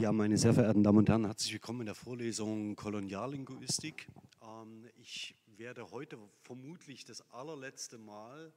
Ja, 0.00 0.12
meine 0.12 0.38
sehr 0.38 0.54
verehrten 0.54 0.82
Damen 0.82 0.96
und 0.96 1.10
Herren, 1.10 1.26
herzlich 1.26 1.52
willkommen 1.52 1.80
in 1.80 1.86
der 1.86 1.94
Vorlesung 1.94 2.74
Koloniallinguistik. 2.74 4.08
Ähm, 4.42 4.86
ich 4.96 5.34
werde 5.58 5.90
heute 5.90 6.16
vermutlich 6.42 7.04
das 7.04 7.22
allerletzte 7.32 7.98
Mal 7.98 8.50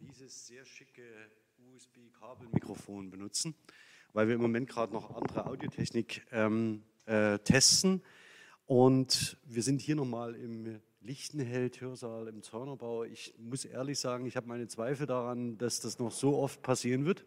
dieses 0.00 0.48
sehr 0.48 0.64
schicke 0.64 1.04
USB-Kabelmikrofon 1.72 3.10
benutzen, 3.10 3.54
weil 4.12 4.26
wir 4.26 4.34
im 4.34 4.40
Moment 4.40 4.68
gerade 4.68 4.92
noch 4.92 5.14
andere 5.14 5.46
Audiotechnik 5.46 6.26
ähm, 6.32 6.82
äh, 7.04 7.38
testen. 7.38 8.02
Und 8.66 9.36
wir 9.44 9.62
sind 9.62 9.80
hier 9.80 9.94
nochmal 9.94 10.34
im 10.34 10.80
Lichtenheld-Hörsaal 11.00 12.26
im 12.26 12.42
Zaunerbau. 12.42 13.04
Ich 13.04 13.34
muss 13.38 13.64
ehrlich 13.64 14.00
sagen, 14.00 14.26
ich 14.26 14.36
habe 14.36 14.48
meine 14.48 14.66
Zweifel 14.66 15.06
daran, 15.06 15.58
dass 15.58 15.78
das 15.78 16.00
noch 16.00 16.10
so 16.10 16.36
oft 16.36 16.60
passieren 16.62 17.04
wird, 17.04 17.24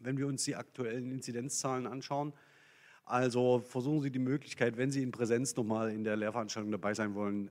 wenn 0.00 0.18
wir 0.18 0.26
uns 0.26 0.44
die 0.44 0.56
aktuellen 0.56 1.10
Inzidenzzahlen 1.12 1.86
anschauen. 1.86 2.32
Also 3.04 3.60
versuchen 3.60 4.02
Sie 4.02 4.10
die 4.10 4.18
Möglichkeit, 4.18 4.76
wenn 4.76 4.90
Sie 4.90 5.02
in 5.02 5.10
Präsenz 5.10 5.56
nochmal 5.56 5.90
in 5.90 6.04
der 6.04 6.16
Lehrveranstaltung 6.16 6.72
dabei 6.72 6.94
sein 6.94 7.14
wollen, 7.14 7.50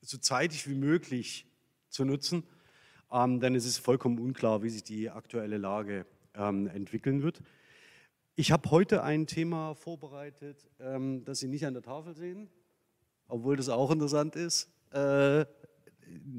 so 0.00 0.18
zeitig 0.18 0.68
wie 0.68 0.74
möglich 0.74 1.46
zu 1.88 2.04
nutzen, 2.04 2.44
ähm, 3.10 3.40
denn 3.40 3.54
es 3.54 3.66
ist 3.66 3.78
vollkommen 3.78 4.18
unklar, 4.18 4.62
wie 4.62 4.70
sich 4.70 4.82
die 4.82 5.10
aktuelle 5.10 5.58
Lage 5.58 6.06
ähm, 6.34 6.66
entwickeln 6.68 7.22
wird. 7.22 7.42
Ich 8.34 8.52
habe 8.52 8.70
heute 8.70 9.02
ein 9.02 9.26
Thema 9.26 9.74
vorbereitet, 9.74 10.68
ähm, 10.78 11.24
das 11.24 11.40
Sie 11.40 11.48
nicht 11.48 11.66
an 11.66 11.74
der 11.74 11.82
Tafel 11.82 12.14
sehen 12.14 12.50
obwohl 13.28 13.56
das 13.56 13.68
auch 13.68 13.90
interessant 13.90 14.36
ist, 14.36 14.70
äh, 14.90 15.44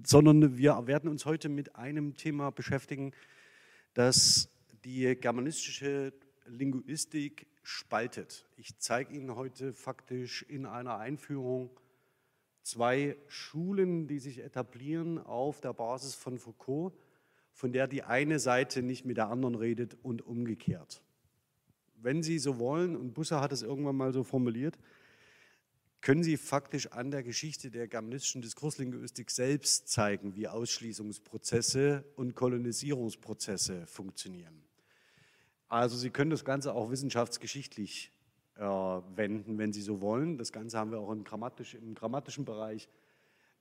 sondern 0.06 0.58
wir 0.58 0.88
werden 0.88 1.10
uns 1.10 1.26
heute 1.26 1.50
mit 1.50 1.76
einem 1.76 2.16
Thema 2.16 2.52
beschäftigen, 2.52 3.12
das 3.94 4.50
die 4.84 5.16
germanistische 5.16 6.14
Linguistik 6.46 7.48
spaltet. 7.64 8.46
Ich 8.56 8.78
zeige 8.80 9.14
Ihnen 9.14 9.36
heute 9.36 9.74
faktisch 9.74 10.44
in 10.44 10.66
einer 10.66 10.98
Einführung 10.98 11.70
zwei 12.64 13.18
Schulen, 13.28 14.08
die 14.08 14.20
sich 14.20 14.40
etablieren 14.40 15.20
auf 15.20 15.62
der 15.62 15.74
Basis 15.74 16.16
von 16.16 16.38
Foucault, 16.38 16.94
von 17.52 17.72
der 17.72 17.88
die 17.88 18.04
eine 18.04 18.40
Seite 18.40 18.82
nicht 18.84 19.06
mit 19.06 19.18
der 19.18 19.30
anderen 19.30 19.56
redet 19.56 19.98
und 20.04 20.22
umgekehrt. 20.22 21.02
Wenn 21.96 22.24
Sie 22.24 22.40
so 22.40 22.60
wollen, 22.60 22.96
und 22.96 23.14
Busser 23.14 23.42
hat 23.42 23.52
es 23.52 23.64
irgendwann 23.64 23.96
mal 23.96 24.14
so 24.14 24.24
formuliert, 24.24 24.78
können 26.02 26.24
Sie 26.24 26.38
faktisch 26.38 26.92
an 26.92 27.10
der 27.10 27.24
Geschichte 27.24 27.72
der 27.72 27.88
germanistischen 27.88 28.42
Diskurslinguistik 28.42 29.32
selbst 29.32 29.88
zeigen, 29.88 30.36
wie 30.36 30.48
Ausschließungsprozesse 30.48 32.06
und 32.16 32.36
Kolonisierungsprozesse 32.36 33.88
funktionieren. 33.88 34.67
Also 35.70 35.98
Sie 35.98 36.10
können 36.10 36.32
das 36.32 36.46
Ganze 36.46 36.74
auch 36.74 36.92
wissenschaftsgeschichtlich 36.92 38.12
äh, 38.56 38.62
wenden, 38.62 39.58
wenn 39.58 39.74
Sie 39.74 39.82
so 39.82 40.02
wollen. 40.02 40.38
Das 40.38 40.52
Ganze 40.52 40.78
haben 40.78 40.92
wir 40.92 41.00
auch 41.00 41.12
im, 41.12 41.24
grammatisch, 41.24 41.76
im 41.76 41.94
grammatischen 41.94 42.46
Bereich. 42.46 42.88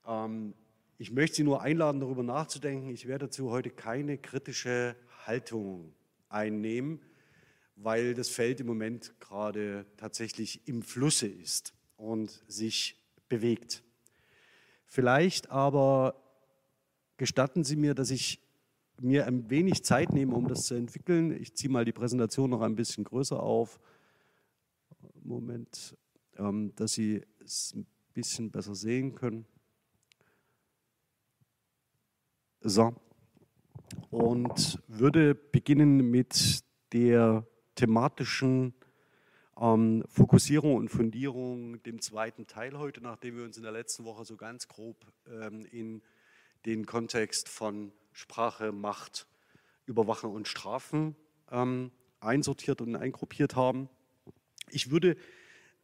Ähm, 0.06 0.54
ich 0.98 1.10
möchte 1.10 1.36
Sie 1.36 1.42
nur 1.42 1.62
einladen, 1.62 2.00
darüber 2.00 2.22
nachzudenken. 2.22 2.90
Ich 2.90 3.06
werde 3.06 3.26
dazu 3.26 3.50
heute 3.50 3.70
keine 3.70 4.18
kritische 4.18 4.96
Haltung 5.26 5.92
einnehmen, 6.28 7.00
weil 7.74 8.14
das 8.14 8.28
Feld 8.28 8.60
im 8.60 8.66
Moment 8.66 9.18
gerade 9.20 9.84
tatsächlich 9.96 10.66
im 10.68 10.82
Flusse 10.82 11.26
ist 11.26 11.74
und 11.96 12.42
sich 12.46 13.02
bewegt. 13.28 13.82
Vielleicht 14.86 15.50
aber 15.50 16.14
gestatten 17.16 17.64
Sie 17.64 17.76
mir, 17.76 17.94
dass 17.94 18.10
ich 18.10 18.40
mir 19.00 19.26
ein 19.26 19.50
wenig 19.50 19.84
Zeit 19.84 20.12
nehme, 20.12 20.34
um 20.34 20.48
das 20.48 20.66
zu 20.66 20.74
entwickeln. 20.74 21.32
Ich 21.40 21.54
ziehe 21.54 21.70
mal 21.70 21.84
die 21.84 21.92
Präsentation 21.92 22.50
noch 22.50 22.62
ein 22.62 22.76
bisschen 22.76 23.04
größer 23.04 23.40
auf. 23.42 23.80
Moment, 25.22 25.96
ähm, 26.36 26.74
dass 26.76 26.94
Sie 26.94 27.22
es 27.44 27.74
ein 27.74 27.86
bisschen 28.14 28.50
besser 28.50 28.74
sehen 28.74 29.14
können. 29.14 29.46
So. 32.60 32.94
Und 34.10 34.82
würde 34.88 35.34
beginnen 35.34 36.10
mit 36.10 36.64
der 36.92 37.46
thematischen 37.74 38.74
ähm, 39.58 40.04
Fokussierung 40.08 40.74
und 40.74 40.88
Fundierung 40.88 41.82
dem 41.82 42.00
zweiten 42.00 42.46
Teil 42.46 42.78
heute, 42.78 43.00
nachdem 43.00 43.36
wir 43.36 43.44
uns 43.44 43.56
in 43.56 43.62
der 43.62 43.72
letzten 43.72 44.04
Woche 44.04 44.24
so 44.24 44.36
ganz 44.36 44.68
grob 44.68 45.06
ähm, 45.28 45.66
in 45.66 46.02
den 46.64 46.86
Kontext 46.86 47.48
von 47.48 47.92
Sprache, 48.16 48.72
Macht, 48.72 49.26
Überwachen 49.84 50.30
und 50.30 50.48
Strafen 50.48 51.14
ähm, 51.50 51.90
einsortiert 52.18 52.80
und 52.80 52.96
eingruppiert 52.96 53.56
haben. 53.56 53.90
Ich 54.70 54.90
würde 54.90 55.18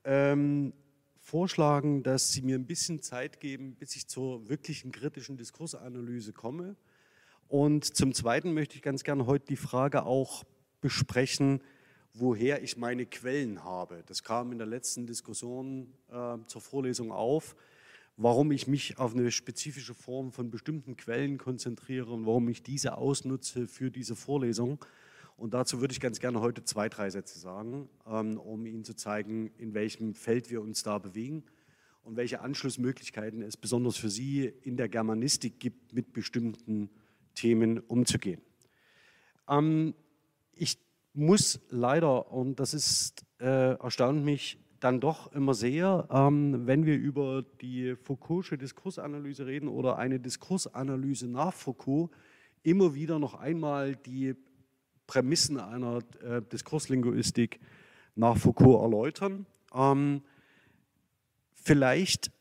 ähm, 0.04 0.72
vorschlagen, 1.20 2.02
dass 2.02 2.32
Sie 2.32 2.40
mir 2.40 2.56
ein 2.56 2.66
bisschen 2.66 3.02
Zeit 3.02 3.38
geben, 3.38 3.74
bis 3.74 3.96
ich 3.96 4.08
zur 4.08 4.48
wirklichen 4.48 4.92
kritischen 4.92 5.36
Diskursanalyse 5.36 6.32
komme. 6.32 6.76
Und 7.48 7.84
zum 7.84 8.14
Zweiten 8.14 8.54
möchte 8.54 8.76
ich 8.76 8.82
ganz 8.82 9.04
gerne 9.04 9.26
heute 9.26 9.44
die 9.44 9.56
Frage 9.56 10.04
auch 10.04 10.44
besprechen, 10.80 11.60
woher 12.14 12.62
ich 12.62 12.78
meine 12.78 13.04
Quellen 13.04 13.62
habe. 13.62 14.04
Das 14.06 14.22
kam 14.22 14.52
in 14.52 14.58
der 14.58 14.66
letzten 14.66 15.06
Diskussion 15.06 15.92
äh, 16.10 16.38
zur 16.46 16.62
Vorlesung 16.62 17.12
auf, 17.12 17.54
warum 18.16 18.52
ich 18.52 18.66
mich 18.66 18.98
auf 18.98 19.14
eine 19.14 19.30
spezifische 19.30 19.94
Form 19.94 20.32
von 20.32 20.50
bestimmten 20.50 20.96
Quellen 20.96 21.38
konzentriere 21.38 22.10
und 22.12 22.26
warum 22.26 22.48
ich 22.48 22.62
diese 22.62 22.96
ausnutze 22.98 23.66
für 23.66 23.90
diese 23.90 24.16
Vorlesung. 24.16 24.84
Und 25.36 25.54
dazu 25.54 25.80
würde 25.80 25.92
ich 25.92 26.00
ganz 26.00 26.20
gerne 26.20 26.40
heute 26.40 26.62
zwei, 26.64 26.88
drei 26.88 27.10
Sätze 27.10 27.38
sagen, 27.38 27.88
ähm, 28.06 28.38
um 28.38 28.66
Ihnen 28.66 28.84
zu 28.84 28.94
zeigen, 28.94 29.48
in 29.58 29.74
welchem 29.74 30.14
Feld 30.14 30.50
wir 30.50 30.62
uns 30.62 30.82
da 30.82 30.98
bewegen 30.98 31.44
und 32.04 32.16
welche 32.16 32.40
Anschlussmöglichkeiten 32.40 33.42
es 33.42 33.56
besonders 33.56 33.96
für 33.96 34.10
Sie 34.10 34.44
in 34.44 34.76
der 34.76 34.88
Germanistik 34.88 35.58
gibt, 35.58 35.94
mit 35.94 36.12
bestimmten 36.12 36.90
Themen 37.34 37.78
umzugehen. 37.80 38.40
Ähm, 39.48 39.94
ich 40.52 40.78
muss 41.14 41.60
leider, 41.70 42.30
und 42.30 42.60
das 42.60 42.74
ist, 42.74 43.24
äh, 43.40 43.74
erstaunt 43.74 44.24
mich 44.24 44.58
dann 44.82 45.00
doch 45.00 45.32
immer 45.32 45.54
sehr, 45.54 46.08
ähm, 46.10 46.66
wenn 46.66 46.84
wir 46.86 46.96
über 46.96 47.44
die 47.60 47.94
Foucault'sche 47.94 48.56
Diskursanalyse 48.56 49.46
reden 49.46 49.68
oder 49.68 49.96
eine 49.96 50.18
Diskursanalyse 50.18 51.28
nach 51.28 51.54
Foucault, 51.54 52.10
immer 52.64 52.94
wieder 52.94 53.18
noch 53.18 53.34
einmal 53.34 53.94
die 53.94 54.34
Prämissen 55.06 55.60
einer 55.60 56.00
äh, 56.22 56.42
Diskurslinguistik 56.42 57.60
nach 58.16 58.36
Foucault 58.36 58.82
erläutern. 58.82 59.46
Ähm, 59.74 60.22
vielleicht 61.54 62.32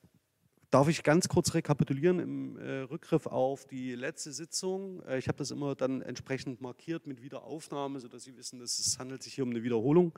Darf 0.71 0.87
ich 0.87 1.03
ganz 1.03 1.27
kurz 1.27 1.53
rekapitulieren 1.53 2.19
im 2.19 2.57
äh, 2.57 2.83
Rückgriff 2.83 3.27
auf 3.27 3.65
die 3.65 3.93
letzte 3.93 4.31
Sitzung? 4.31 5.03
Äh, 5.03 5.17
ich 5.17 5.27
habe 5.27 5.37
das 5.37 5.51
immer 5.51 5.75
dann 5.75 6.01
entsprechend 6.01 6.61
markiert 6.61 7.07
mit 7.07 7.21
Wiederaufnahme, 7.21 7.99
sodass 7.99 8.23
Sie 8.23 8.37
wissen, 8.37 8.57
dass 8.57 8.79
es 8.79 8.97
handelt 8.97 9.21
sich 9.21 9.33
hier 9.33 9.43
um 9.43 9.49
eine 9.49 9.63
Wiederholung. 9.63 10.13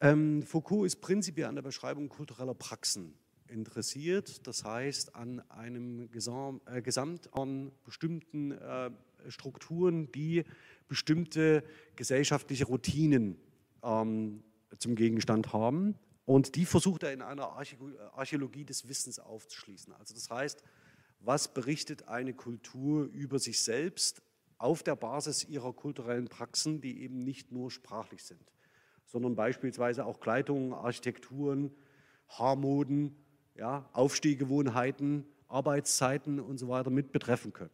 Ähm, 0.00 0.42
Foucault 0.42 0.86
ist 0.86 1.00
prinzipiell 1.00 1.46
an 1.46 1.54
der 1.54 1.62
Beschreibung 1.62 2.08
kultureller 2.08 2.54
Praxen 2.54 3.14
interessiert, 3.48 4.46
das 4.46 4.64
heißt 4.64 5.14
an 5.14 5.40
einem 5.50 6.10
Gesam 6.10 6.60
äh, 6.66 6.82
Gesamt 6.82 7.32
an 7.32 7.72
bestimmten 7.84 8.52
äh, 8.52 8.90
Strukturen, 9.28 10.10
die 10.12 10.44
bestimmte 10.88 11.64
gesellschaftliche 11.96 12.66
Routinen 12.66 13.38
ähm, 13.82 14.42
zum 14.78 14.94
Gegenstand 14.94 15.52
haben. 15.52 15.96
Und 16.24 16.56
die 16.56 16.66
versucht 16.66 17.04
er 17.04 17.12
in 17.12 17.22
einer 17.22 17.52
Archäologie 18.14 18.64
des 18.64 18.88
Wissens 18.88 19.20
aufzuschließen. 19.20 19.92
Also 19.92 20.12
das 20.12 20.28
heißt, 20.28 20.62
was 21.20 21.54
berichtet 21.54 22.08
eine 22.08 22.34
Kultur 22.34 23.04
über 23.04 23.38
sich 23.38 23.62
selbst 23.62 24.22
auf 24.58 24.82
der 24.82 24.96
Basis 24.96 25.44
ihrer 25.44 25.72
kulturellen 25.72 26.28
Praxen, 26.28 26.80
die 26.80 27.02
eben 27.02 27.20
nicht 27.20 27.52
nur 27.52 27.70
sprachlich 27.70 28.24
sind, 28.24 28.52
sondern 29.06 29.36
beispielsweise 29.36 30.04
auch 30.04 30.20
Kleidungen, 30.20 30.72
Architekturen, 30.72 31.70
Haarmoden, 32.28 33.16
ja, 33.54 33.88
Aufstehgewohnheiten, 33.92 35.24
Arbeitszeiten 35.48 36.40
und 36.40 36.58
so 36.58 36.68
weiter 36.68 36.90
mit 36.90 37.12
betreffen 37.12 37.52
können. 37.52 37.70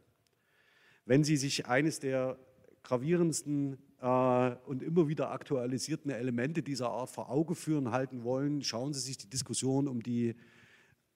Wenn 1.04 1.24
Sie 1.24 1.36
sich 1.36 1.66
eines 1.66 1.98
der 1.98 2.38
gravierendsten 2.82 3.78
äh, 4.00 4.56
und 4.66 4.82
immer 4.82 5.08
wieder 5.08 5.30
aktualisierten 5.30 6.10
Elemente 6.10 6.62
dieser 6.62 6.90
Art 6.90 7.10
vor 7.10 7.30
Auge 7.30 7.54
führen 7.54 7.90
halten 7.90 8.24
wollen, 8.24 8.62
schauen 8.62 8.92
Sie 8.92 9.00
sich 9.00 9.16
die 9.16 9.30
Diskussion 9.30 9.88
um 9.88 10.02
die 10.02 10.36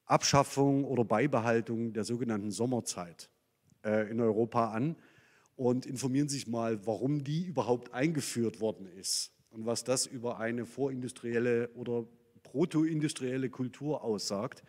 Abschaffung 0.06 0.84
oder 0.84 1.04
Beibehaltung 1.04 1.92
der 1.92 2.04
sogenannten 2.04 2.50
Sommerzeit 2.50 3.28
äh, 3.84 4.10
in 4.10 4.20
Europa 4.20 4.70
an 4.70 4.96
und 5.56 5.84
informieren 5.84 6.28
sich 6.28 6.46
mal, 6.46 6.86
warum 6.86 7.22
die 7.22 7.44
überhaupt 7.44 7.92
eingeführt 7.92 8.60
worden 8.60 8.86
ist 8.86 9.35
und 9.56 9.66
was 9.66 9.84
das 9.84 10.06
über 10.06 10.38
eine 10.38 10.66
vorindustrielle 10.66 11.70
oder 11.74 12.04
protoindustrielle 12.42 13.48
Kultur 13.48 14.04
aussagt, 14.04 14.62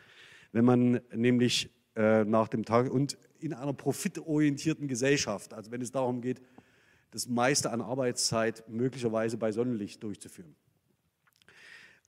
wenn 0.54 0.66
man 0.66 1.02
nämlich 1.14 1.70
äh, 1.96 2.24
nach 2.24 2.48
dem 2.48 2.64
Tag 2.64 2.90
und 2.90 3.18
in 3.40 3.54
einer 3.54 3.74
profitorientierten 3.74 4.88
Gesellschaft, 4.88 5.54
also 5.54 5.72
wenn 5.72 5.82
es 5.82 5.92
darum 5.92 6.22
geht, 6.22 6.42
das 7.12 7.28
meiste 7.28 7.72
an 7.72 7.82
Arbeitszeit 7.82 8.64
möglicherweise 8.68 9.38
bei 9.38 9.52
Sonnenlicht 9.52 10.02
durchzuführen. 10.02 10.56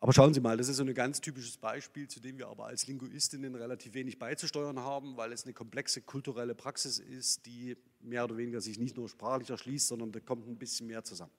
Aber 0.01 0.13
schauen 0.13 0.33
Sie 0.33 0.39
mal, 0.39 0.55
das 0.55 0.69
ist 0.69 0.77
so 0.77 0.83
ein 0.83 0.93
ganz 0.93 1.19
typisches 1.19 1.57
Beispiel, 1.57 2.07
zu 2.07 2.21
dem 2.21 2.37
wir 2.37 2.47
aber 2.47 2.67
als 2.67 2.87
Linguistinnen 2.87 3.53
relativ 3.55 3.93
wenig 3.93 4.17
beizusteuern 4.17 4.79
haben, 4.79 5.17
weil 5.17 5.33
es 5.33 5.43
eine 5.43 5.53
komplexe 5.53 6.01
kulturelle 6.01 6.55
Praxis 6.55 6.99
ist, 6.99 7.45
die 7.45 7.75
mehr 7.99 8.23
oder 8.23 8.37
weniger 8.37 8.61
sich 8.61 8.79
nicht 8.79 8.95
nur 8.95 9.09
sprachlich 9.09 9.49
erschließt, 9.49 9.89
sondern 9.89 10.13
da 10.13 10.21
kommt 10.21 10.47
ein 10.47 10.57
bisschen 10.57 10.87
mehr 10.87 11.03
zusammen. 11.03 11.33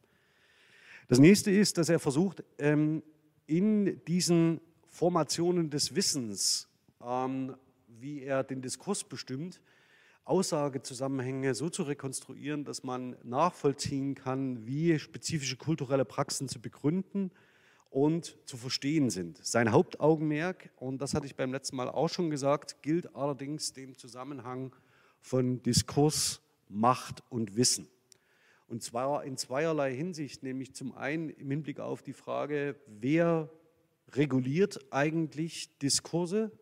Das 1.11 1.19
nächste 1.19 1.51
ist, 1.51 1.77
dass 1.77 1.89
er 1.89 1.99
versucht, 1.99 2.45
ähm, 2.59 3.03
in 3.49 4.01
diesen 4.05 4.61
Formationen 4.87 5.69
des 5.69 5.97
Wissens, 5.97 6.69
ähm, 7.05 7.57
wie 7.89 8.23
er 8.23 8.45
den 8.45 8.62
Diskurs 8.62 9.03
bestimmt, 9.03 9.61
Aussagezusammenhänge 10.25 11.57
so 11.57 11.69
zu 11.69 11.83
rekonstruieren, 11.83 12.62
dass 12.62 12.85
man 12.85 13.17
nachvollziehen 13.25 14.15
kann, 14.15 14.65
wie 14.69 15.01
spezifische 15.01 15.57
kulturelle 15.57 16.05
Praxen 16.05 16.47
zu 16.47 16.61
begründen 16.61 17.33
und 17.91 18.39
zu 18.45 18.57
verstehen 18.57 19.11
sind. 19.11 19.45
Sein 19.45 19.73
Hauptaugenmerk, 19.73 20.71
und 20.77 21.03
das 21.03 21.15
hatte 21.15 21.27
ich 21.27 21.35
beim 21.35 21.51
letzten 21.51 21.75
Mal 21.75 21.89
auch 21.89 22.09
schon 22.09 22.31
gesagt, 22.31 22.83
gilt 22.83 23.17
allerdings 23.17 23.73
dem 23.73 23.99
Zusammenhang 23.99 24.77
von 25.21 25.61
Diskurs, 25.65 26.41
Macht 26.69 27.25
und 27.31 27.57
Wissen. 27.57 27.89
Und 28.71 28.85
zwar 28.85 29.25
in 29.25 29.37
zweierlei 29.37 29.93
Hinsicht, 29.93 30.45
nämlich 30.45 30.77
zum 30.77 30.97
einen 30.97 31.29
im 31.29 31.51
Hinblick 31.51 31.81
auf 31.81 32.03
die 32.03 32.13
Frage, 32.13 32.77
wer 32.87 33.51
reguliert 34.13 34.93
eigentlich 34.93 35.77
Diskurse 35.79 36.53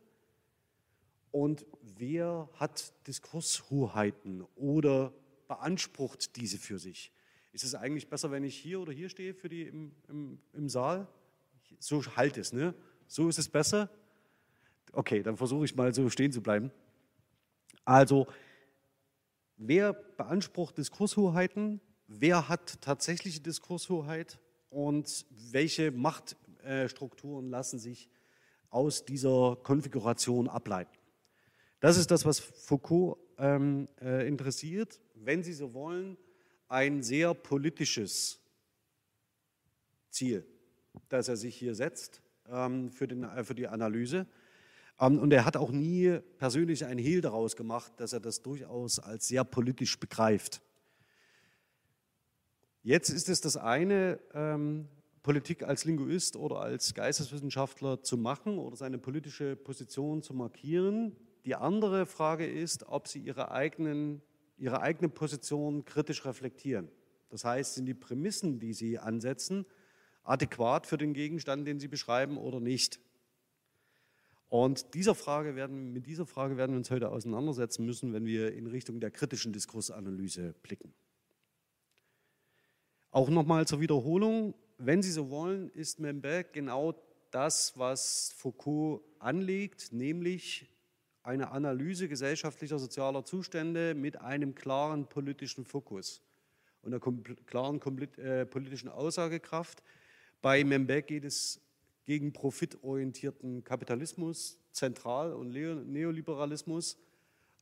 und 1.32 1.66
wer 1.82 2.48
hat 2.54 2.94
Diskurshoheiten 3.06 4.42
oder 4.54 5.12
beansprucht 5.48 6.36
diese 6.36 6.56
für 6.56 6.78
sich? 6.78 7.12
Ist 7.52 7.64
es 7.64 7.74
eigentlich 7.74 8.08
besser, 8.08 8.30
wenn 8.30 8.42
ich 8.42 8.56
hier 8.56 8.80
oder 8.80 8.92
hier 8.92 9.10
stehe 9.10 9.34
für 9.34 9.50
die 9.50 9.64
im, 9.64 9.92
im, 10.08 10.38
im 10.54 10.70
Saal? 10.70 11.06
So 11.78 12.02
halt 12.16 12.38
es, 12.38 12.54
ne? 12.54 12.74
So 13.06 13.28
ist 13.28 13.38
es 13.38 13.50
besser? 13.50 13.90
Okay, 14.92 15.22
dann 15.22 15.36
versuche 15.36 15.66
ich 15.66 15.74
mal 15.74 15.92
so 15.92 16.08
stehen 16.08 16.32
zu 16.32 16.40
bleiben. 16.40 16.70
Also, 17.84 18.28
wer 19.58 19.92
beansprucht 19.92 20.78
Diskurshoheiten? 20.78 21.82
Wer 22.08 22.48
hat 22.48 22.80
tatsächliche 22.80 23.40
Diskurshoheit? 23.40 24.38
Und 24.70 25.26
welche 25.30 25.90
Machtstrukturen 25.90 27.50
lassen 27.50 27.78
sich 27.78 28.08
aus 28.70 29.04
dieser 29.04 29.56
Konfiguration 29.62 30.48
ableiten? 30.48 30.96
Das 31.80 31.96
ist 31.96 32.10
das, 32.10 32.24
was 32.24 32.40
Foucault 32.40 33.18
ähm, 33.36 33.88
äh, 34.00 34.26
interessiert. 34.26 35.00
Wenn 35.14 35.42
Sie 35.42 35.52
so 35.52 35.74
wollen, 35.74 36.16
ein 36.68 37.02
sehr 37.02 37.34
politisches 37.34 38.40
Ziel, 40.10 40.46
das 41.08 41.28
er 41.28 41.36
sich 41.36 41.56
hier 41.56 41.74
setzt 41.74 42.22
ähm, 42.48 42.90
für, 42.90 43.06
den, 43.06 43.24
äh, 43.24 43.44
für 43.44 43.54
die 43.54 43.68
Analyse. 43.68 44.26
Ähm, 44.98 45.18
und 45.18 45.32
er 45.32 45.44
hat 45.44 45.56
auch 45.56 45.70
nie 45.70 46.18
persönlich 46.38 46.84
ein 46.86 46.98
Hehl 46.98 47.20
daraus 47.20 47.54
gemacht, 47.54 47.92
dass 47.98 48.12
er 48.12 48.20
das 48.20 48.42
durchaus 48.42 48.98
als 48.98 49.28
sehr 49.28 49.44
politisch 49.44 50.00
begreift. 50.00 50.62
Jetzt 52.82 53.10
ist 53.10 53.28
es 53.28 53.40
das 53.40 53.56
eine, 53.56 54.20
ähm, 54.34 54.88
Politik 55.22 55.62
als 55.62 55.84
Linguist 55.84 56.36
oder 56.36 56.60
als 56.60 56.94
Geisteswissenschaftler 56.94 58.02
zu 58.02 58.16
machen 58.16 58.58
oder 58.58 58.76
seine 58.76 58.96
politische 58.96 59.56
Position 59.56 60.22
zu 60.22 60.32
markieren. 60.32 61.16
Die 61.44 61.54
andere 61.54 62.06
Frage 62.06 62.46
ist, 62.46 62.84
ob 62.88 63.08
sie 63.08 63.18
ihre, 63.18 63.50
eigenen, 63.50 64.22
ihre 64.56 64.80
eigene 64.80 65.10
Position 65.10 65.84
kritisch 65.84 66.24
reflektieren. 66.24 66.88
Das 67.28 67.44
heißt, 67.44 67.74
sind 67.74 67.86
die 67.86 67.94
Prämissen, 67.94 68.58
die 68.58 68.72
sie 68.72 68.98
ansetzen, 68.98 69.66
adäquat 70.22 70.86
für 70.86 70.96
den 70.96 71.12
Gegenstand, 71.12 71.66
den 71.66 71.78
sie 71.78 71.88
beschreiben 71.88 72.38
oder 72.38 72.60
nicht? 72.60 72.98
Und 74.48 74.94
dieser 74.94 75.14
Frage 75.14 75.56
werden, 75.56 75.92
mit 75.92 76.06
dieser 76.06 76.24
Frage 76.24 76.56
werden 76.56 76.72
wir 76.72 76.78
uns 76.78 76.90
heute 76.90 77.10
auseinandersetzen 77.10 77.84
müssen, 77.84 78.14
wenn 78.14 78.24
wir 78.24 78.54
in 78.54 78.66
Richtung 78.66 78.98
der 78.98 79.10
kritischen 79.10 79.52
Diskursanalyse 79.52 80.54
blicken. 80.62 80.94
Auch 83.10 83.30
nochmal 83.30 83.66
zur 83.66 83.80
Wiederholung, 83.80 84.54
wenn 84.76 85.02
Sie 85.02 85.10
so 85.10 85.30
wollen, 85.30 85.70
ist 85.70 85.98
Membe 85.98 86.44
genau 86.52 86.94
das, 87.30 87.78
was 87.78 88.34
Foucault 88.36 89.02
anlegt, 89.18 89.92
nämlich 89.92 90.68
eine 91.22 91.50
Analyse 91.50 92.08
gesellschaftlicher 92.08 92.78
sozialer 92.78 93.24
Zustände 93.24 93.94
mit 93.94 94.20
einem 94.20 94.54
klaren 94.54 95.08
politischen 95.08 95.64
Fokus 95.64 96.22
und 96.82 96.92
einer 96.92 97.00
klaren 97.46 97.80
äh, 98.18 98.46
politischen 98.46 98.88
Aussagekraft. 98.88 99.82
Bei 100.42 100.62
Membe 100.62 101.02
geht 101.02 101.24
es 101.24 101.60
gegen 102.04 102.32
profitorientierten 102.32 103.64
Kapitalismus, 103.64 104.58
Zentral- 104.72 105.32
und 105.32 105.50
Neoliberalismus. 105.50 106.98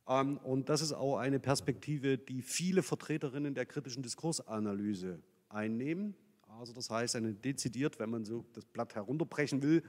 Ähm, 0.09 0.39
und 0.39 0.69
das 0.69 0.81
ist 0.83 0.93
auch 0.93 1.19
eine 1.19 1.39
Perspektive, 1.39 2.19
die 2.19 2.43
viele 2.43 2.83
Vertreterinnen 2.83 3.55
der 3.55 3.67
kritischen 3.67 4.03
Diskursanalyse 4.03 5.21
einnehmen. 5.57 6.15
Also 6.61 6.73
das 6.73 6.91
heißt, 6.91 7.17
eine 7.17 7.35
dezidiert, 7.35 7.99
wenn 7.99 8.11
man 8.11 8.25
so 8.25 8.45
das 8.53 8.65
Blatt 8.65 8.95
herunterbrechen 8.95 9.63
will, 9.63 9.83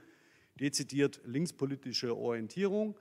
dezidiert 0.60 1.22
linkspolitische 1.26 2.16
Orientierung. 2.16 2.98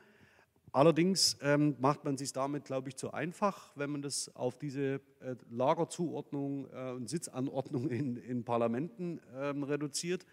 Allerdings 0.72 1.38
ähm, 1.40 1.76
macht 1.80 2.04
man 2.04 2.18
sich 2.18 2.32
damit, 2.32 2.64
glaube 2.64 2.90
ich, 2.90 2.96
zu 2.96 3.12
einfach, 3.12 3.72
wenn 3.76 3.90
man 3.90 4.02
das 4.02 4.34
auf 4.36 4.58
diese 4.58 5.00
äh, 5.20 5.36
Lagerzuordnung 5.48 6.68
äh, 6.70 6.90
und 6.90 7.08
Sitzanordnung 7.08 7.88
in, 7.88 8.16
in 8.16 8.44
Parlamenten 8.44 9.20
ähm, 9.34 9.62
reduziert. 9.62 10.26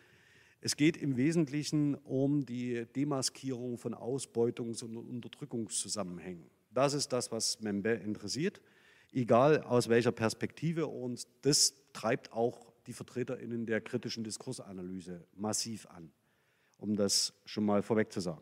Es 0.60 0.76
geht 0.76 0.98
im 0.98 1.16
Wesentlichen 1.18 1.96
um 1.96 2.46
die 2.46 2.86
Demaskierung 2.96 3.78
von 3.78 3.94
Ausbeutungs- 3.94 4.84
und 4.84 4.98
Unterdrückungszusammenhängen. 4.98 6.50
Das 6.72 6.94
ist 6.94 7.14
das, 7.14 7.32
was 7.32 7.62
Membe 7.62 7.92
interessiert, 7.92 8.62
egal 9.14 9.62
aus 9.62 9.90
welcher 9.90 10.12
Perspektive. 10.12 10.88
Und 10.88 11.28
das 11.42 11.74
treibt 11.94 12.34
auch 12.34 12.74
die 12.88 12.94
VertreterInnen 12.94 13.66
der 13.66 13.82
kritischen 13.82 14.24
Diskursanalyse 14.24 15.26
massiv 15.34 15.86
an, 15.88 16.12
um 16.78 16.96
das 16.96 17.34
schon 17.46 17.66
mal 17.66 17.82
vorweg 17.82 18.12
zu 18.12 18.20
sagen. 18.20 18.42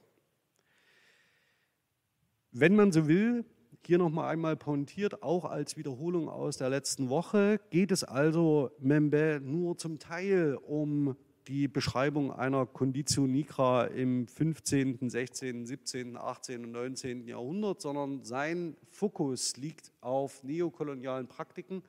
Wenn 2.51 2.75
man 2.75 2.91
so 2.91 3.07
will, 3.07 3.45
hier 3.85 3.97
nochmal 3.97 4.31
einmal 4.31 4.57
pointiert, 4.57 5.23
auch 5.23 5.45
als 5.45 5.77
Wiederholung 5.77 6.29
aus 6.29 6.57
der 6.57 6.69
letzten 6.69 7.09
Woche, 7.09 7.59
geht 7.69 7.91
es 7.91 8.03
also 8.03 8.71
Membe 8.79 9.39
nur 9.43 9.77
zum 9.77 9.99
Teil 9.99 10.55
um 10.55 11.15
die 11.47 11.67
Beschreibung 11.67 12.31
einer 12.31 12.65
Conditio 12.65 13.27
nigra 13.27 13.85
im 13.85 14.27
15., 14.27 15.09
16., 15.09 15.65
17., 15.65 16.17
18. 16.17 16.65
und 16.65 16.71
19. 16.71 17.27
Jahrhundert, 17.27 17.81
sondern 17.81 18.23
sein 18.23 18.75
Fokus 18.89 19.57
liegt 19.57 19.91
auf 20.01 20.43
neokolonialen 20.43 21.27
Praktiken, 21.27 21.83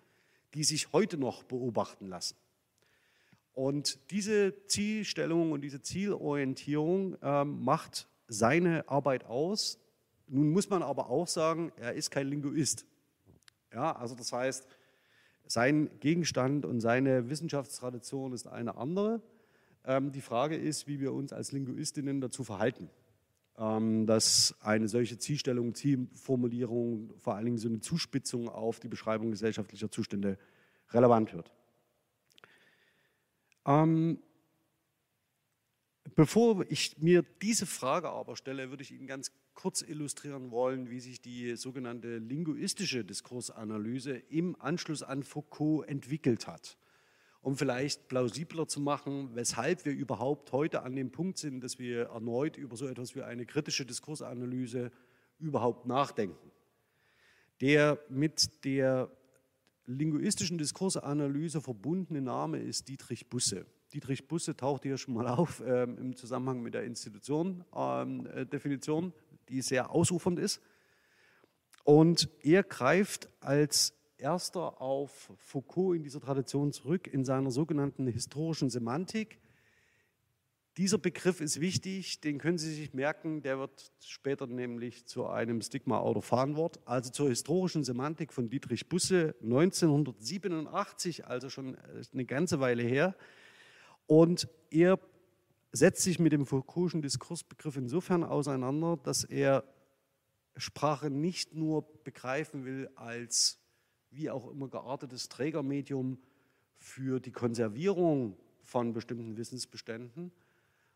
die 0.54 0.64
sich 0.64 0.92
heute 0.92 1.18
noch 1.18 1.42
beobachten 1.42 2.08
lassen. 2.08 2.36
Und 3.52 4.10
diese 4.10 4.66
Zielstellung 4.66 5.52
und 5.52 5.60
diese 5.60 5.82
Zielorientierung 5.82 7.16
äh, 7.20 7.44
macht 7.44 8.08
seine 8.28 8.88
Arbeit 8.88 9.26
aus, 9.26 9.78
nun 10.26 10.50
muss 10.50 10.70
man 10.70 10.82
aber 10.82 11.10
auch 11.10 11.28
sagen, 11.28 11.72
er 11.76 11.92
ist 11.92 12.10
kein 12.10 12.28
Linguist. 12.28 12.86
Ja, 13.72 13.92
also 13.92 14.14
das 14.14 14.32
heißt, 14.32 14.66
sein 15.46 15.90
Gegenstand 16.00 16.64
und 16.64 16.80
seine 16.80 17.28
Wissenschaftstradition 17.28 18.32
ist 18.32 18.46
eine 18.46 18.76
andere. 18.76 19.20
Ähm, 19.84 20.12
die 20.12 20.20
Frage 20.20 20.56
ist, 20.56 20.86
wie 20.86 21.00
wir 21.00 21.12
uns 21.12 21.32
als 21.32 21.52
Linguistinnen 21.52 22.20
dazu 22.20 22.44
verhalten, 22.44 22.88
ähm, 23.58 24.06
dass 24.06 24.54
eine 24.60 24.88
solche 24.88 25.18
Zielstellung, 25.18 25.74
Zielformulierung, 25.74 27.12
vor 27.18 27.34
allen 27.34 27.46
Dingen 27.46 27.58
so 27.58 27.68
eine 27.68 27.80
Zuspitzung 27.80 28.48
auf 28.48 28.80
die 28.80 28.88
Beschreibung 28.88 29.30
gesellschaftlicher 29.30 29.90
Zustände 29.90 30.38
relevant 30.90 31.32
wird. 31.32 31.50
Ähm, 33.66 34.18
Bevor 36.14 36.64
ich 36.68 36.98
mir 36.98 37.24
diese 37.40 37.64
Frage 37.64 38.10
aber 38.10 38.36
stelle, 38.36 38.68
würde 38.68 38.82
ich 38.82 38.92
Ihnen 38.92 39.06
ganz 39.06 39.32
kurz 39.54 39.80
illustrieren 39.80 40.50
wollen, 40.50 40.90
wie 40.90 41.00
sich 41.00 41.22
die 41.22 41.56
sogenannte 41.56 42.18
linguistische 42.18 43.04
Diskursanalyse 43.04 44.16
im 44.28 44.60
Anschluss 44.60 45.02
an 45.02 45.22
Foucault 45.22 45.88
entwickelt 45.88 46.46
hat, 46.46 46.76
um 47.42 47.56
vielleicht 47.56 48.08
plausibler 48.08 48.66
zu 48.68 48.80
machen, 48.80 49.30
weshalb 49.34 49.84
wir 49.84 49.92
überhaupt 49.92 50.52
heute 50.52 50.84
an 50.84 50.94
dem 50.94 51.10
Punkt 51.10 51.38
sind, 51.38 51.60
dass 51.62 51.78
wir 51.78 52.10
erneut 52.10 52.56
über 52.56 52.76
so 52.76 52.86
etwas 52.86 53.16
wie 53.16 53.22
eine 53.22 53.44
kritische 53.44 53.84
Diskursanalyse 53.84 54.92
überhaupt 55.38 55.86
nachdenken. 55.86 56.52
Der 57.60 57.98
mit 58.08 58.64
der 58.64 59.10
linguistischen 59.86 60.56
Diskursanalyse 60.56 61.60
verbundene 61.60 62.22
Name 62.22 62.58
ist 62.58 62.86
Dietrich 62.88 63.28
Busse. 63.28 63.66
Dietrich 63.92 64.28
Busse 64.28 64.56
taucht 64.56 64.84
hier 64.84 64.96
schon 64.96 65.14
mal 65.14 65.26
auf 65.26 65.60
ähm, 65.66 65.98
im 65.98 66.14
Zusammenhang 66.14 66.62
mit 66.62 66.74
der 66.74 66.84
Institution-Definition, 66.84 69.04
ähm, 69.04 69.10
äh, 69.10 69.12
die 69.48 69.62
sehr 69.62 69.90
ausufernd 69.90 70.38
ist. 70.38 70.60
Und 71.82 72.28
er 72.42 72.62
greift 72.62 73.28
als 73.40 73.94
erster 74.22 74.80
auf 74.80 75.32
Foucault 75.36 75.96
in 75.96 76.02
dieser 76.04 76.20
Tradition 76.20 76.72
zurück 76.72 77.06
in 77.06 77.24
seiner 77.24 77.50
sogenannten 77.50 78.06
historischen 78.06 78.70
Semantik, 78.70 79.40
Dieser 80.78 80.96
Begriff 80.96 81.42
ist 81.42 81.60
wichtig, 81.60 82.22
den 82.22 82.38
können 82.38 82.56
Sie 82.56 82.72
sich 82.72 82.94
merken, 82.94 83.42
der 83.42 83.58
wird 83.58 83.92
später 84.00 84.46
nämlich 84.46 85.04
zu 85.04 85.26
einem 85.26 85.60
Stigma- 85.60 86.00
oder 86.00 86.22
Fahnenwort, 86.22 86.80
also 86.86 87.10
zur 87.10 87.28
historischen 87.28 87.84
Semantik 87.84 88.32
von 88.32 88.48
Dietrich 88.48 88.88
Busse 88.88 89.34
1987, 89.42 91.26
also 91.26 91.50
schon 91.50 91.76
eine 92.14 92.24
ganze 92.24 92.58
Weile 92.58 92.82
her. 92.82 93.14
Und 94.06 94.48
er 94.70 94.98
setzt 95.72 96.04
sich 96.04 96.18
mit 96.18 96.32
dem 96.32 96.46
Foucault'schen 96.46 97.02
Diskursbegriff 97.02 97.76
insofern 97.76 98.24
auseinander, 98.24 98.96
dass 98.96 99.24
er 99.24 99.64
Sprache 100.56 101.10
nicht 101.10 101.54
nur 101.54 101.82
begreifen 102.02 102.64
will 102.64 102.88
als 102.94 103.61
wie 104.12 104.30
auch 104.30 104.50
immer 104.50 104.68
geartetes 104.68 105.28
Trägermedium 105.28 106.18
für 106.76 107.20
die 107.20 107.32
Konservierung 107.32 108.36
von 108.62 108.92
bestimmten 108.92 109.36
Wissensbeständen, 109.36 110.32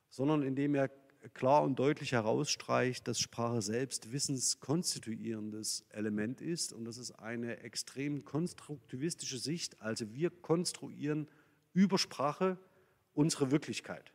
sondern 0.09 0.43
indem 0.43 0.75
er 0.75 0.91
klar 1.35 1.63
und 1.63 1.79
deutlich 1.79 2.13
herausstreicht, 2.13 3.09
dass 3.09 3.19
Sprache 3.19 3.63
selbst 3.63 4.13
wissenskonstituierendes 4.13 5.85
Element 5.91 6.41
ist 6.41 6.73
und 6.73 6.85
das 6.85 6.99
ist 6.99 7.13
eine 7.13 7.59
extrem 7.59 8.25
konstruktivistische 8.25 9.39
Sicht. 9.39 9.81
Also 9.81 10.13
wir 10.15 10.31
konstruieren 10.31 11.29
über 11.73 11.99
Sprache 11.99 12.59
unsere 13.15 13.51
Wirklichkeit. 13.51 14.13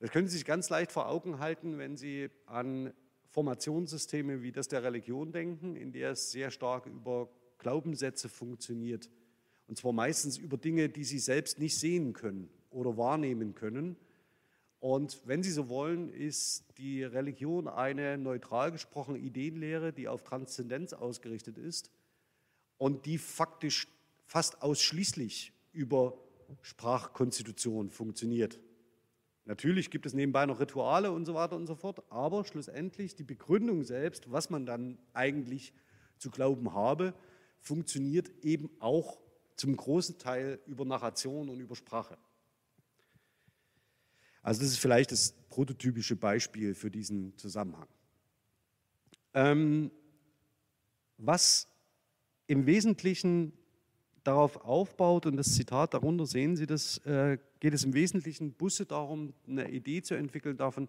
Das 0.00 0.10
können 0.10 0.28
Sie 0.28 0.36
sich 0.36 0.46
ganz 0.46 0.70
leicht 0.70 0.92
vor 0.92 1.08
Augen 1.08 1.38
halten, 1.38 1.78
wenn 1.78 1.96
Sie 1.96 2.30
an 2.46 2.92
Formationssysteme 3.38 4.42
wie 4.42 4.50
das 4.50 4.66
der 4.66 4.82
Religion 4.82 5.30
denken, 5.30 5.76
in 5.76 5.92
der 5.92 6.10
es 6.10 6.32
sehr 6.32 6.50
stark 6.50 6.86
über 6.86 7.28
Glaubenssätze 7.58 8.28
funktioniert. 8.28 9.08
Und 9.68 9.78
zwar 9.78 9.92
meistens 9.92 10.38
über 10.38 10.56
Dinge, 10.56 10.88
die 10.88 11.04
Sie 11.04 11.20
selbst 11.20 11.60
nicht 11.60 11.78
sehen 11.78 12.14
können 12.14 12.50
oder 12.70 12.96
wahrnehmen 12.96 13.54
können 13.54 13.96
und 14.80 15.20
wenn 15.24 15.42
Sie 15.42 15.50
so 15.50 15.68
wollen, 15.68 16.08
ist 16.08 16.64
die 16.78 17.02
Religion 17.02 17.66
eine 17.68 18.16
neutral 18.16 18.70
gesprochene 18.70 19.18
Ideenlehre, 19.18 19.92
die 19.92 20.08
auf 20.08 20.22
Transzendenz 20.22 20.92
ausgerichtet 20.92 21.58
ist 21.58 21.90
und 22.76 23.06
die 23.06 23.18
faktisch 23.18 23.88
fast 24.24 24.62
ausschließlich 24.62 25.52
über 25.72 26.18
Sprachkonstitution 26.62 27.90
funktioniert. 27.90 28.60
Natürlich 29.48 29.90
gibt 29.90 30.04
es 30.04 30.12
nebenbei 30.12 30.44
noch 30.44 30.60
Rituale 30.60 31.10
und 31.10 31.24
so 31.24 31.32
weiter 31.32 31.56
und 31.56 31.66
so 31.66 31.74
fort, 31.74 32.02
aber 32.10 32.44
schlussendlich 32.44 33.16
die 33.16 33.24
Begründung 33.24 33.82
selbst, 33.82 34.30
was 34.30 34.50
man 34.50 34.66
dann 34.66 34.98
eigentlich 35.14 35.72
zu 36.18 36.30
glauben 36.30 36.74
habe, 36.74 37.14
funktioniert 37.58 38.30
eben 38.42 38.68
auch 38.78 39.18
zum 39.56 39.74
großen 39.74 40.18
Teil 40.18 40.60
über 40.66 40.84
Narration 40.84 41.48
und 41.48 41.60
über 41.60 41.74
Sprache. 41.76 42.18
Also 44.42 44.60
das 44.60 44.68
ist 44.68 44.80
vielleicht 44.80 45.12
das 45.12 45.32
prototypische 45.48 46.14
Beispiel 46.14 46.74
für 46.74 46.90
diesen 46.90 47.34
Zusammenhang. 47.38 47.88
Ähm, 49.32 49.90
was 51.16 51.68
im 52.48 52.66
Wesentlichen 52.66 53.54
darauf 54.28 54.64
aufbaut, 54.64 55.26
und 55.26 55.36
das 55.36 55.54
Zitat 55.54 55.94
darunter 55.94 56.26
sehen 56.26 56.54
Sie 56.54 56.66
das, 56.66 56.98
äh, 56.98 57.38
geht 57.60 57.72
es 57.72 57.84
im 57.84 57.94
Wesentlichen 57.94 58.52
Busse 58.52 58.84
darum, 58.84 59.32
eine 59.46 59.70
Idee 59.70 60.02
zu 60.02 60.14
entwickeln 60.14 60.56
davon, 60.56 60.88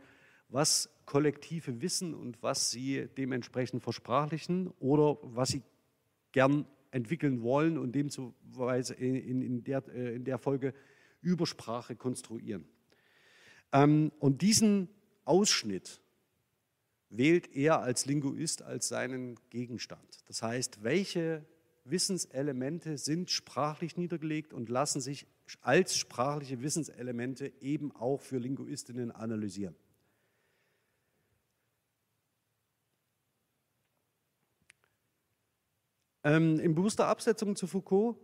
was 0.49 0.89
kollektive 1.05 1.81
wissen 1.81 2.13
und 2.13 2.41
was 2.43 2.71
sie 2.71 3.07
dementsprechend 3.17 3.81
versprachlichen 3.81 4.67
oder 4.79 5.17
was 5.21 5.49
sie 5.49 5.61
gern 6.31 6.65
entwickeln 6.91 7.41
wollen 7.41 7.77
und 7.77 7.93
demzuweise 7.93 8.95
in, 8.95 9.41
in, 9.41 9.63
der, 9.63 9.87
äh, 9.87 10.15
in 10.15 10.25
der 10.25 10.37
Folge 10.37 10.73
über 11.21 11.45
Sprache 11.45 11.95
konstruieren. 11.95 12.65
Ähm, 13.71 14.11
und 14.19 14.41
diesen 14.41 14.89
Ausschnitt 15.23 16.01
wählt 17.09 17.55
er 17.55 17.79
als 17.81 18.05
Linguist 18.05 18.63
als 18.63 18.89
seinen 18.89 19.39
Gegenstand. 19.49 20.23
Das 20.27 20.41
heißt, 20.41 20.83
welche 20.83 21.45
Wissenselemente 21.83 22.97
sind 22.97 23.31
sprachlich 23.31 23.97
niedergelegt 23.97 24.53
und 24.53 24.69
lassen 24.69 25.01
sich 25.01 25.27
als 25.61 25.97
sprachliche 25.97 26.61
Wissenselemente 26.61 27.51
eben 27.61 27.95
auch 27.95 28.21
für 28.21 28.37
Linguistinnen 28.37 29.11
analysieren. 29.11 29.75
Ähm, 36.23 36.59
in 36.59 36.75
bewusster 36.75 37.07
Absetzung 37.07 37.55
zu 37.55 37.65
Foucault, 37.65 38.17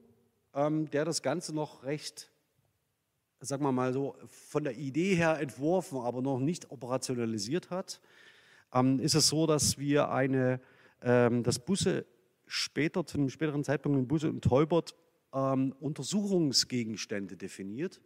ähm, 0.54 0.90
der 0.92 1.06
das 1.06 1.22
Ganze 1.22 1.56
noch 1.56 1.84
recht 1.84 2.30
sagen 3.46 3.64
wir 3.64 3.72
mal 3.72 3.94
so, 3.94 4.16
von 4.28 4.64
der 4.64 4.78
Idee 4.78 5.16
her 5.16 5.40
entworfen, 5.40 6.00
aber 6.00 6.22
noch 6.22 6.40
nicht 6.40 6.72
operationalisiert 6.72 7.70
hat, 7.70 8.02
ähm, 8.74 9.00
ist 9.00 9.16
es 9.16 9.28
so, 9.28 9.46
dass 9.46 9.78
wir 9.78 10.10
eine, 10.10 10.60
ähm, 11.02 11.44
das 11.44 11.60
Busse 11.60 12.06
später, 12.48 13.06
zu 13.06 13.18
einem 13.18 13.30
späteren 13.30 13.64
Zeitpunkt 13.64 13.98
in 13.98 14.08
Busse 14.08 14.30
und 14.30 14.44
Teubert 14.44 14.96
ähm, 15.34 15.74
Untersuchungsgegenstände 15.80 17.38
definiert, 17.38 18.02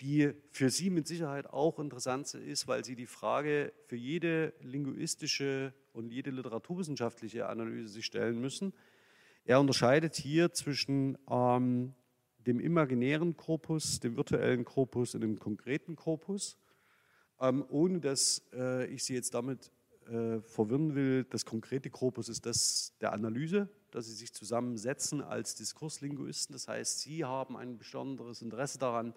die 0.00 0.32
für 0.50 0.70
Sie 0.70 0.90
mit 0.90 1.06
Sicherheit 1.06 1.48
auch 1.48 1.78
interessant 1.78 2.32
ist, 2.34 2.68
weil 2.68 2.84
Sie 2.84 2.94
die 2.94 3.06
Frage 3.06 3.72
für 3.86 3.96
jede 3.96 4.54
linguistische 4.60 5.74
und 5.92 6.12
jede 6.12 6.30
literaturwissenschaftliche 6.30 7.48
Analyse 7.48 7.88
sich 7.88 8.06
stellen 8.06 8.40
müssen. 8.40 8.72
Er 9.44 9.60
unterscheidet 9.60 10.14
hier 10.14 10.52
zwischen 10.52 11.18
ähm, 11.30 11.94
dem 12.46 12.60
imaginären 12.60 13.36
Korpus, 13.36 14.00
dem 14.00 14.16
virtuellen 14.16 14.64
Korpus 14.64 15.14
und 15.14 15.22
dem 15.22 15.38
konkreten 15.38 15.96
Korpus, 15.96 16.56
ähm, 17.40 17.64
ohne 17.68 18.00
dass 18.00 18.42
äh, 18.52 18.86
ich 18.86 19.04
Sie 19.04 19.14
jetzt 19.14 19.34
damit 19.34 19.70
äh, 20.08 20.40
verwirren 20.40 20.94
will. 20.94 21.24
Das 21.24 21.44
konkrete 21.44 21.90
Korpus 21.90 22.28
ist 22.28 22.46
das 22.46 22.96
der 23.00 23.12
Analyse, 23.12 23.68
dass 23.90 24.06
Sie 24.06 24.14
sich 24.14 24.32
zusammensetzen 24.32 25.20
als 25.20 25.54
Diskurslinguisten. 25.54 26.52
Das 26.52 26.68
heißt, 26.68 27.00
Sie 27.00 27.24
haben 27.24 27.56
ein 27.56 27.78
besonderes 27.78 28.42
Interesse 28.42 28.78
daran, 28.78 29.14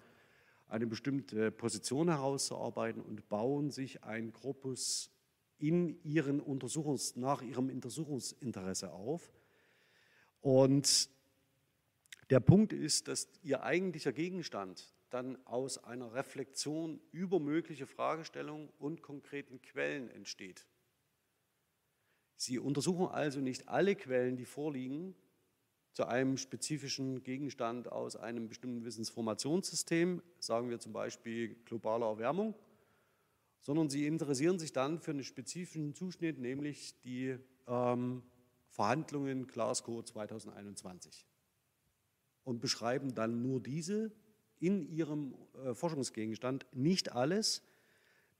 eine 0.68 0.86
bestimmte 0.86 1.50
Position 1.50 2.08
herauszuarbeiten 2.08 3.02
und 3.02 3.28
bauen 3.28 3.70
sich 3.70 4.04
ein 4.04 4.32
Korpus 4.32 5.10
in 5.58 6.02
ihren 6.02 6.40
Untersuchungs-, 6.40 7.18
nach 7.18 7.42
Ihrem 7.42 7.68
Untersuchungsinteresse 7.68 8.90
auf. 8.92 9.32
Und 10.40 11.08
der 12.30 12.40
Punkt 12.40 12.72
ist, 12.72 13.08
dass 13.08 13.28
Ihr 13.42 13.62
eigentlicher 13.62 14.12
Gegenstand 14.12 14.92
dann 15.10 15.38
aus 15.46 15.82
einer 15.84 16.14
Reflexion 16.14 17.00
über 17.12 17.38
mögliche 17.38 17.86
Fragestellungen 17.86 18.70
und 18.78 19.02
konkreten 19.02 19.60
Quellen 19.60 20.10
entsteht. 20.10 20.66
Sie 22.42 22.58
untersuchen 22.58 23.06
also 23.06 23.40
nicht 23.40 23.68
alle 23.68 23.94
Quellen, 23.94 24.36
die 24.36 24.46
vorliegen, 24.46 25.14
zu 25.92 26.06
einem 26.06 26.36
spezifischen 26.36 27.22
Gegenstand 27.22 27.92
aus 27.92 28.16
einem 28.16 28.48
bestimmten 28.48 28.84
Wissensformationssystem, 28.84 30.20
sagen 30.40 30.68
wir 30.68 30.80
zum 30.80 30.92
Beispiel 30.92 31.54
globale 31.64 32.04
Erwärmung, 32.04 32.56
sondern 33.60 33.88
sie 33.90 34.08
interessieren 34.08 34.58
sich 34.58 34.72
dann 34.72 34.98
für 34.98 35.12
einen 35.12 35.22
spezifischen 35.22 35.94
Zuschnitt, 35.94 36.40
nämlich 36.40 37.00
die 37.02 37.36
ähm, 37.68 38.24
Verhandlungen 38.70 39.46
Glasgow 39.46 40.02
2021 40.02 41.24
und 42.42 42.60
beschreiben 42.60 43.14
dann 43.14 43.40
nur 43.40 43.62
diese 43.62 44.10
in 44.58 44.88
ihrem 44.88 45.36
äh, 45.64 45.74
Forschungsgegenstand, 45.74 46.66
nicht 46.72 47.12
alles. 47.12 47.62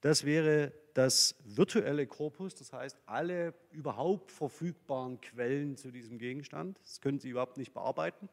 Das 0.03 0.25
wäre 0.25 0.73
das 0.95 1.33
virtuelle 1.45 2.05
Korpus, 2.05 2.55
das 2.55 2.73
heißt 2.73 2.99
alle 3.05 3.53
überhaupt 3.71 4.33
verfügbaren 4.33 5.21
Quellen 5.21 5.77
zu 5.77 5.91
diesem 5.91 6.17
Gegenstand. 6.17 6.77
Das 6.83 6.99
können 6.99 7.19
Sie 7.19 7.29
überhaupt 7.29 7.55
nicht 7.55 7.73
bearbeiten. 7.73 8.27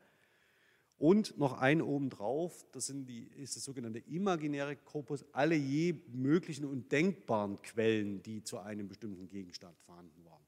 Und 0.98 1.38
noch 1.38 1.52
ein 1.60 1.80
obendrauf, 1.80 2.66
das 2.72 2.86
sind 2.88 3.06
die, 3.06 3.22
ist 3.36 3.54
das 3.54 3.62
sogenannte 3.62 4.00
imaginäre 4.00 4.74
Korpus, 4.74 5.24
alle 5.30 5.54
je 5.54 5.94
möglichen 6.12 6.64
und 6.64 6.90
denkbaren 6.90 7.62
Quellen, 7.62 8.20
die 8.20 8.42
zu 8.42 8.58
einem 8.58 8.88
bestimmten 8.88 9.28
Gegenstand 9.28 9.78
vorhanden 9.86 10.24
waren. 10.24 10.42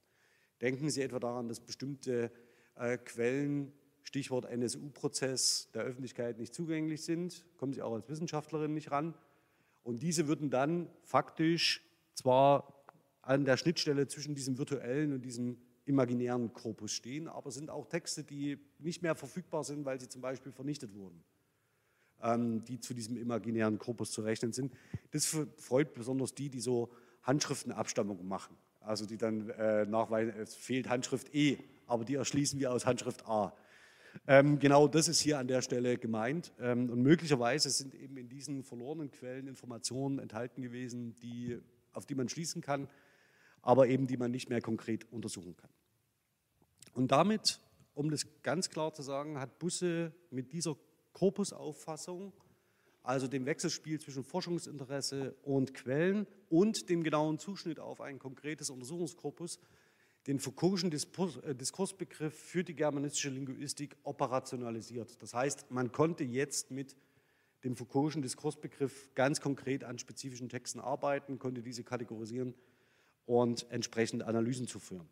Denken 0.60 0.90
Sie 0.90 1.02
etwa 1.02 1.20
daran, 1.20 1.46
dass 1.46 1.60
bestimmte 1.60 2.32
äh, 2.74 2.98
Quellen 2.98 3.72
Stichwort 4.02 4.46
NSU-Prozess 4.46 5.70
der 5.72 5.84
Öffentlichkeit 5.84 6.40
nicht 6.40 6.52
zugänglich 6.52 7.04
sind, 7.04 7.46
kommen 7.58 7.74
Sie 7.74 7.80
auch 7.80 7.94
als 7.94 8.08
Wissenschaftlerin 8.08 8.74
nicht 8.74 8.90
ran. 8.90 9.14
Und 9.82 10.02
diese 10.02 10.28
würden 10.28 10.50
dann 10.50 10.88
faktisch 11.02 11.82
zwar 12.14 12.84
an 13.22 13.44
der 13.44 13.56
Schnittstelle 13.56 14.06
zwischen 14.06 14.34
diesem 14.34 14.58
virtuellen 14.58 15.12
und 15.12 15.22
diesem 15.22 15.58
imaginären 15.84 16.52
Korpus 16.52 16.92
stehen, 16.92 17.28
aber 17.28 17.50
sind 17.50 17.70
auch 17.70 17.86
Texte, 17.86 18.22
die 18.24 18.58
nicht 18.78 19.02
mehr 19.02 19.14
verfügbar 19.14 19.64
sind, 19.64 19.84
weil 19.84 20.00
sie 20.00 20.08
zum 20.08 20.20
Beispiel 20.20 20.52
vernichtet 20.52 20.94
wurden, 20.94 21.24
ähm, 22.22 22.64
die 22.64 22.78
zu 22.78 22.94
diesem 22.94 23.16
imaginären 23.16 23.78
Korpus 23.78 24.12
zu 24.12 24.22
rechnen 24.22 24.52
sind. 24.52 24.72
Das 25.10 25.26
freut 25.56 25.94
besonders 25.94 26.34
die, 26.34 26.48
die 26.48 26.60
so 26.60 26.90
Handschriftenabstammung 27.22 28.26
machen. 28.26 28.56
Also 28.80 29.06
die 29.06 29.16
dann 29.16 29.48
äh, 29.50 29.86
nachweisen, 29.86 30.34
es 30.40 30.54
fehlt 30.54 30.88
Handschrift 30.88 31.34
E, 31.34 31.58
aber 31.86 32.04
die 32.04 32.14
erschließen 32.14 32.58
wir 32.58 32.72
aus 32.72 32.86
Handschrift 32.86 33.26
A. 33.26 33.54
Ähm, 34.26 34.58
genau 34.58 34.88
das 34.88 35.08
ist 35.08 35.20
hier 35.20 35.38
an 35.38 35.48
der 35.48 35.62
Stelle 35.62 35.98
gemeint. 35.98 36.52
Ähm, 36.60 36.90
und 36.90 37.02
möglicherweise 37.02 37.70
sind 37.70 37.94
eben 37.94 38.16
in 38.16 38.28
diesen 38.28 38.62
verlorenen 38.62 39.10
Quellen 39.10 39.46
Informationen 39.48 40.18
enthalten 40.18 40.62
gewesen, 40.62 41.16
die, 41.20 41.58
auf 41.92 42.06
die 42.06 42.14
man 42.14 42.28
schließen 42.28 42.62
kann, 42.62 42.88
aber 43.62 43.88
eben 43.88 44.06
die 44.06 44.16
man 44.16 44.30
nicht 44.30 44.48
mehr 44.48 44.60
konkret 44.60 45.10
untersuchen 45.12 45.56
kann. 45.56 45.70
Und 46.94 47.12
damit, 47.12 47.60
um 47.94 48.10
das 48.10 48.26
ganz 48.42 48.68
klar 48.68 48.92
zu 48.92 49.02
sagen, 49.02 49.38
hat 49.38 49.58
Busse 49.58 50.12
mit 50.30 50.52
dieser 50.52 50.76
Korpusauffassung, 51.12 52.32
also 53.02 53.26
dem 53.26 53.46
Wechselspiel 53.46 54.00
zwischen 54.00 54.24
Forschungsinteresse 54.24 55.34
und 55.42 55.74
Quellen 55.74 56.26
und 56.48 56.88
dem 56.88 57.02
genauen 57.02 57.38
Zuschnitt 57.38 57.80
auf 57.80 58.00
ein 58.00 58.18
konkretes 58.18 58.70
Untersuchungskorpus, 58.70 59.58
den 60.26 60.38
Foucault'schen 60.38 60.92
äh, 60.92 61.54
Diskursbegriff 61.54 62.34
für 62.34 62.64
die 62.64 62.74
germanistische 62.74 63.30
Linguistik 63.30 63.96
operationalisiert. 64.04 65.20
Das 65.20 65.34
heißt, 65.34 65.70
man 65.70 65.92
konnte 65.92 66.24
jetzt 66.24 66.70
mit 66.70 66.96
dem 67.64 67.76
Foucault'schen 67.76 68.22
Diskursbegriff 68.22 69.14
ganz 69.14 69.40
konkret 69.40 69.84
an 69.84 69.98
spezifischen 69.98 70.48
Texten 70.48 70.80
arbeiten, 70.80 71.38
konnte 71.38 71.62
diese 71.62 71.84
kategorisieren 71.84 72.54
und 73.26 73.66
entsprechend 73.70 74.22
Analysen 74.22 74.66
zu 74.66 74.78
führen. 74.78 75.08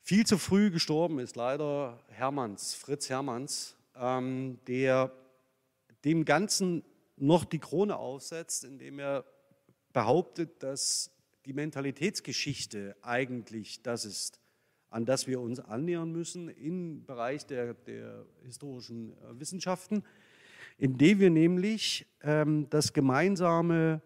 Viel 0.00 0.26
zu 0.26 0.36
früh 0.36 0.70
gestorben 0.70 1.18
ist 1.18 1.34
leider 1.34 1.98
Hermanns, 2.08 2.74
Fritz 2.74 3.08
Hermanns, 3.08 3.76
ähm, 3.96 4.58
der 4.66 5.12
dem 6.04 6.24
Ganzen 6.24 6.84
noch 7.16 7.44
die 7.44 7.58
Krone 7.58 7.96
aufsetzt, 7.96 8.64
indem 8.64 8.98
er 8.98 9.24
behauptet, 9.92 10.62
dass 10.62 11.13
die 11.46 11.52
Mentalitätsgeschichte 11.52 12.96
eigentlich 13.02 13.82
das 13.82 14.04
ist, 14.04 14.40
an 14.90 15.04
das 15.04 15.26
wir 15.26 15.40
uns 15.40 15.60
annähern 15.60 16.12
müssen 16.12 16.48
im 16.48 17.04
Bereich 17.04 17.46
der, 17.46 17.74
der 17.74 18.24
historischen 18.44 19.12
äh, 19.12 19.40
Wissenschaften, 19.40 20.04
indem 20.78 21.20
wir 21.20 21.30
nämlich 21.30 22.06
ähm, 22.22 22.68
das 22.70 22.92
gemeinsame, 22.92 24.02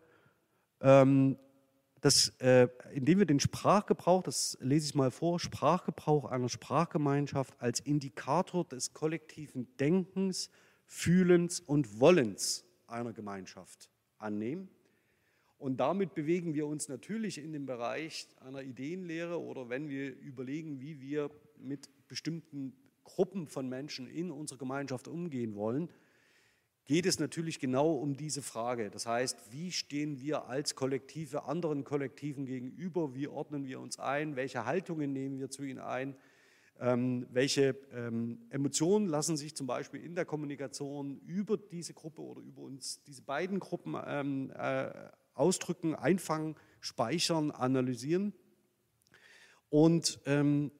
ähm, 0.81 1.37
das, 2.01 2.29
äh, 2.41 2.69
indem 2.93 3.19
wir 3.19 3.27
den 3.27 3.41
Sprachgebrauch, 3.41 4.23
das 4.23 4.57
lese 4.61 4.87
ich 4.87 4.95
mal 4.95 5.11
vor, 5.11 5.41
Sprachgebrauch 5.41 6.25
einer 6.27 6.49
Sprachgemeinschaft 6.49 7.61
als 7.61 7.81
Indikator 7.81 8.65
des 8.65 8.93
kollektiven 8.93 9.77
Denkens, 9.79 10.51
Fühlens 10.87 11.61
und 11.61 12.01
Wollens 12.01 12.65
einer 12.87 13.13
Gemeinschaft 13.13 13.91
annehmen. 14.19 14.71
Und 15.59 15.79
damit 15.79 16.15
bewegen 16.15 16.55
wir 16.55 16.67
uns 16.67 16.89
natürlich 16.89 17.39
in 17.39 17.53
dem 17.53 17.67
Bereich 17.67 18.29
einer 18.41 18.63
Ideenlehre 18.63 19.41
oder 19.41 19.69
wenn 19.69 19.89
wir 19.89 20.17
überlegen, 20.17 20.81
wie 20.81 21.01
wir 21.01 21.31
mit 21.59 21.89
bestimmten 22.07 22.73
Gruppen 23.03 23.49
von 23.49 23.69
Menschen 23.69 24.07
in 24.07 24.31
unserer 24.31 24.59
Gemeinschaft 24.59 25.09
umgehen 25.09 25.57
wollen, 25.57 25.89
geht 26.85 27.07
es 27.07 27.19
natürlich 27.19 27.59
genau 27.59 27.93
um 27.93 28.17
diese 28.17 28.41
Frage. 28.41 28.91
Das 28.91 29.05
heißt, 29.05 29.53
wie 29.53 29.73
stehen 29.73 30.21
wir 30.21 30.47
als 30.47 30.75
Kollektive 30.75 31.45
anderen 31.45 31.85
Kollektiven 31.85 32.47
gegenüber? 32.47 33.15
Wie 33.15 33.29
ordnen 33.29 33.67
wir 33.67 33.81
uns 33.81 33.99
ein? 33.99 34.37
Welche 34.37 34.65
Haltungen 34.65 35.13
nehmen 35.13 35.39
wir 35.39 35.51
zu 35.51 35.65
ihnen 35.65 35.81
ein? 35.81 36.17
Ähm, 36.81 37.27
welche 37.31 37.77
ähm, 37.93 38.39
Emotionen 38.51 39.07
lassen 39.07 39.37
sich 39.37 39.57
zum 39.57 39.67
Beispiel 39.67 40.03
in 40.03 40.15
der 40.15 40.25
Kommunikation 40.25 41.21
über 41.27 41.57
diese 41.57 41.93
Gruppe 41.93 42.23
oder 42.23 42.41
über 42.41 42.63
uns, 42.63 43.03
diese 43.03 43.23
beiden 43.23 43.59
Gruppen 43.59 43.97
ähm, 44.07 44.53
äh, 44.57 44.91
ausdrücken, 45.39 45.95
einfangen, 45.95 46.57
speichern, 46.81 47.51
analysieren. 47.51 48.33
Und 49.71 50.21
ähm, 50.27 50.71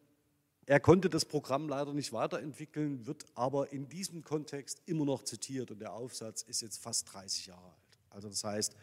er 0.67 0.81
konnte 0.81 1.09
das 1.09 1.25
Programm 1.25 1.69
leider 1.69 1.95
nicht 1.95 2.13
weiterentwickeln, 2.13 3.07
wird 3.07 3.25
aber 3.35 3.73
in 3.73 3.89
diesem 3.89 4.23
Kontext 4.23 4.83
immer 4.87 5.05
noch 5.05 5.23
zitiert 5.23 5.71
und 5.71 5.81
der 5.81 5.95
Aufsatz 5.95 6.43
ist 6.43 6.61
jetzt 6.61 6.83
fast 6.83 7.13
30 7.13 7.47
Jahre 7.47 7.65
alt. 7.65 7.99
Also 8.11 8.29
das 8.29 8.45
heißt, 8.45 8.77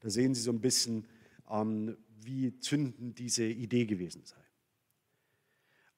da 0.00 0.10
sehen 0.10 0.34
Sie 0.34 0.40
so 0.40 0.50
ein 0.50 0.60
bisschen, 0.60 1.06
ähm, 1.48 1.96
wie 2.20 2.58
zündend 2.58 3.18
diese 3.18 3.44
Idee 3.44 3.86
gewesen 3.86 4.24
sei. 4.24 4.36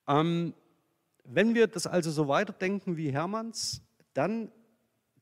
Ähm, 0.08 0.54
wenn 1.24 1.54
wir 1.54 1.66
das 1.68 1.86
also 1.86 2.10
so 2.10 2.28
weiterdenken 2.28 2.96
wie 2.96 3.10
Hermanns, 3.10 3.82
dann 4.12 4.52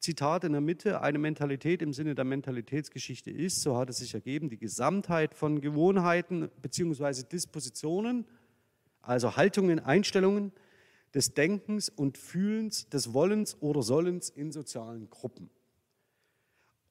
Zitat 0.01 0.45
in 0.45 0.53
der 0.53 0.61
Mitte, 0.61 1.01
eine 1.01 1.19
Mentalität 1.19 1.83
im 1.83 1.93
Sinne 1.93 2.15
der 2.15 2.25
Mentalitätsgeschichte 2.25 3.31
ist, 3.31 3.63
so 3.63 3.77
hat 3.77 3.91
es 3.91 3.99
sich 3.99 4.15
ergeben, 4.15 4.49
die 4.49 4.59
Gesamtheit 4.59 5.35
von 5.35 5.61
Gewohnheiten 5.61 6.51
bzw. 6.63 7.25
Dispositionen, 7.25 8.27
also 9.01 9.37
Haltungen, 9.37 9.81
Einstellungen 9.81 10.53
des 11.15 11.35
Denkens 11.35 11.89
und 11.89 12.19
Fühlens, 12.19 12.89
des 12.89 13.13
Wollens 13.13 13.57
oder 13.61 13.83
Sollens 13.83 14.29
in 14.29 14.53
sozialen 14.53 15.09
Gruppen. 15.11 15.51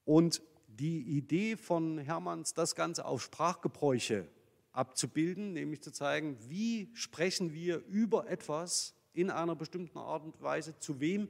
Und 0.05 0.41
die 0.67 1.01
Idee 1.01 1.57
von 1.57 1.97
Hermanns, 1.97 2.53
das 2.53 2.75
Ganze 2.75 3.05
auf 3.05 3.21
Sprachgebräuche 3.21 4.27
abzubilden, 4.71 5.53
nämlich 5.53 5.81
zu 5.81 5.91
zeigen, 5.91 6.37
wie 6.47 6.89
sprechen 6.93 7.53
wir 7.53 7.83
über 7.87 8.29
etwas 8.29 8.93
in 9.13 9.31
einer 9.31 9.55
bestimmten 9.55 9.97
Art 9.97 10.23
und 10.23 10.39
Weise, 10.41 10.77
zu 10.77 10.99
wem 10.99 11.27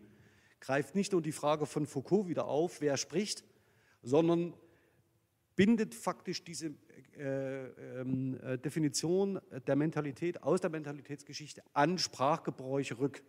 greift 0.60 0.96
nicht 0.96 1.12
nur 1.12 1.22
die 1.22 1.32
Frage 1.32 1.66
von 1.66 1.86
Foucault 1.86 2.28
wieder 2.28 2.48
auf, 2.48 2.82
wer 2.82 2.98
spricht, 2.98 3.44
sondern 4.02 4.54
bindet 5.56 5.96
faktisch 5.96 6.44
diese 6.44 6.74
äh, 7.18 8.00
ähm, 8.00 8.40
äh, 8.42 8.58
Definition 8.58 9.40
der 9.66 9.76
Mentalität 9.76 10.44
aus 10.44 10.62
der 10.62 10.70
Mentalitätsgeschichte 10.70 11.64
an 11.74 11.98
Sprachgebräuche 11.98 13.00
rück. 13.00 13.24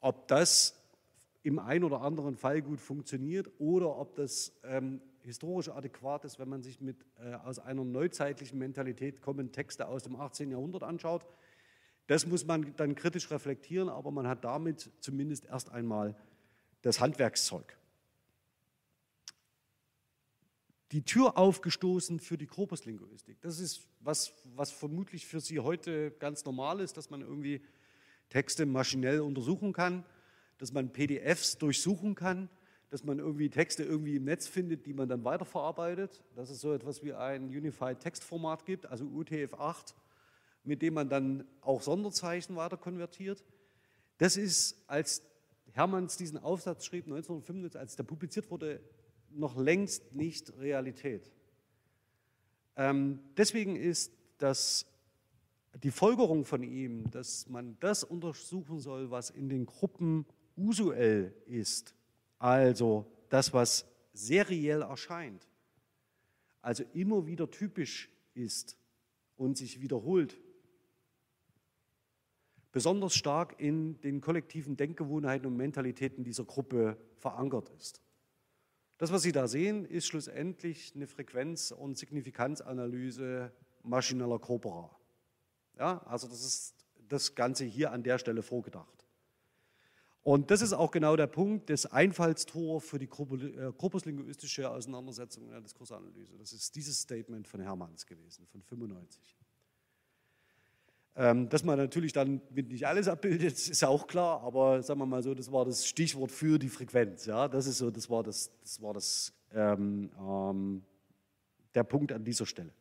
Ob 0.00 0.28
das 0.28 0.78
im 1.42 1.58
einen 1.58 1.84
oder 1.84 2.02
anderen 2.02 2.36
Fall 2.36 2.62
gut 2.62 2.80
funktioniert 2.80 3.50
oder 3.58 3.96
ob 3.98 4.14
das 4.14 4.52
ähm, 4.62 5.00
historisch 5.22 5.70
adäquat 5.70 6.24
ist, 6.24 6.38
wenn 6.38 6.48
man 6.48 6.62
sich 6.62 6.80
mit, 6.80 6.96
äh, 7.18 7.34
aus 7.34 7.58
einer 7.58 7.84
neuzeitlichen 7.84 8.58
Mentalität 8.58 9.22
kommenden 9.22 9.52
Texte 9.52 9.88
aus 9.88 10.02
dem 10.02 10.16
18. 10.16 10.50
Jahrhundert 10.50 10.82
anschaut, 10.82 11.24
das 12.06 12.26
muss 12.26 12.44
man 12.44 12.74
dann 12.76 12.94
kritisch 12.94 13.30
reflektieren, 13.30 13.88
aber 13.88 14.10
man 14.10 14.28
hat 14.28 14.44
damit 14.44 14.90
zumindest 15.00 15.46
erst 15.46 15.70
einmal 15.70 16.16
das 16.82 17.00
Handwerkszeug. 17.00 17.78
Die 20.92 21.02
Tür 21.02 21.38
aufgestoßen 21.38 22.20
für 22.20 22.36
die 22.36 22.46
Korpuslinguistik. 22.46 23.40
Das 23.40 23.58
ist 23.58 23.88
was, 24.00 24.34
was 24.54 24.70
vermutlich 24.70 25.26
für 25.26 25.40
Sie 25.40 25.58
heute 25.58 26.10
ganz 26.12 26.44
normal 26.44 26.80
ist, 26.80 26.96
dass 26.96 27.10
man 27.10 27.22
irgendwie 27.22 27.62
Texte 28.28 28.66
maschinell 28.66 29.20
untersuchen 29.20 29.72
kann, 29.72 30.04
dass 30.58 30.72
man 30.72 30.92
PDFs 30.92 31.58
durchsuchen 31.58 32.14
kann, 32.14 32.48
dass 32.90 33.02
man 33.02 33.18
irgendwie 33.18 33.48
Texte 33.48 33.82
irgendwie 33.82 34.16
im 34.16 34.24
Netz 34.24 34.46
findet, 34.46 34.86
die 34.86 34.92
man 34.92 35.08
dann 35.08 35.24
weiterverarbeitet, 35.24 36.22
dass 36.36 36.50
es 36.50 36.60
so 36.60 36.72
etwas 36.72 37.02
wie 37.02 37.14
ein 37.14 37.48
Unified 37.48 37.98
Textformat 37.98 38.66
gibt, 38.66 38.86
also 38.86 39.04
UTF-8 39.04 39.94
mit 40.64 40.82
dem 40.82 40.94
man 40.94 41.08
dann 41.08 41.46
auch 41.60 41.82
Sonderzeichen 41.82 42.56
weiter 42.56 42.76
konvertiert. 42.76 43.44
Das 44.18 44.36
ist, 44.36 44.82
als 44.86 45.22
Hermanns 45.72 46.16
diesen 46.16 46.38
Aufsatz 46.38 46.86
schrieb, 46.86 47.04
1995, 47.04 47.78
als 47.78 47.96
der 47.96 48.04
publiziert 48.04 48.50
wurde, 48.50 48.80
noch 49.30 49.56
längst 49.56 50.14
nicht 50.14 50.56
Realität. 50.58 51.30
Ähm, 52.76 53.20
deswegen 53.36 53.76
ist 53.76 54.12
das, 54.38 54.86
die 55.82 55.90
Folgerung 55.90 56.44
von 56.44 56.62
ihm, 56.62 57.10
dass 57.10 57.48
man 57.48 57.76
das 57.80 58.04
untersuchen 58.04 58.80
soll, 58.80 59.10
was 59.10 59.30
in 59.30 59.48
den 59.48 59.66
Gruppen 59.66 60.26
usuell 60.56 61.34
ist, 61.46 61.94
also 62.38 63.06
das, 63.28 63.52
was 63.52 63.86
seriell 64.12 64.82
erscheint, 64.82 65.48
also 66.62 66.84
immer 66.92 67.26
wieder 67.26 67.50
typisch 67.50 68.08
ist 68.34 68.76
und 69.36 69.58
sich 69.58 69.80
wiederholt, 69.80 70.36
besonders 72.74 73.14
stark 73.14 73.54
in 73.58 74.00
den 74.00 74.20
kollektiven 74.20 74.76
Denkgewohnheiten 74.76 75.46
und 75.46 75.56
Mentalitäten 75.56 76.24
dieser 76.24 76.44
Gruppe 76.44 76.98
verankert 77.18 77.70
ist. 77.78 78.02
Das, 78.98 79.12
was 79.12 79.22
Sie 79.22 79.30
da 79.30 79.46
sehen, 79.46 79.84
ist 79.84 80.06
schlussendlich 80.06 80.92
eine 80.94 81.06
Frequenz- 81.06 81.70
und 81.70 81.96
Signifikanzanalyse 81.96 83.52
maschineller 83.84 84.40
Corpora. 84.40 84.90
Ja, 85.78 86.02
also 86.06 86.26
das 86.26 86.44
ist 86.44 86.74
das 87.08 87.36
Ganze 87.36 87.64
hier 87.64 87.92
an 87.92 88.02
der 88.02 88.18
Stelle 88.18 88.42
vorgedacht. 88.42 89.06
Und 90.24 90.50
das 90.50 90.60
ist 90.60 90.72
auch 90.72 90.90
genau 90.90 91.14
der 91.14 91.28
Punkt, 91.28 91.70
das 91.70 91.86
Einfallstor 91.86 92.80
für 92.80 92.98
die 92.98 93.06
äh, 93.06 93.72
korpuslinguistische 93.76 94.68
Auseinandersetzung 94.68 95.44
in 95.44 95.50
der 95.50 95.60
Diskursanalyse. 95.60 96.36
Das 96.38 96.52
ist 96.52 96.74
dieses 96.74 97.00
Statement 97.00 97.46
von 97.46 97.60
Hermanns 97.60 98.04
gewesen, 98.04 98.46
von 98.46 98.62
95. 98.62 99.43
Ähm, 101.16 101.48
dass 101.48 101.62
man 101.62 101.78
natürlich 101.78 102.12
dann 102.12 102.40
mit 102.50 102.70
nicht 102.70 102.86
alles 102.86 103.06
abbildet, 103.06 103.52
ist 103.52 103.84
auch 103.84 104.08
klar, 104.08 104.42
aber 104.42 104.82
sagen 104.82 104.98
wir 104.98 105.06
mal 105.06 105.22
so, 105.22 105.32
das 105.32 105.52
war 105.52 105.64
das 105.64 105.86
Stichwort 105.86 106.32
für 106.32 106.58
die 106.58 106.68
Frequenz. 106.68 107.26
Ja? 107.26 107.46
Das 107.46 107.66
ist 107.66 107.78
so, 107.78 107.90
das 107.90 108.10
war 108.10 108.24
das, 108.24 108.50
das, 108.62 108.82
war 108.82 108.94
das 108.94 109.32
ähm, 109.54 110.10
ähm, 110.18 110.82
der 111.74 111.84
Punkt 111.84 112.10
an 112.10 112.24
dieser 112.24 112.46
Stelle. 112.46 112.72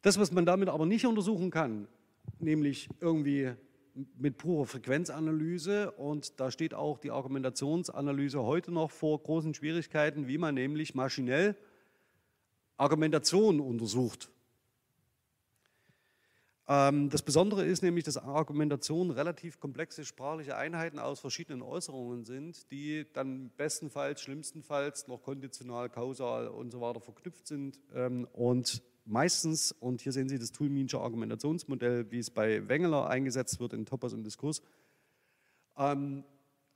Das, 0.00 0.18
was 0.18 0.32
man 0.32 0.46
damit 0.46 0.70
aber 0.70 0.86
nicht 0.86 1.06
untersuchen 1.06 1.50
kann, 1.50 1.88
nämlich 2.38 2.88
irgendwie 3.00 3.52
mit 4.16 4.38
purer 4.38 4.64
Frequenzanalyse 4.64 5.90
und 5.92 6.40
da 6.40 6.50
steht 6.50 6.72
auch 6.72 6.98
die 6.98 7.10
Argumentationsanalyse 7.10 8.42
heute 8.42 8.72
noch 8.72 8.90
vor 8.90 9.22
großen 9.22 9.52
Schwierigkeiten, 9.52 10.26
wie 10.26 10.38
man 10.38 10.54
nämlich 10.54 10.94
maschinell 10.94 11.54
Argumentation 12.78 13.60
untersucht. 13.60 14.30
Ähm, 16.68 17.10
das 17.10 17.22
Besondere 17.22 17.64
ist 17.64 17.82
nämlich, 17.82 18.04
dass 18.04 18.16
Argumentation 18.16 19.10
relativ 19.10 19.58
komplexe 19.58 20.04
sprachliche 20.04 20.56
Einheiten 20.56 20.98
aus 20.98 21.18
verschiedenen 21.18 21.60
Äußerungen 21.60 22.24
sind, 22.24 22.70
die 22.70 23.06
dann 23.12 23.50
bestenfalls, 23.56 24.22
schlimmstenfalls 24.22 25.08
noch 25.08 25.22
konditional, 25.22 25.90
kausal 25.90 26.48
und 26.48 26.70
so 26.70 26.80
weiter 26.80 27.00
verknüpft 27.00 27.48
sind 27.48 27.80
ähm, 27.94 28.28
und 28.32 28.82
meistens, 29.04 29.72
und 29.72 30.00
hier 30.00 30.12
sehen 30.12 30.28
Sie 30.28 30.38
das 30.38 30.52
Toolminsche 30.52 31.00
Argumentationsmodell, 31.00 32.10
wie 32.12 32.20
es 32.20 32.30
bei 32.30 32.68
Wengeler 32.68 33.10
eingesetzt 33.10 33.58
wird 33.58 33.72
in 33.72 33.84
Topos 33.84 34.12
und 34.12 34.22
Diskurs, 34.22 34.62
ähm, 35.76 36.22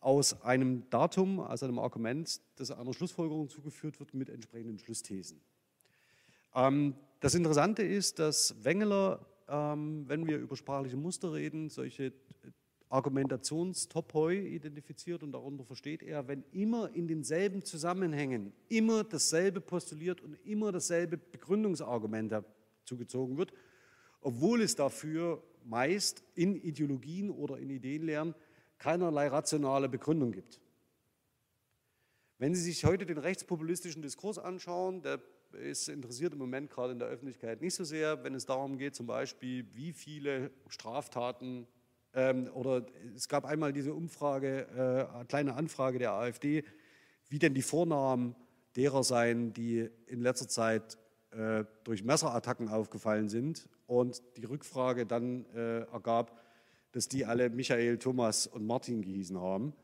aus 0.00 0.42
einem 0.42 0.88
Datum, 0.90 1.40
also 1.40 1.66
einem 1.66 1.78
Argument, 1.78 2.40
das 2.56 2.70
einer 2.70 2.92
Schlussfolgerung 2.92 3.48
zugeführt 3.48 3.98
wird 3.98 4.14
mit 4.14 4.28
entsprechenden 4.30 4.78
Schlussthesen. 4.78 5.40
Das 7.20 7.34
Interessante 7.34 7.82
ist, 7.82 8.18
dass 8.18 8.54
Wengeler, 8.64 9.26
ähm, 9.48 10.04
wenn 10.08 10.26
wir 10.26 10.38
über 10.38 10.56
sprachliche 10.56 10.96
Muster 10.96 11.32
reden, 11.32 11.68
solche 11.70 12.12
Argumentationstopoi 12.88 14.38
identifiziert 14.38 15.22
und 15.22 15.32
darunter 15.32 15.64
versteht 15.64 16.02
er, 16.02 16.28
wenn 16.28 16.44
immer 16.52 16.94
in 16.94 17.08
denselben 17.08 17.64
Zusammenhängen 17.64 18.52
immer 18.68 19.02
dasselbe 19.02 19.60
postuliert 19.60 20.20
und 20.20 20.34
immer 20.44 20.70
dasselbe 20.70 21.16
Begründungsargument 21.16 22.44
zugezogen 22.84 23.36
wird, 23.38 23.52
obwohl 24.20 24.62
es 24.62 24.76
dafür 24.76 25.42
meist 25.64 26.22
in 26.34 26.54
Ideologien 26.54 27.30
oder 27.30 27.58
in 27.58 27.70
Ideenlehren 27.70 28.34
keinerlei 28.78 29.28
rationale 29.28 29.88
Begründung 29.88 30.32
gibt. 30.32 30.60
Wenn 32.38 32.54
Sie 32.54 32.62
sich 32.62 32.84
heute 32.84 33.06
den 33.06 33.18
rechtspopulistischen 33.18 34.02
Diskurs 34.02 34.38
anschauen, 34.38 35.02
der 35.02 35.20
ist 35.52 35.88
interessiert 35.88 36.32
im 36.32 36.38
Moment 36.38 36.70
gerade 36.70 36.92
in 36.92 36.98
der 36.98 37.08
Öffentlichkeit 37.08 37.60
nicht 37.60 37.74
so 37.74 37.84
sehr, 37.84 38.22
wenn 38.24 38.34
es 38.34 38.46
darum 38.46 38.78
geht, 38.78 38.94
zum 38.94 39.06
Beispiel, 39.06 39.66
wie 39.74 39.92
viele 39.92 40.50
Straftaten 40.68 41.66
ähm, 42.16 42.48
oder 42.54 42.86
es 43.14 43.28
gab 43.28 43.44
einmal 43.44 43.72
diese 43.72 43.94
Umfrage, 43.94 45.08
äh, 45.20 45.24
kleine 45.26 45.54
Anfrage 45.54 45.98
der 45.98 46.12
AfD, 46.12 46.64
wie 47.28 47.38
denn 47.38 47.54
die 47.54 47.62
Vornamen 47.62 48.34
derer 48.74 49.04
seien, 49.04 49.52
die 49.52 49.88
in 50.06 50.20
letzter 50.20 50.48
Zeit 50.48 50.98
äh, 51.30 51.64
durch 51.84 52.04
Messerattacken 52.04 52.68
aufgefallen 52.68 53.28
sind. 53.28 53.68
Und 53.86 54.22
die 54.36 54.44
Rückfrage 54.44 55.06
dann 55.06 55.44
äh, 55.54 55.80
ergab, 55.82 56.40
dass 56.92 57.08
die 57.08 57.26
alle 57.26 57.50
Michael, 57.50 57.98
Thomas 57.98 58.46
und 58.46 58.66
Martin 58.66 59.02
gehießen 59.02 59.38
haben. 59.38 59.74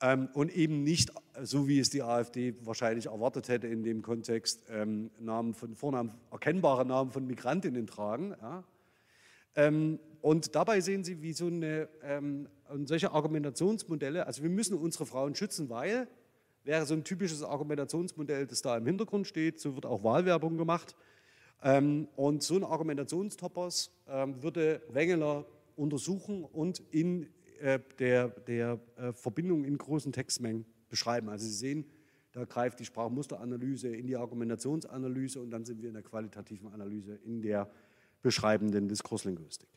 Ähm, 0.00 0.28
und 0.32 0.54
eben 0.54 0.84
nicht, 0.84 1.10
so 1.42 1.66
wie 1.66 1.80
es 1.80 1.90
die 1.90 2.02
AfD 2.02 2.54
wahrscheinlich 2.64 3.06
erwartet 3.06 3.48
hätte 3.48 3.66
in 3.66 3.82
dem 3.82 4.02
Kontext, 4.02 4.62
ähm, 4.70 5.10
Namen 5.18 5.54
von 5.54 5.74
Vornamen, 5.74 6.12
erkennbare 6.30 6.86
Namen 6.86 7.10
von 7.10 7.26
Migrantinnen 7.26 7.86
tragen. 7.88 8.34
Ja. 8.40 8.64
Ähm, 9.56 9.98
und 10.20 10.54
dabei 10.54 10.80
sehen 10.80 11.02
Sie, 11.04 11.22
wie 11.22 11.32
so 11.32 11.46
eine, 11.46 11.88
solche 12.86 13.12
Argumentationsmodelle, 13.12 14.26
also 14.26 14.42
wir 14.42 14.50
müssen 14.50 14.76
unsere 14.76 15.06
Frauen 15.06 15.36
schützen, 15.36 15.70
weil, 15.70 16.08
wäre 16.64 16.84
so 16.86 16.94
ein 16.94 17.04
typisches 17.04 17.44
Argumentationsmodell, 17.44 18.48
das 18.48 18.60
da 18.60 18.76
im 18.76 18.84
Hintergrund 18.84 19.28
steht, 19.28 19.60
so 19.60 19.76
wird 19.76 19.86
auch 19.86 20.02
Wahlwerbung 20.02 20.56
gemacht. 20.56 20.96
Und 21.62 22.42
so 22.42 22.56
ein 22.56 22.64
Argumentationstoppers 22.64 23.92
würde 24.40 24.82
Wengeler 24.88 25.46
untersuchen 25.76 26.42
und 26.44 26.82
in 26.90 27.22
äh, 27.22 27.26
der, 27.98 28.28
der 28.28 28.80
äh, 28.96 29.12
Verbindung 29.12 29.64
in 29.64 29.78
großen 29.78 30.12
Textmengen 30.12 30.64
beschreiben. 30.88 31.28
Also 31.28 31.46
Sie 31.46 31.54
sehen, 31.54 31.84
da 32.32 32.44
greift 32.44 32.78
die 32.80 32.84
Sprachmusteranalyse 32.84 33.88
in 33.88 34.06
die 34.06 34.16
Argumentationsanalyse 34.16 35.40
und 35.40 35.50
dann 35.50 35.64
sind 35.64 35.80
wir 35.82 35.88
in 35.88 35.94
der 35.94 36.02
qualitativen 36.02 36.72
Analyse 36.72 37.14
in 37.24 37.42
der 37.42 37.70
beschreibenden 38.22 38.88
Diskurslinguistik. 38.88 39.68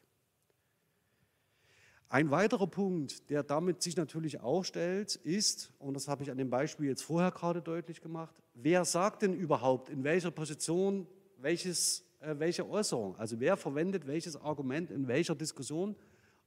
Ein 2.10 2.30
weiterer 2.30 2.68
Punkt, 2.68 3.30
der 3.30 3.42
damit 3.42 3.82
sich 3.82 3.96
natürlich 3.96 4.42
auch 4.42 4.66
stellt, 4.66 5.16
ist, 5.16 5.72
und 5.80 5.94
das 5.94 6.10
habe 6.10 6.24
ich 6.24 6.30
an 6.30 6.38
dem 6.38 6.50
Beispiel 6.50 6.88
jetzt 6.88 7.04
vorher 7.04 7.32
gerade 7.32 7.62
deutlich 7.62 8.02
gemacht, 8.02 8.36
wer 8.54 8.84
sagt 8.84 9.22
denn 9.22 9.34
überhaupt 9.34 9.90
in 9.90 10.04
welcher 10.04 10.30
Position 10.30 11.08
welches, 11.38 12.04
äh, 12.20 12.36
welche 12.38 12.70
Äußerung? 12.70 13.16
Also 13.16 13.40
wer 13.40 13.56
verwendet 13.56 14.08
welches 14.08 14.36
Argument 14.36 14.92
in 14.92 15.08
welcher 15.08 15.36
Diskussion, 15.36 15.96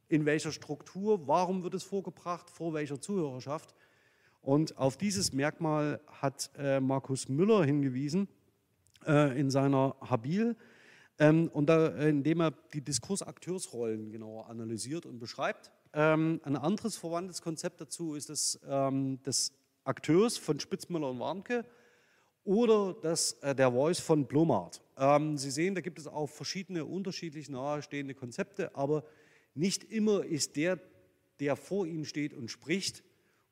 in 0.09 0.27
welcher 0.27 0.53
Struktur, 0.53 1.27
warum 1.27 1.63
wird 1.63 1.75
es 1.75 1.83
vorgebracht, 1.83 2.51
vor 2.51 2.75
welcher 2.75 3.01
Zuhörerschaft? 3.01 3.75
Und 4.41 4.77
auf 4.77 4.97
dieses 4.97 5.33
Merkmal 5.33 6.01
hat 6.07 6.51
äh, 6.59 6.79
Markus 6.79 7.29
Müller 7.29 7.65
hingewiesen 7.65 8.29
äh, 9.07 9.39
in 9.39 9.51
seiner 9.51 9.97
Habil. 10.01 10.57
Ähm, 11.19 11.49
und 11.53 11.67
da, 11.67 11.89
indem 11.89 12.41
er 12.41 12.51
die 12.73 12.83
Diskursakteursrollen 12.83 14.11
genauer 14.11 14.49
analysiert 14.51 15.07
und 15.07 15.19
beschreibt. 15.19 15.71
Ähm, 15.93 16.41
ein 16.45 16.57
anderes 16.57 16.97
verwandtes 16.97 17.41
Konzept 17.41 17.81
dazu 17.81 18.15
ist 18.15 18.29
das 18.29 18.61
ähm, 18.69 19.23
des 19.23 19.53
Akteurs 19.85 20.37
von 20.37 20.59
Spitzmüller 20.59 21.11
und 21.11 21.21
Warnke 21.21 21.65
oder 22.43 22.95
das 23.01 23.35
äh, 23.43 23.55
der 23.55 23.71
Voice 23.71 24.01
von 24.01 24.27
Blomart. 24.27 24.83
Ähm, 24.99 25.39
Sie 25.39 25.51
sehen, 25.51 25.75
da 25.75 25.81
gibt 25.81 25.99
es 25.99 26.07
auch 26.07 26.29
verschiedene 26.29 26.85
unterschiedlich 26.85 27.49
nahestehende 27.49 28.15
Konzepte, 28.15 28.75
aber 28.75 29.05
nicht 29.55 29.85
immer 29.85 30.25
ist 30.25 30.57
der, 30.57 30.81
der 31.41 31.57
vor 31.57 31.87
Ihnen 31.87 32.05
steht 32.05 32.35
und 32.35 32.51
spricht, 32.51 33.03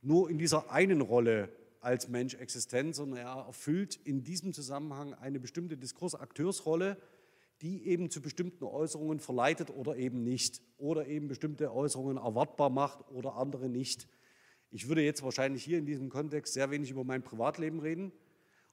nur 0.00 0.28
in 0.28 0.38
dieser 0.38 0.70
einen 0.70 1.00
Rolle 1.00 1.48
als 1.80 2.08
Mensch 2.08 2.34
existent, 2.34 2.94
sondern 2.94 3.20
er 3.20 3.46
erfüllt 3.46 3.96
in 3.96 4.22
diesem 4.22 4.52
Zusammenhang 4.52 5.14
eine 5.14 5.40
bestimmte 5.40 5.76
Diskursakteursrolle, 5.76 6.96
die 7.60 7.86
eben 7.86 8.10
zu 8.10 8.20
bestimmten 8.20 8.64
Äußerungen 8.64 9.20
verleitet 9.20 9.70
oder 9.70 9.96
eben 9.96 10.22
nicht. 10.22 10.60
Oder 10.78 11.06
eben 11.06 11.28
bestimmte 11.28 11.72
Äußerungen 11.72 12.16
erwartbar 12.16 12.70
macht 12.70 13.08
oder 13.10 13.36
andere 13.36 13.68
nicht. 13.68 14.08
Ich 14.70 14.88
würde 14.88 15.02
jetzt 15.02 15.22
wahrscheinlich 15.22 15.62
hier 15.62 15.78
in 15.78 15.86
diesem 15.86 16.08
Kontext 16.08 16.54
sehr 16.54 16.70
wenig 16.70 16.90
über 16.90 17.04
mein 17.04 17.22
Privatleben 17.22 17.78
reden. 17.78 18.10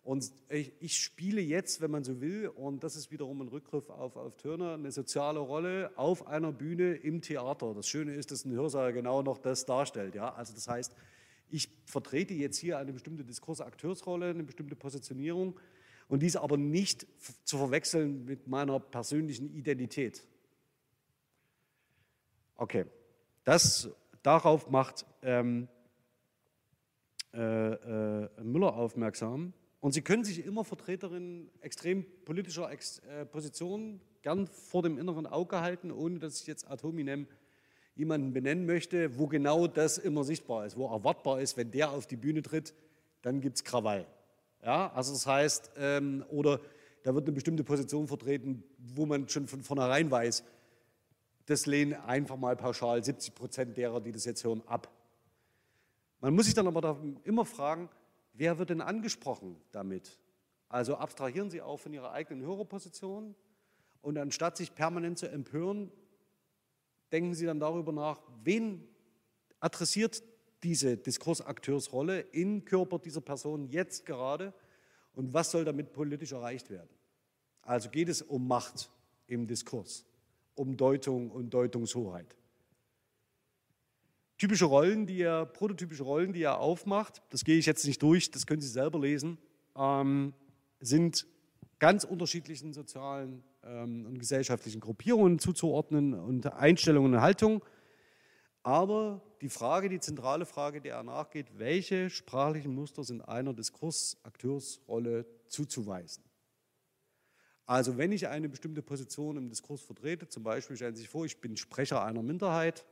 Und 0.09 0.31
ich, 0.49 0.97
spiele 0.97 1.39
jetzt, 1.39 1.81
wenn 1.81 1.91
man 1.91 2.03
so 2.03 2.19
will, 2.19 2.47
und 2.47 2.83
das 2.83 2.95
ist 2.95 3.11
wiederum 3.11 3.43
ein 3.43 3.47
Rückgriff 3.47 3.91
auf, 3.91 4.15
auf 4.15 4.35
Turner, 4.37 4.73
eine 4.73 4.91
soziale 4.91 5.37
Rolle 5.37 5.91
auf 5.97 6.25
einer 6.25 6.51
Bühne 6.51 6.95
im 6.95 7.21
Theater. 7.21 7.75
Das 7.75 7.87
Schöne 7.87 8.15
ist, 8.15 8.31
dass 8.31 8.43
ein 8.43 8.51
Hörsaal 8.53 8.91
genau 8.91 9.21
noch 9.21 9.37
das 9.37 9.67
darstellt. 9.67 10.15
Ja? 10.15 10.33
Also 10.33 10.55
das 10.55 10.67
heißt, 10.67 10.95
ich 11.51 11.69
vertrete 11.85 12.33
jetzt 12.33 12.57
hier 12.57 12.79
eine 12.79 12.91
bestimmte 12.91 13.23
Diskursakteursrolle, 13.23 14.31
eine 14.31 14.41
bestimmte 14.41 14.75
Positionierung 14.75 15.59
und 16.07 16.23
dies 16.23 16.35
aber 16.35 16.57
nicht 16.57 17.05
zu 17.43 17.59
verwechseln 17.59 18.25
mit 18.25 18.47
meiner 18.47 18.79
persönlichen 18.79 19.53
Identität. 19.53 20.25
Okay, 22.55 22.85
das, 23.43 23.91
darauf 24.23 24.71
macht 24.71 25.05
ähm, 25.21 25.67
äh, 27.31 27.37
äh, 27.39 28.29
Müller 28.41 28.73
aufmerksam. 28.73 29.53
Und 29.81 29.93
Sie 29.93 30.01
können 30.01 30.23
sich 30.23 30.45
immer 30.45 30.65
Vertreterinnen 30.65 31.49
extrem 31.61 32.05
politischer 32.25 32.69
Ex 32.69 32.99
äh, 32.99 33.25
Positionen 33.25 34.01
gern 34.21 34.47
vor 34.47 34.83
dem 34.83 34.97
inneren 34.97 35.25
Auge 35.25 35.61
halten, 35.61 35.91
ohne 35.91 36.19
dass 36.19 36.41
ich 36.41 36.47
jetzt 36.47 36.69
ad 36.69 36.83
hominem 36.83 37.27
jemanden 37.95 38.33
benennen 38.33 38.65
möchte, 38.65 39.17
wo 39.17 39.27
genau 39.27 39.67
das 39.67 39.97
immer 39.97 40.23
sichtbar 40.23 40.65
ist, 40.65 40.77
wo 40.77 40.87
erwartbar 40.87 41.41
ist, 41.41 41.57
wenn 41.57 41.71
der 41.71 41.91
auf 41.91 42.07
die 42.07 42.15
Bühne 42.15 42.41
tritt, 42.41 42.73
dann 43.21 43.41
gibt 43.41 43.57
es 43.57 43.63
Krawall. 43.63 44.05
Ja, 44.63 44.91
also 44.93 45.13
das 45.13 45.25
heißt, 45.25 45.71
ähm, 45.77 46.25
oder 46.29 46.59
da 47.03 47.13
wird 47.13 47.25
eine 47.25 47.33
bestimmte 47.33 47.63
Position 47.63 48.07
vertreten, 48.07 48.63
wo 48.77 49.05
man 49.05 49.27
schon 49.29 49.47
von 49.47 49.63
vornherein 49.63 50.11
weiß, 50.11 50.43
das 51.45 51.65
lehnen 51.65 51.93
einfach 51.93 52.37
mal 52.37 52.55
pauschal 52.55 53.03
70 53.03 53.33
Prozent 53.33 53.77
derer, 53.77 54.01
die 54.01 54.11
das 54.11 54.25
jetzt 54.25 54.43
hören, 54.43 54.61
ab. 54.65 54.91
Man 56.19 56.35
muss 56.35 56.45
sich 56.45 56.53
dann 56.53 56.67
aber 56.67 57.01
immer 57.23 57.45
fragen, 57.45 57.89
wer 58.39 58.57
wird 58.57 58.71
denn 58.71 58.81
angesprochen 58.81 59.57
damit? 59.71 60.17
Also 60.69 60.95
abstrahieren 60.95 61.49
Sie 61.51 61.61
auch 61.61 61.77
von 61.77 61.93
Ihrer 61.93 62.13
eigenen 62.13 62.43
Hörerposition 62.43 63.35
und 64.01 64.17
anstatt 64.17 64.57
sich 64.57 64.73
permanent 64.73 65.19
zu 65.19 65.29
empören, 65.29 65.91
denken 67.11 67.33
Sie 67.33 67.45
dann 67.45 67.59
darüber 67.59 67.91
nach, 67.91 68.21
wen 68.43 68.87
adressiert 69.59 70.23
diese 70.63 70.97
Diskursakteursrolle 70.97 72.21
im 72.31 72.65
Körper 72.65 72.99
dieser 72.99 73.21
Person 73.21 73.67
jetzt 73.67 74.05
gerade 74.05 74.53
und 75.13 75.33
was 75.33 75.51
soll 75.51 75.65
damit 75.65 75.91
politisch 75.91 76.31
erreicht 76.31 76.69
werden. 76.69 76.89
Also 77.61 77.89
geht 77.89 78.09
es 78.09 78.21
um 78.21 78.47
Macht 78.47 78.89
im 79.27 79.47
Diskurs, 79.47 80.05
um 80.55 80.77
Deutung 80.77 81.29
und 81.29 81.53
Deutungshoheit. 81.53 82.35
Typische 84.39 84.65
Rollen, 84.65 85.05
die 85.05 85.21
er, 85.21 85.45
prototypische 85.45 86.03
Rollen, 86.03 86.31
die 86.31 86.43
er 86.43 86.59
aufmacht, 86.59 87.21
das 87.29 87.43
gehe 87.43 87.57
ich 87.57 87.65
jetzt 87.65 87.85
nicht 87.85 88.01
durch, 88.01 88.31
das 88.31 88.47
können 88.47 88.61
Sie 88.61 88.69
selber 88.69 88.97
lesen, 88.97 89.37
ähm, 89.75 90.33
sind 90.79 91.27
ganz 91.77 92.05
unterschiedlichen 92.05 92.71
sozialen 92.71 93.43
ähm, 93.63 94.05
und 94.05 94.17
gesellschaftlichen 94.17 94.79
Gruppierungen 94.79 95.39
zuzuordnen 95.39 96.13
und 96.13 96.53
Einstellungen 96.53 97.15
und 97.15 97.21
Haltungen. 97.21 97.61
Aber 98.63 99.21
die 99.41 99.49
Frage, 99.49 99.89
die 99.89 99.99
zentrale 99.99 100.45
Frage, 100.45 100.79
der 100.79 100.95
er 100.95 101.03
nachgeht, 101.03 101.59
welche 101.59 102.09
sprachlichen 102.09 102.73
Muster 102.73 103.03
sind 103.03 103.21
einer 103.21 103.53
Diskursakteursrolle 103.53 105.25
zuzuweisen? 105.47 106.23
Also 107.65 107.97
wenn 107.97 108.13
ich 108.13 108.29
eine 108.29 108.47
bestimmte 108.47 108.81
Position 108.81 109.35
im 109.35 109.49
Diskurs 109.49 109.81
vertrete, 109.81 110.29
zum 110.29 110.43
Beispiel 110.43 110.77
stellen 110.77 110.95
Sie 110.95 111.01
sich 111.01 111.09
vor, 111.09 111.25
ich 111.25 111.41
bin 111.41 111.57
Sprecher 111.57 112.03
einer 112.03 112.23
Minderheit 112.23 112.85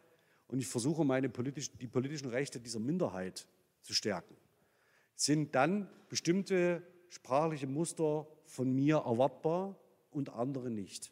und 0.47 0.59
ich 0.59 0.67
versuche 0.67 1.03
meine 1.03 1.29
politisch, 1.29 1.71
die 1.71 1.87
politischen 1.87 2.29
Rechte 2.29 2.59
dieser 2.59 2.79
Minderheit 2.79 3.47
zu 3.81 3.93
stärken, 3.93 4.35
sind 5.15 5.55
dann 5.55 5.89
bestimmte 6.09 6.83
sprachliche 7.09 7.67
Muster 7.67 8.27
von 8.45 8.73
mir 8.73 8.97
erwartbar 8.97 9.75
und 10.11 10.29
andere 10.29 10.69
nicht? 10.69 11.11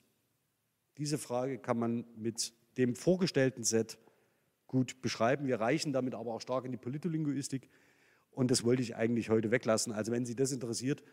Diese 0.98 1.18
Frage 1.18 1.58
kann 1.58 1.78
man 1.78 2.06
mit 2.16 2.54
dem 2.78 2.96
vorgestellten 2.96 3.64
Set 3.64 3.98
gut 4.68 5.02
beschreiben. 5.02 5.48
Wir 5.48 5.60
reichen 5.60 5.94
damit 5.94 6.16
aber 6.16 6.34
auch 6.34 6.42
stark 6.42 6.66
in 6.66 6.72
die 6.72 6.78
Politolinguistik 6.78 7.70
und 8.32 8.52
das 8.52 8.64
wollte 8.64 8.82
ich 8.82 8.96
eigentlich 8.96 9.30
heute 9.30 9.52
weglassen. 9.52 9.94
Also 9.94 10.12
wenn 10.12 10.26
Sie 10.26 10.36
das 10.36 10.52
interessiert, 10.52 11.04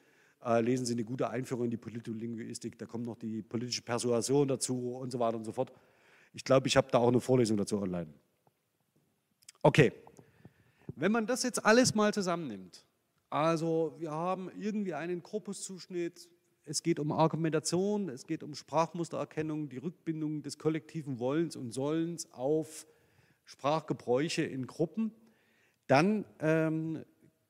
äh, 0.44 0.60
lesen 0.60 0.86
Sie 0.86 0.94
eine 0.94 1.04
gute 1.04 1.30
Einführung 1.30 1.66
in 1.66 1.70
die 1.70 1.76
Politolinguistik. 1.76 2.78
Da 2.78 2.86
kommt 2.86 3.06
noch 3.06 3.16
die 3.16 3.42
politische 3.42 3.82
Persuasion 3.82 4.48
dazu 4.48 4.96
und 4.96 5.10
so 5.10 5.18
weiter 5.18 5.36
und 5.36 5.44
so 5.44 5.52
fort. 5.52 5.72
Ich 6.32 6.44
glaube, 6.44 6.68
ich 6.68 6.76
habe 6.76 6.88
da 6.90 6.98
auch 6.98 7.08
eine 7.08 7.20
Vorlesung 7.20 7.56
dazu 7.56 7.80
online. 7.80 8.12
Okay, 9.62 9.92
wenn 10.96 11.12
man 11.12 11.26
das 11.26 11.42
jetzt 11.42 11.64
alles 11.64 11.94
mal 11.94 12.12
zusammennimmt, 12.12 12.84
also 13.30 13.94
wir 13.98 14.10
haben 14.10 14.50
irgendwie 14.58 14.94
einen 14.94 15.22
Korpuszuschnitt, 15.22 16.28
es 16.64 16.82
geht 16.82 17.00
um 17.00 17.12
Argumentation, 17.12 18.08
es 18.08 18.26
geht 18.26 18.42
um 18.42 18.54
Sprachmustererkennung, 18.54 19.68
die 19.68 19.78
Rückbindung 19.78 20.42
des 20.42 20.58
kollektiven 20.58 21.18
Wollens 21.18 21.56
und 21.56 21.72
Sollens 21.72 22.32
auf 22.32 22.86
Sprachgebräuche 23.44 24.42
in 24.42 24.66
Gruppen. 24.66 25.12
Dann 25.86 26.24
ähm, 26.40 27.04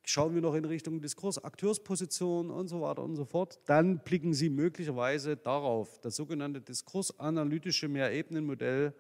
schauen 0.04 0.34
wir 0.34 0.42
noch 0.42 0.54
in 0.54 0.64
Richtung 0.64 1.00
Diskurs, 1.00 1.42
Akteursposition 1.42 2.50
und 2.50 2.68
so 2.68 2.80
weiter 2.80 3.02
und 3.02 3.16
so 3.16 3.24
fort. 3.24 3.60
Dann 3.66 3.98
blicken 3.98 4.34
Sie 4.34 4.50
möglicherweise 4.50 5.36
darauf, 5.36 6.00
das 6.00 6.16
sogenannte 6.16 6.60
diskursanalytische 6.60 7.88
Mehrebenenmodell, 7.88 8.94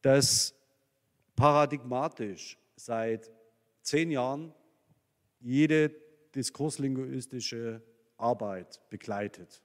das 0.00 0.54
paradigmatisch 1.36 2.58
seit 2.76 3.30
zehn 3.82 4.10
Jahren 4.10 4.54
jede 5.40 5.90
diskurslinguistische 6.34 7.82
Arbeit 8.16 8.80
begleitet. 8.90 9.62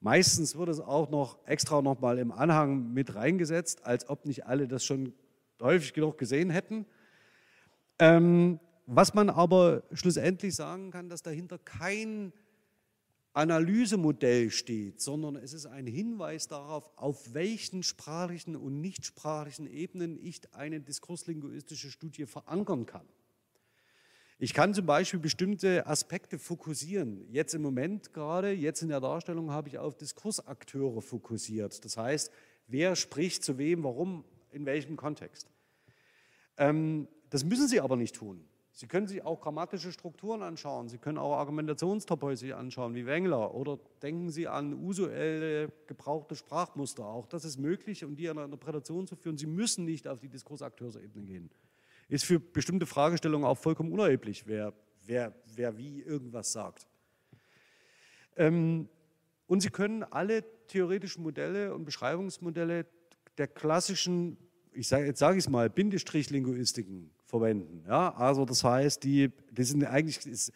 Meistens 0.00 0.56
wird 0.56 0.68
es 0.68 0.80
auch 0.80 1.10
noch 1.10 1.38
extra 1.46 1.80
noch 1.80 1.98
mal 2.00 2.18
im 2.18 2.30
Anhang 2.30 2.92
mit 2.92 3.14
reingesetzt, 3.14 3.86
als 3.86 4.08
ob 4.08 4.26
nicht 4.26 4.46
alle 4.46 4.68
das 4.68 4.84
schon 4.84 5.14
häufig 5.62 5.94
genug 5.94 6.18
gesehen 6.18 6.50
hätten. 6.50 6.84
Ähm, 7.98 8.60
was 8.86 9.14
man 9.14 9.30
aber 9.30 9.82
schlussendlich 9.92 10.54
sagen 10.54 10.90
kann, 10.90 11.08
dass 11.08 11.22
dahinter 11.22 11.58
kein 11.58 12.32
Analysemodell 13.32 14.50
steht, 14.50 15.00
sondern 15.00 15.34
es 15.34 15.52
ist 15.52 15.66
ein 15.66 15.86
Hinweis 15.86 16.46
darauf, 16.46 16.88
auf 16.96 17.34
welchen 17.34 17.82
sprachlichen 17.82 18.54
und 18.54 18.80
nichtsprachlichen 18.80 19.66
Ebenen 19.66 20.16
ich 20.22 20.40
eine 20.54 20.80
diskurslinguistische 20.80 21.90
Studie 21.90 22.26
verankern 22.26 22.86
kann. 22.86 23.06
Ich 24.38 24.52
kann 24.52 24.74
zum 24.74 24.86
Beispiel 24.86 25.20
bestimmte 25.20 25.86
Aspekte 25.86 26.38
fokussieren. 26.38 27.24
Jetzt 27.30 27.54
im 27.54 27.62
Moment 27.62 28.12
gerade, 28.12 28.52
jetzt 28.52 28.82
in 28.82 28.88
der 28.88 29.00
Darstellung 29.00 29.50
habe 29.50 29.68
ich 29.68 29.78
auf 29.78 29.96
Diskursakteure 29.96 31.02
fokussiert. 31.02 31.84
Das 31.84 31.96
heißt, 31.96 32.30
wer 32.66 32.94
spricht 32.94 33.42
zu 33.42 33.58
wem, 33.58 33.82
warum, 33.84 34.24
in 34.52 34.66
welchem 34.66 34.96
Kontext. 34.96 35.48
Ähm, 36.56 37.08
das 37.30 37.44
müssen 37.44 37.66
Sie 37.66 37.80
aber 37.80 37.96
nicht 37.96 38.14
tun. 38.14 38.44
Sie 38.74 38.86
können 38.86 39.06
sich 39.06 39.24
auch 39.24 39.40
grammatische 39.40 39.92
Strukturen 39.92 40.42
anschauen. 40.42 40.88
Sie 40.88 40.98
können 40.98 41.16
auch 41.16 41.36
Argumentationstopoi 41.36 42.34
sich 42.34 42.54
anschauen, 42.54 42.94
wie 42.94 43.06
Wengler. 43.06 43.54
Oder 43.54 43.78
denken 44.02 44.30
Sie 44.30 44.48
an 44.48 44.74
usuelle 44.74 45.72
gebrauchte 45.86 46.34
Sprachmuster. 46.34 47.06
Auch 47.06 47.26
das 47.26 47.44
ist 47.44 47.58
möglich, 47.58 48.04
um 48.04 48.16
die 48.16 48.28
an 48.28 48.36
einer 48.36 48.46
Interpretation 48.46 49.06
zu 49.06 49.14
führen. 49.14 49.38
Sie 49.38 49.46
müssen 49.46 49.84
nicht 49.84 50.08
auf 50.08 50.18
die 50.18 50.28
Diskursakteursebene 50.28 51.24
gehen 51.24 51.50
ist 52.08 52.24
für 52.24 52.38
bestimmte 52.38 52.86
Fragestellungen 52.86 53.46
auch 53.46 53.58
vollkommen 53.58 53.92
unerheblich, 53.92 54.46
wer, 54.46 54.72
wer, 55.06 55.34
wer 55.54 55.76
wie 55.76 56.02
irgendwas 56.02 56.52
sagt. 56.52 56.86
Ähm, 58.36 58.88
und 59.46 59.60
Sie 59.60 59.70
können 59.70 60.02
alle 60.02 60.44
theoretischen 60.66 61.22
Modelle 61.22 61.74
und 61.74 61.84
Beschreibungsmodelle 61.84 62.86
der 63.38 63.48
klassischen, 63.48 64.36
ich 64.72 64.88
sage, 64.88 65.06
jetzt 65.06 65.18
sage 65.18 65.38
ich 65.38 65.44
es 65.44 65.50
mal, 65.50 65.68
Bindestrich-Linguistiken 65.70 67.10
verwenden. 67.24 67.84
Ja? 67.86 68.14
Also 68.14 68.44
das 68.44 68.62
heißt, 68.64 69.02
die, 69.04 69.30
die 69.50 69.64
sind 69.64 69.84
eigentlich, 69.84 70.24
ist, 70.26 70.52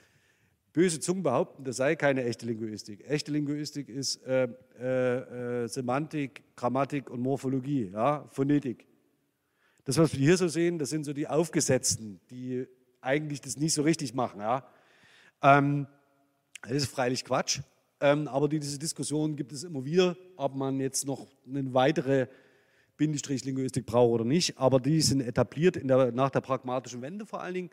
böse 0.72 1.00
Zungen 1.00 1.22
behaupten, 1.22 1.64
das 1.64 1.76
sei 1.76 1.96
keine 1.96 2.24
echte 2.24 2.46
Linguistik. 2.46 3.04
Echte 3.08 3.32
Linguistik 3.32 3.88
ist 3.88 4.22
äh, 4.24 4.48
äh, 4.78 5.64
äh, 5.64 5.68
Semantik, 5.68 6.44
Grammatik 6.56 7.10
und 7.10 7.20
Morphologie, 7.20 7.90
ja? 7.92 8.28
Phonetik. 8.30 8.86
Das, 9.84 9.96
was 9.98 10.12
wir 10.12 10.20
hier 10.20 10.36
so 10.36 10.48
sehen, 10.48 10.78
das 10.78 10.90
sind 10.90 11.04
so 11.04 11.12
die 11.12 11.26
Aufgesetzten, 11.26 12.20
die 12.30 12.66
eigentlich 13.00 13.40
das 13.40 13.56
nicht 13.56 13.74
so 13.74 13.82
richtig 13.82 14.14
machen. 14.14 14.40
Ja. 14.40 14.66
Ähm, 15.42 15.86
das 16.62 16.72
ist 16.72 16.90
freilich 16.90 17.24
Quatsch, 17.24 17.60
ähm, 18.00 18.28
aber 18.28 18.48
diese 18.48 18.78
Diskussion 18.78 19.34
gibt 19.34 19.52
es 19.52 19.64
immer 19.64 19.84
wieder, 19.84 20.16
ob 20.36 20.54
man 20.54 20.78
jetzt 20.78 21.06
noch 21.06 21.26
eine 21.46 21.72
weitere 21.74 22.28
Bindestrich-Linguistik 22.98 23.86
braucht 23.86 24.12
oder 24.12 24.24
nicht. 24.24 24.58
Aber 24.58 24.78
die 24.78 25.00
sind 25.00 25.22
etabliert 25.22 25.76
der, 25.82 26.12
nach 26.12 26.30
der 26.30 26.42
pragmatischen 26.42 27.00
Wende 27.00 27.24
vor 27.24 27.40
allen 27.40 27.54
Dingen. 27.54 27.70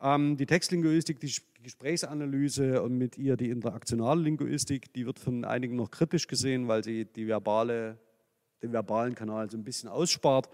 Ähm, 0.00 0.36
die 0.36 0.46
Textlinguistik, 0.46 1.20
die 1.20 1.32
Gesprächsanalyse 1.62 2.82
und 2.82 2.96
mit 2.96 3.18
ihr 3.18 3.36
die 3.36 3.50
interaktionale 3.50 4.22
Linguistik, 4.22 4.92
die 4.92 5.06
wird 5.06 5.18
von 5.18 5.44
einigen 5.44 5.76
noch 5.76 5.90
kritisch 5.90 6.26
gesehen, 6.26 6.68
weil 6.68 6.82
sie 6.82 7.04
die 7.04 7.26
verbale, 7.26 7.98
den 8.62 8.72
verbalen 8.72 9.14
Kanal 9.14 9.50
so 9.50 9.56
ein 9.56 9.64
bisschen 9.64 9.88
ausspart. 9.88 10.48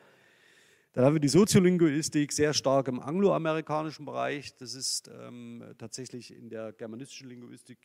Dann 0.92 1.04
haben 1.04 1.14
wir 1.14 1.20
die 1.20 1.28
Soziolinguistik 1.28 2.32
sehr 2.32 2.52
stark 2.52 2.88
im 2.88 2.98
angloamerikanischen 2.98 4.04
Bereich. 4.04 4.56
Das 4.56 4.74
ist 4.74 5.08
ähm, 5.08 5.62
tatsächlich 5.78 6.34
in 6.34 6.48
der 6.48 6.72
germanistischen 6.72 7.28
Linguistik 7.28 7.78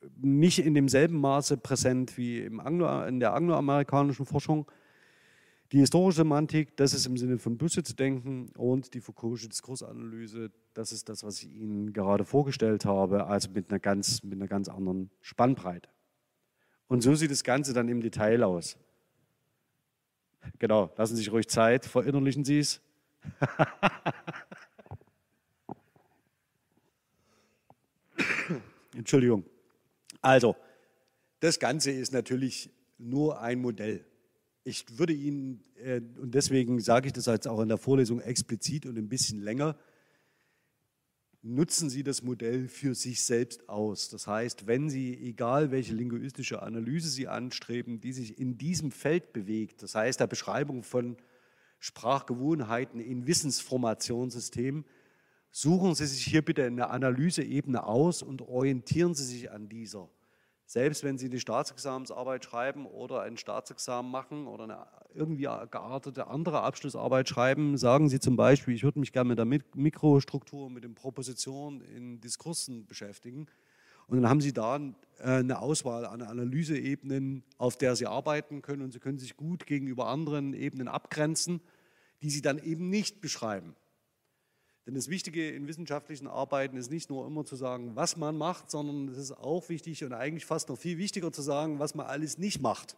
äh, 0.00 0.06
nicht 0.16 0.58
in 0.58 0.74
demselben 0.74 1.20
Maße 1.20 1.58
präsent 1.58 2.16
wie 2.18 2.40
im 2.40 2.58
Anglo, 2.58 3.04
in 3.04 3.20
der 3.20 3.34
angloamerikanischen 3.34 4.26
Forschung. 4.26 4.66
Die 5.70 5.80
historische 5.80 6.18
Semantik, 6.18 6.76
das 6.78 6.94
ist 6.94 7.04
im 7.04 7.18
Sinne 7.18 7.38
von 7.38 7.58
Busse 7.58 7.82
zu 7.82 7.94
denken 7.94 8.48
und 8.56 8.94
die 8.94 9.02
Foucault'sche 9.02 9.48
Diskursanalyse, 9.48 10.50
das 10.72 10.92
ist 10.92 11.10
das, 11.10 11.22
was 11.24 11.42
ich 11.42 11.50
Ihnen 11.50 11.92
gerade 11.92 12.24
vorgestellt 12.24 12.86
habe, 12.86 13.26
also 13.26 13.50
mit 13.50 13.70
einer 13.70 13.78
ganz, 13.78 14.22
mit 14.22 14.32
einer 14.34 14.48
ganz 14.48 14.68
anderen 14.68 15.10
Spannbreite. 15.20 15.90
Und 16.86 17.02
so 17.02 17.14
sieht 17.14 17.30
das 17.30 17.44
Ganze 17.44 17.74
dann 17.74 17.86
im 17.88 18.00
Detail 18.00 18.44
aus. 18.44 18.78
Genau, 20.58 20.90
lassen 20.96 21.16
Sie 21.16 21.22
sich 21.24 21.30
ruhig 21.30 21.48
Zeit, 21.48 21.84
verinnerlichen 21.84 22.46
Sie 22.46 22.60
es. 22.60 22.80
Entschuldigung. 28.96 29.44
Also, 30.22 30.56
das 31.40 31.58
Ganze 31.58 31.90
ist 31.90 32.14
natürlich 32.14 32.70
nur 32.96 33.38
ein 33.40 33.60
Modell. 33.60 34.06
Ich 34.64 34.98
würde 34.98 35.12
Ihnen, 35.12 35.62
äh, 35.76 36.00
und 36.20 36.34
deswegen 36.34 36.80
sage 36.80 37.06
ich 37.06 37.12
das 37.12 37.26
jetzt 37.26 37.48
auch 37.48 37.60
in 37.60 37.68
der 37.68 37.78
Vorlesung 37.78 38.20
explizit 38.20 38.86
und 38.86 38.98
ein 38.98 39.08
bisschen 39.08 39.40
länger, 39.40 39.76
nutzen 41.42 41.88
Sie 41.88 42.02
das 42.02 42.22
Modell 42.22 42.68
für 42.68 42.94
sich 42.94 43.24
selbst 43.24 43.68
aus. 43.68 44.08
Das 44.08 44.26
heißt, 44.26 44.66
wenn 44.66 44.90
Sie, 44.90 45.14
egal 45.14 45.70
welche 45.70 45.94
linguistische 45.94 46.62
Analyse 46.62 47.08
Sie 47.08 47.28
anstreben, 47.28 48.00
die 48.00 48.12
sich 48.12 48.38
in 48.38 48.58
diesem 48.58 48.90
Feld 48.90 49.32
bewegt, 49.32 49.82
das 49.82 49.94
heißt 49.94 50.20
der 50.20 50.26
Beschreibung 50.26 50.82
von 50.82 51.16
Sprachgewohnheiten 51.78 53.00
in 53.00 53.26
Wissensformationssystemen, 53.26 54.84
suchen 55.50 55.94
Sie 55.94 56.06
sich 56.06 56.24
hier 56.24 56.42
bitte 56.42 56.64
eine 56.64 56.90
Analyseebene 56.90 57.84
aus 57.84 58.22
und 58.22 58.42
orientieren 58.42 59.14
Sie 59.14 59.24
sich 59.24 59.50
an 59.50 59.68
dieser. 59.68 60.10
Selbst 60.70 61.02
wenn 61.02 61.16
Sie 61.16 61.30
eine 61.30 61.40
Staatsexamensarbeit 61.40 62.44
schreiben 62.44 62.84
oder 62.84 63.22
ein 63.22 63.38
Staatsexamen 63.38 64.12
machen 64.12 64.46
oder 64.46 64.64
eine 64.64 64.86
irgendwie 65.14 65.44
geartete 65.44 66.26
andere 66.26 66.60
Abschlussarbeit 66.60 67.26
schreiben, 67.26 67.78
sagen 67.78 68.10
Sie 68.10 68.20
zum 68.20 68.36
Beispiel, 68.36 68.74
ich 68.74 68.84
würde 68.84 69.00
mich 69.00 69.14
gerne 69.14 69.34
mit 69.34 69.38
der 69.38 69.46
Mikrostruktur, 69.46 70.68
mit 70.68 70.84
den 70.84 70.94
Propositionen 70.94 71.80
in 71.80 72.20
Diskursen 72.20 72.86
beschäftigen. 72.86 73.46
Und 74.08 74.20
dann 74.20 74.28
haben 74.28 74.42
Sie 74.42 74.52
da 74.52 74.76
äh, 74.76 74.90
eine 75.22 75.58
Auswahl 75.58 76.04
an 76.04 76.20
Analyseebenen, 76.20 77.44
auf 77.56 77.78
der 77.78 77.96
Sie 77.96 78.06
arbeiten 78.06 78.60
können 78.60 78.82
und 78.82 78.92
Sie 78.92 78.98
können 78.98 79.18
sich 79.18 79.38
gut 79.38 79.64
gegenüber 79.64 80.08
anderen 80.08 80.52
Ebenen 80.52 80.88
abgrenzen, 80.88 81.62
die 82.20 82.28
Sie 82.28 82.42
dann 82.42 82.58
eben 82.58 82.90
nicht 82.90 83.22
beschreiben. 83.22 83.74
Denn 84.88 84.94
das 84.94 85.08
Wichtige 85.08 85.50
in 85.50 85.68
wissenschaftlichen 85.68 86.26
Arbeiten 86.26 86.78
ist 86.78 86.90
nicht 86.90 87.10
nur 87.10 87.26
immer 87.26 87.44
zu 87.44 87.56
sagen, 87.56 87.94
was 87.94 88.16
man 88.16 88.38
macht, 88.38 88.70
sondern 88.70 89.08
es 89.08 89.18
ist 89.18 89.32
auch 89.32 89.68
wichtig 89.68 90.02
und 90.02 90.14
eigentlich 90.14 90.46
fast 90.46 90.70
noch 90.70 90.78
viel 90.78 90.96
wichtiger 90.96 91.30
zu 91.30 91.42
sagen, 91.42 91.78
was 91.78 91.94
man 91.94 92.06
alles 92.06 92.38
nicht 92.38 92.62
macht. 92.62 92.96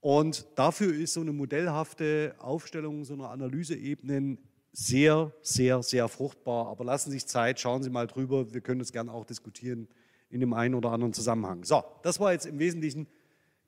Und 0.00 0.48
dafür 0.56 0.92
ist 0.92 1.12
so 1.12 1.20
eine 1.20 1.32
modellhafte 1.32 2.34
Aufstellung 2.40 3.04
so 3.04 3.14
einer 3.14 3.30
Analyseebenen 3.30 4.38
sehr, 4.72 5.32
sehr, 5.42 5.80
sehr 5.84 6.08
fruchtbar. 6.08 6.66
Aber 6.66 6.84
lassen 6.84 7.12
Sie 7.12 7.18
sich 7.18 7.28
Zeit, 7.28 7.60
schauen 7.60 7.84
Sie 7.84 7.90
mal 7.90 8.08
drüber. 8.08 8.52
Wir 8.52 8.62
können 8.62 8.80
das 8.80 8.90
gerne 8.90 9.12
auch 9.12 9.24
diskutieren 9.24 9.86
in 10.28 10.40
dem 10.40 10.54
einen 10.54 10.74
oder 10.74 10.90
anderen 10.90 11.12
Zusammenhang. 11.12 11.62
So, 11.62 11.84
das 12.02 12.18
war 12.18 12.32
jetzt 12.32 12.46
im 12.46 12.58
Wesentlichen 12.58 13.06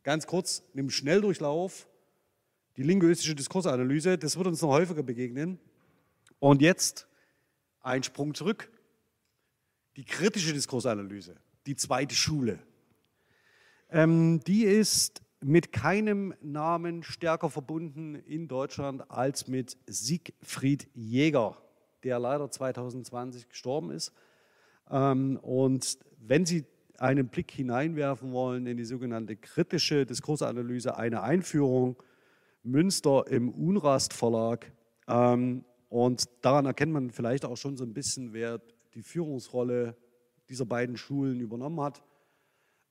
ganz 0.03 0.27
kurz 0.27 0.65
im 0.75 0.91
Schnelldurchlauf 0.91 1.87
die 2.77 2.83
linguistische 2.83 3.37
Diskursanalyse. 3.37 4.19
Das 4.19 4.37
wird 4.37 4.49
uns 4.49 4.61
noch 4.61 4.71
häufiger 4.71 5.05
begegnen. 5.05 5.61
Und 6.39 6.63
jetzt 6.63 7.09
ein 7.81 8.03
Sprung 8.03 8.35
zurück. 8.35 8.71
Die 9.97 10.05
kritische 10.05 10.53
Diskursanalyse, 10.53 11.37
die 11.67 11.77
zweite 11.77 12.15
Schule. 12.15 12.59
Ähm, 13.89 14.41
die 14.47 14.65
ist 14.65 15.23
mit 15.41 15.73
keinem 15.73 16.35
Namen 16.41 17.03
stärker 17.03 17.51
verbunden 17.51 18.15
in 18.15 18.49
Deutschland 18.49 19.11
als 19.11 19.47
mit 19.49 19.79
Siegfried 19.87 20.89
Jäger, 20.95 21.57
der 22.03 22.19
leider 22.19 22.51
2020 22.51 23.49
gestorben 23.49 23.91
ist. 23.91 24.13
Ähm, 24.91 25.39
und 25.41 25.99
wenn 26.19 26.45
Sie 26.45 26.65
einen 26.99 27.29
Blick 27.29 27.51
hineinwerfen 27.51 28.33
wollen 28.33 28.67
in 28.67 28.77
die 28.77 28.85
sogenannte 28.85 29.37
kritische 29.37 30.07
Diskursanalyse, 30.07 30.97
eine 30.97 31.23
Einführung, 31.23 31.97
Münster 32.63 33.27
im 33.29 33.49
Unrast 33.51 34.13
Verlag. 34.13 34.73
Ähm, 35.07 35.65
und 35.89 36.25
daran 36.43 36.67
erkennt 36.67 36.93
man 36.93 37.11
vielleicht 37.11 37.45
auch 37.45 37.57
schon 37.57 37.77
so 37.77 37.85
ein 37.85 37.95
bisschen, 37.95 38.33
wer 38.33 38.61
die 38.95 39.03
Führungsrolle 39.03 39.97
dieser 40.49 40.67
beiden 40.67 40.97
Schulen 40.97 41.41
übernommen 41.41 41.81
hat. 41.81 42.03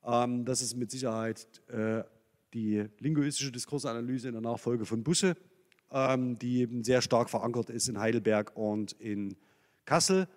Ähm, 0.03 0.45
das 0.45 0.61
ist 0.61 0.75
mit 0.75 0.91
Sicherheit 0.91 1.61
äh, 1.67 2.03
die 2.53 2.85
linguistische 2.99 3.51
Diskursanalyse 3.51 4.27
in 4.27 4.33
der 4.33 4.41
Nachfolge 4.41 4.85
von 4.85 5.03
Busse, 5.03 5.35
ähm, 5.91 6.37
die 6.39 6.61
eben 6.61 6.83
sehr 6.83 7.01
stark 7.01 7.29
verankert 7.29 7.69
ist 7.69 7.89
in 7.89 7.99
Heidelberg 7.99 8.55
und 8.55 8.93
in 8.93 9.35
Kassel. 9.85 10.27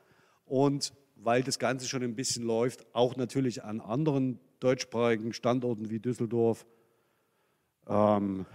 Und 0.44 0.92
weil 1.16 1.42
das 1.42 1.59
Ganze 1.59 1.87
schon 1.87 2.03
ein 2.03 2.16
bisschen 2.16 2.44
läuft, 2.44 2.87
auch 2.94 3.16
natürlich 3.16 3.64
an 3.64 3.81
anderen 3.81 4.40
deutschsprachigen 4.61 5.33
Standorten 5.33 5.90
wie 5.90 6.01
Düsseldorf. 6.01 6.66
Ähm, 7.87 8.47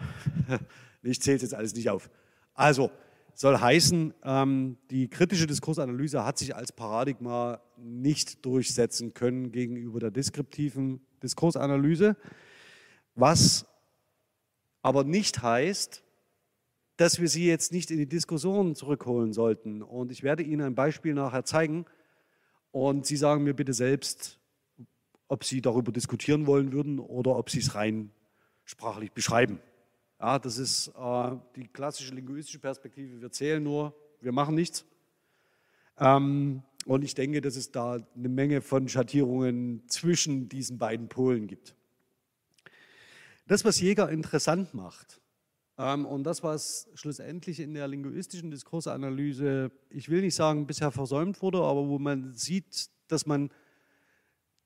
ich 1.04 1.22
zähle 1.22 1.38
es 1.38 1.44
jetzt 1.44 1.54
alles 1.54 1.74
nicht 1.76 1.90
auf. 1.90 2.10
Also 2.54 2.92
soll 3.34 3.58
heißen, 3.60 4.14
ähm, 4.24 4.78
die 4.92 5.08
kritische 5.08 5.48
Diskursanalyse 5.48 6.24
hat 6.24 6.38
sich 6.38 6.56
als 6.56 6.72
Paradigma 6.72 7.62
nicht 7.78 8.46
durchsetzen 8.46 9.14
können 9.14 9.52
gegenüber 9.52 10.00
der 10.00 10.12
deskriptiven 10.12 11.02
Diskursanalyse. 11.22 12.16
Was 13.16 13.66
aber 14.82 15.04
nicht 15.04 15.42
heißt, 15.42 16.04
dass 16.98 17.20
wir 17.20 17.28
sie 17.28 17.48
jetzt 17.48 17.72
nicht 17.72 17.90
in 17.90 17.98
die 17.98 18.08
Diskussion 18.08 18.76
zurückholen 18.76 19.34
sollten. 19.34 19.82
Und 19.82 20.12
ich 20.12 20.24
werde 20.24 20.44
Ihnen 20.44 20.62
ein 20.62 20.76
Beispiel 20.76 21.14
nachher 21.14 21.44
zeigen. 21.44 21.86
Und 22.72 23.06
Sie 23.06 23.18
sagen 23.18 23.44
mir 23.44 23.54
bitte 23.54 23.74
selbst, 23.74 24.40
ob 25.28 25.44
Sie 25.44 25.62
darüber 25.62 25.92
diskutieren 25.92 26.46
wollen 26.46 26.72
würden 26.72 27.00
oder 27.00 27.36
ob 27.36 27.50
Sie 27.50 27.60
es 27.60 27.76
rein 27.76 28.12
sprachlich 28.66 29.12
beschreiben. 29.12 29.60
Ja, 30.24 30.40
das 30.40 30.58
ist 30.58 30.88
äh, 30.88 31.32
die 31.58 31.68
klassische 31.68 32.16
linguistische 32.16 32.58
Perspektive. 32.58 33.20
Wir 33.20 33.30
zählen 33.30 33.62
nur, 33.62 33.94
wir 34.22 34.32
machen 34.32 34.56
nichts. 34.56 34.86
Ähm, 35.98 36.64
und 36.86 37.04
ich 37.04 37.14
denke, 37.14 37.42
dass 37.42 37.58
es 37.58 37.72
da 37.72 37.98
eine 38.16 38.30
Menge 38.30 38.62
von 38.62 38.88
Schattierungen 38.88 39.84
zwischen 39.90 40.48
diesen 40.48 40.78
beiden 40.78 41.10
Polen 41.10 41.48
gibt. 41.48 41.76
Das, 43.48 43.66
was 43.66 43.82
Jäger 43.82 44.10
interessant 44.10 44.74
macht 44.74 45.20
ähm, 45.78 46.06
und 46.06 46.24
das, 46.24 46.42
was 46.42 46.88
schlussendlich 46.94 47.60
in 47.60 47.74
der 47.74 47.90
linguistischen 47.90 48.50
Diskursanalyse, 48.50 49.72
ich 49.90 50.08
will 50.08 50.22
nicht 50.22 50.36
sagen, 50.36 50.68
bisher 50.68 50.92
versäumt 50.92 51.42
wurde, 51.42 51.58
aber 51.58 51.90
wo 51.90 52.00
man 52.00 52.34
sieht, 52.34 52.90
dass 53.10 53.26
man 53.26 53.52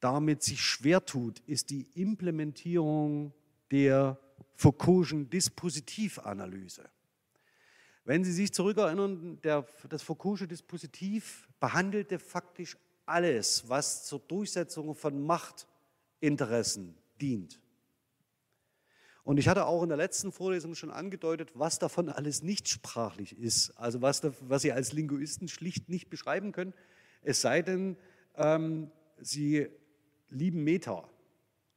damit 0.02 0.44
sich 0.44 0.62
schwer 0.62 1.04
tut, 1.04 1.40
ist 1.48 1.72
die 1.72 1.88
Implementierung 1.96 3.34
der 3.72 4.20
Foucault'schen 4.58 5.30
Dispositivanalyse. 5.30 6.90
Wenn 8.04 8.24
Sie 8.24 8.32
sich 8.32 8.54
zurückerinnern, 8.54 9.40
der, 9.42 9.66
das 9.90 10.04
Foucault'sche 10.04 10.48
Dispositiv 10.48 11.48
behandelte 11.60 12.20
faktisch 12.20 12.78
alles, 13.06 13.70
was 13.70 14.06
zur 14.06 14.20
Durchsetzung 14.20 14.96
von 14.96 15.26
Machtinteressen 15.26 16.98
dient. 17.22 17.60
Und 19.24 19.38
ich 19.38 19.50
hatte 19.50 19.66
auch 19.66 19.84
in 19.84 19.90
der 19.90 19.98
letzten 19.98 20.32
Vorlesung 20.32 20.74
schon 20.74 20.90
angedeutet, 20.90 21.52
was 21.54 21.80
davon 21.80 22.08
alles 22.08 22.44
nicht 22.44 22.70
sprachlich 22.70 23.38
ist. 23.38 23.72
Also 23.72 24.02
was, 24.02 24.22
was 24.24 24.62
Sie 24.62 24.72
als 24.72 24.94
Linguisten 24.94 25.50
schlicht 25.50 25.90
nicht 25.90 26.10
beschreiben 26.10 26.54
können, 26.54 26.74
es 27.24 27.42
sei 27.42 27.62
denn, 27.62 27.98
ähm, 28.36 28.90
Sie 29.20 29.68
lieben 30.30 30.64
Meta. 30.64 31.10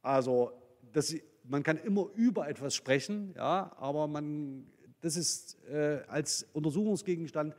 Also 0.01 0.53
das, 0.93 1.13
man 1.51 1.63
kann 1.63 1.77
immer 1.77 2.07
über 2.15 2.47
etwas 2.47 2.73
sprechen, 2.73 3.33
ja, 3.35 3.75
aber 3.77 4.07
man, 4.07 4.65
das 5.01 5.17
ist 5.17 5.57
äh, 5.65 5.99
als 6.07 6.47
Untersuchungsgegenstand 6.53 7.55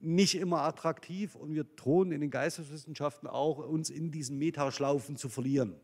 nicht 0.00 0.36
immer 0.36 0.62
attraktiv 0.62 1.34
und 1.34 1.52
wir 1.52 1.64
drohen 1.64 2.12
in 2.12 2.20
den 2.20 2.30
Geisteswissenschaften 2.30 3.28
auch, 3.28 3.58
uns 3.58 3.90
in 3.90 4.12
diesen 4.12 4.38
Metaschlaufen 4.38 5.16
zu 5.16 5.28
verlieren. 5.28 5.74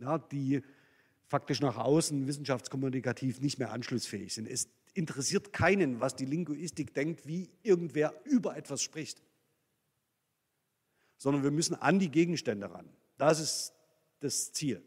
Ja, 0.00 0.18
die 0.18 0.62
faktisch 1.28 1.60
nach 1.60 1.76
außen 1.76 2.26
wissenschaftskommunikativ 2.26 3.40
nicht 3.40 3.60
mehr 3.60 3.70
anschlussfähig 3.70 4.34
sind. 4.34 4.48
Es 4.48 4.68
interessiert 4.94 5.52
keinen, 5.52 6.00
was 6.00 6.16
die 6.16 6.26
Linguistik 6.26 6.92
denkt, 6.92 7.28
wie 7.28 7.50
irgendwer 7.62 8.12
über 8.24 8.56
etwas 8.56 8.82
spricht, 8.82 9.22
sondern 11.18 11.44
wir 11.44 11.52
müssen 11.52 11.76
an 11.76 12.00
die 12.00 12.10
Gegenstände 12.10 12.68
ran. 12.68 12.88
Das 13.16 13.38
ist 13.38 13.72
das 14.18 14.52
Ziel. 14.52 14.82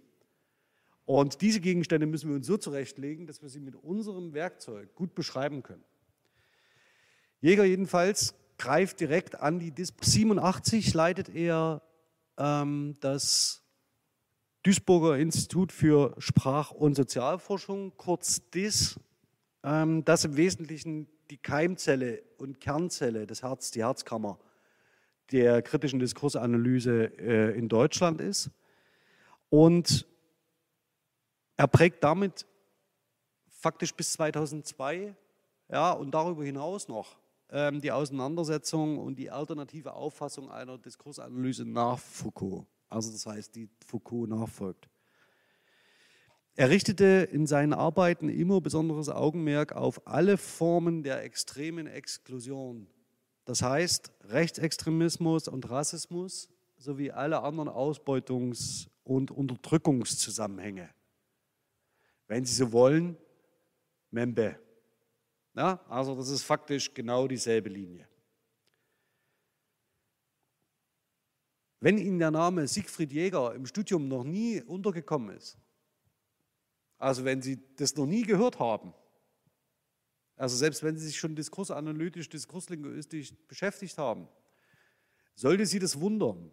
Und 1.08 1.40
diese 1.40 1.62
Gegenstände 1.62 2.06
müssen 2.06 2.30
wir 2.30 2.36
uns 2.36 2.48
so 2.48 2.58
zurechtlegen, 2.58 3.28
dass 3.28 3.42
wir 3.42 3.48
sie 3.48 3.62
mit 3.62 3.78
unserem 3.78 4.34
Werkzeug 4.34 4.94
gut 4.94 5.16
beschreiben 5.16 5.64
können. 5.64 5.86
Jäger 7.40 7.64
jedenfalls 7.64 8.36
greift 8.58 9.00
direkt 9.00 9.40
an 9.40 9.58
die 9.58 9.72
Dis 9.72 9.94
87 10.02 10.94
leitet 10.94 11.30
er 11.30 11.82
ähm, 12.38 12.98
das 13.00 13.64
Duisburger 14.64 15.18
Institut 15.18 15.72
für 15.72 16.14
Sprach- 16.18 16.72
und 16.72 16.96
Sozialforschung, 16.96 17.94
kurz 17.96 18.42
DIS, 18.50 19.00
ähm, 19.64 20.04
das 20.04 20.26
im 20.26 20.36
Wesentlichen 20.36 21.08
die 21.30 21.38
Keimzelle 21.38 22.22
und 22.38 22.60
Kernzelle 22.60 23.26
des 23.26 23.44
Herz, 23.44 23.72
die 23.72 23.82
Herzkammer 23.82 24.40
der 25.32 25.62
kritischen 25.62 26.00
Diskursanalyse 26.00 27.18
äh, 27.18 27.58
in 27.58 27.70
Deutschland 27.70 28.20
ist. 28.20 28.52
Und 29.48 30.06
er 31.58 31.68
prägt 31.68 32.04
damit 32.04 32.46
faktisch 33.48 33.94
bis 33.94 34.14
2002 34.14 35.16
ja, 35.70 35.92
und 35.92 36.12
darüber 36.12 36.46
hinaus 36.46 36.88
noch 36.88 37.18
ähm, 37.50 37.82
die 37.82 37.92
Auseinandersetzung 37.92 38.98
und 39.00 39.16
die 39.16 39.30
alternative 39.30 39.94
Auffassung 39.94 40.50
einer 40.50 40.78
Diskursanalyse 40.78 41.66
nach 41.66 42.00
Foucault 42.00 42.66
also 42.90 43.12
das 43.12 43.26
heißt, 43.26 43.56
die 43.56 43.70
Foucault 43.86 44.30
nachfolgt. 44.30 44.90
Er 46.56 46.70
richtete 46.70 47.28
in 47.32 47.46
seinen 47.46 47.74
Arbeiten 47.74 48.30
immer 48.30 48.62
besonderes 48.62 49.10
Augenmerk 49.10 49.74
auf 49.74 50.08
alle 50.08 50.38
Formen 50.38 51.04
der 51.04 51.24
extremen 51.24 51.86
Exklusion. 51.86 52.88
Das 53.46 53.62
heißt, 53.62 54.12
Rechtsextremismus 54.30 55.48
und 55.48 55.70
Rassismus 55.70 56.50
sowie 56.78 57.12
alle 57.12 57.44
anderen 57.44 57.70
Ausbeutungs- 57.70 58.88
und 59.04 59.32
Unterdrückungszusammenhänge. 59.32 60.90
Wenn 62.28 62.46
Sie 62.46 62.54
so 62.54 62.72
wollen, 62.72 63.18
Membe. 64.12 64.60
Ja, 65.56 65.80
also 65.90 66.16
das 66.16 66.30
ist 66.30 66.44
faktisch 66.44 66.94
genau 66.94 67.28
dieselbe 67.28 67.70
Linie. 67.70 68.08
Wenn 71.80 71.98
Ihnen 71.98 72.20
der 72.20 72.32
Name 72.32 72.68
Siegfried 72.68 73.12
Jäger 73.12 73.54
im 73.54 73.66
Studium 73.66 74.08
noch 74.08 74.24
nie 74.24 74.62
untergekommen 74.62 75.36
ist, 75.36 75.58
also 76.98 77.24
wenn 77.24 77.42
Sie 77.42 77.60
das 77.76 77.96
noch 77.96 78.08
nie 78.08 78.24
gehört 78.24 78.60
haben, 78.60 78.94
also 80.36 80.56
selbst 80.56 80.84
wenn 80.84 80.98
Sie 80.98 81.06
sich 81.08 81.18
schon 81.18 81.36
diskursanalytisch, 81.36 82.30
diskurslinguistisch 82.30 83.34
beschäftigt 83.48 83.98
haben, 83.98 84.28
sollte 85.36 85.66
Sie 85.66 85.80
das 85.80 86.00
wundern. 86.00 86.52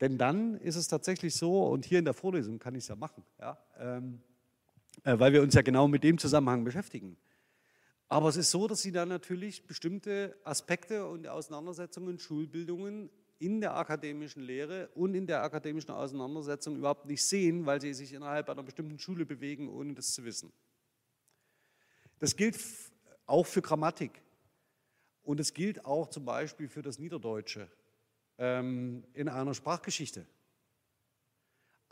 Denn 0.00 0.18
dann 0.18 0.56
ist 0.56 0.76
es 0.76 0.88
tatsächlich 0.88 1.34
so, 1.36 1.66
und 1.66 1.84
hier 1.84 1.98
in 1.98 2.04
der 2.04 2.14
Vorlesung 2.14 2.58
kann 2.58 2.74
ich 2.74 2.84
es 2.84 2.88
ja 2.88 2.96
machen, 2.96 3.24
ja, 3.38 3.58
ähm, 3.78 4.20
äh, 4.24 4.31
weil 5.04 5.32
wir 5.32 5.42
uns 5.42 5.54
ja 5.54 5.62
genau 5.62 5.88
mit 5.88 6.04
dem 6.04 6.18
Zusammenhang 6.18 6.64
beschäftigen. 6.64 7.16
Aber 8.08 8.28
es 8.28 8.36
ist 8.36 8.50
so, 8.50 8.68
dass 8.68 8.82
sie 8.82 8.92
dann 8.92 9.08
natürlich 9.08 9.66
bestimmte 9.66 10.36
Aspekte 10.44 11.06
und 11.06 11.26
Auseinandersetzungen, 11.26 12.18
Schulbildungen 12.18 13.08
in 13.38 13.60
der 13.60 13.76
akademischen 13.76 14.42
Lehre 14.42 14.88
und 14.94 15.14
in 15.14 15.26
der 15.26 15.42
akademischen 15.42 15.90
Auseinandersetzung 15.90 16.76
überhaupt 16.76 17.06
nicht 17.06 17.24
sehen, 17.24 17.66
weil 17.66 17.80
sie 17.80 17.92
sich 17.94 18.12
innerhalb 18.12 18.48
einer 18.48 18.62
bestimmten 18.62 18.98
Schule 18.98 19.26
bewegen, 19.26 19.68
ohne 19.68 19.94
das 19.94 20.12
zu 20.12 20.24
wissen. 20.24 20.52
Das 22.18 22.36
gilt 22.36 22.56
auch 23.26 23.46
für 23.46 23.62
Grammatik 23.62 24.22
und 25.22 25.40
es 25.40 25.54
gilt 25.54 25.84
auch 25.84 26.08
zum 26.08 26.24
Beispiel 26.24 26.68
für 26.68 26.82
das 26.82 26.98
Niederdeutsche 26.98 27.68
ähm, 28.38 29.04
in 29.14 29.28
einer 29.28 29.54
Sprachgeschichte. 29.54 30.26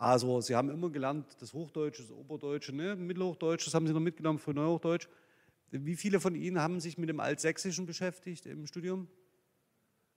Also 0.01 0.40
Sie 0.40 0.57
haben 0.57 0.70
immer 0.70 0.88
gelernt, 0.88 1.26
das 1.40 1.53
Hochdeutsche, 1.53 2.01
das 2.01 2.11
Oberdeutsche, 2.11 2.74
ne? 2.74 2.96
Mittelhochdeutsch, 2.96 3.66
das 3.66 3.74
haben 3.74 3.86
Sie 3.86 3.92
noch 3.92 4.01
mitgenommen 4.01 4.38
für 4.38 4.55
Neuhochdeutsch. 4.55 5.09
Wie 5.72 5.94
viele 5.94 6.20
von 6.20 6.34
Ihnen 6.34 6.59
haben 6.59 6.80
sich 6.80 6.96
mit 6.96 7.11
dem 7.11 7.20
Altsächsischen 7.20 7.84
beschäftigt 7.84 8.46
im 8.46 8.66
Studium? 8.66 9.09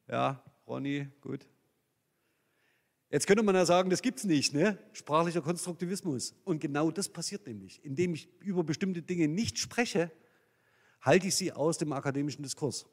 Ja, 0.07 0.41
Ronny, 0.65 1.09
gut. 1.19 1.45
Jetzt 3.09 3.27
könnte 3.27 3.43
man 3.43 3.55
ja 3.55 3.65
sagen, 3.65 3.89
das 3.89 4.01
gibt 4.01 4.19
es 4.19 4.23
nicht, 4.23 4.53
ne? 4.53 4.77
sprachlicher 4.93 5.41
Konstruktivismus. 5.41 6.33
Und 6.45 6.61
genau 6.61 6.89
das 6.89 7.09
passiert 7.09 7.45
nämlich. 7.45 7.83
Indem 7.83 8.13
ich 8.13 8.29
über 8.39 8.63
bestimmte 8.63 9.01
Dinge 9.01 9.27
nicht 9.27 9.59
spreche, 9.59 10.11
halte 11.01 11.27
ich 11.27 11.35
sie 11.35 11.51
aus 11.51 11.77
dem 11.77 11.91
akademischen 11.91 12.41
Diskurs. 12.41 12.85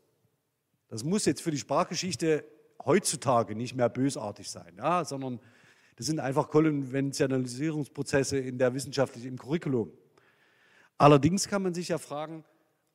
Das 0.88 1.04
muss 1.04 1.24
jetzt 1.24 1.40
für 1.40 1.52
die 1.52 1.58
Sprachgeschichte 1.58 2.44
heutzutage 2.84 3.54
nicht 3.54 3.76
mehr 3.76 3.88
bösartig 3.88 4.50
sein, 4.50 4.74
ja? 4.76 5.04
sondern 5.04 5.38
das 5.96 6.06
sind 6.06 6.20
einfach 6.20 6.48
Konventionalisierungsprozesse 6.48 8.38
in 8.38 8.58
der 8.58 8.74
wissenschaftlichen 8.74 9.28
im 9.28 9.38
Curriculum. 9.38 9.92
Allerdings 10.98 11.48
kann 11.48 11.62
man 11.62 11.74
sich 11.74 11.88
ja 11.88 11.98
fragen, 11.98 12.44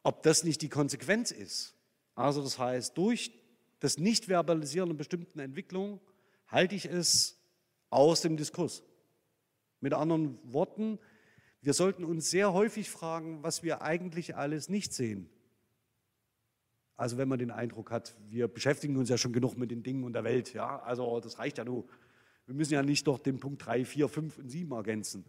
ob 0.04 0.24
das 0.24 0.44
nicht 0.44 0.62
die 0.62 0.70
Konsequenz 0.70 1.32
ist. 1.32 1.76
Also 2.16 2.42
das 2.44 2.60
heißt, 2.60 2.98
durch 2.98 3.32
das 3.80 3.98
Nicht-Verbalisieren 3.98 4.90
einer 4.90 4.98
bestimmten 4.98 5.40
Entwicklung 5.40 6.00
halte 6.48 6.76
ich 6.76 6.86
es 6.86 7.40
aus 7.90 8.22
dem 8.22 8.38
Diskurs. 8.38 8.84
Mit 9.82 9.94
anderen 9.94 10.40
Worten, 10.44 11.00
wir 11.62 11.74
sollten 11.74 12.04
uns 12.04 12.30
sehr 12.30 12.54
häufig 12.54 12.90
fragen, 12.90 13.44
was 13.44 13.64
wir 13.64 13.82
eigentlich 13.82 14.36
alles 14.36 14.70
nicht 14.70 14.94
sehen. 14.94 15.30
Also 16.98 17.18
wenn 17.18 17.28
man 17.28 17.40
den 17.40 17.52
Eindruck 17.52 17.92
hat, 17.92 18.16
wir 18.30 18.48
beschäftigen 18.48 18.96
uns 18.98 19.10
ja 19.10 19.18
schon 19.18 19.34
genug 19.34 19.58
mit 19.58 19.70
den 19.70 19.84
Dingen 19.84 20.04
und 20.04 20.14
der 20.14 20.24
Welt, 20.24 20.54
ja, 20.54 20.80
also 20.82 21.20
das 21.20 21.40
reicht 21.40 21.58
ja 21.58 21.66
nur. 21.66 21.86
Wir 22.46 22.56
müssen 22.56 22.74
ja 22.74 22.84
nicht 22.84 23.06
noch 23.08 23.20
den 23.20 23.40
Punkt 23.40 23.66
3, 23.66 23.86
4, 23.86 24.08
5 24.08 24.38
und 24.38 24.50
7 24.50 24.72
ergänzen. 24.72 25.26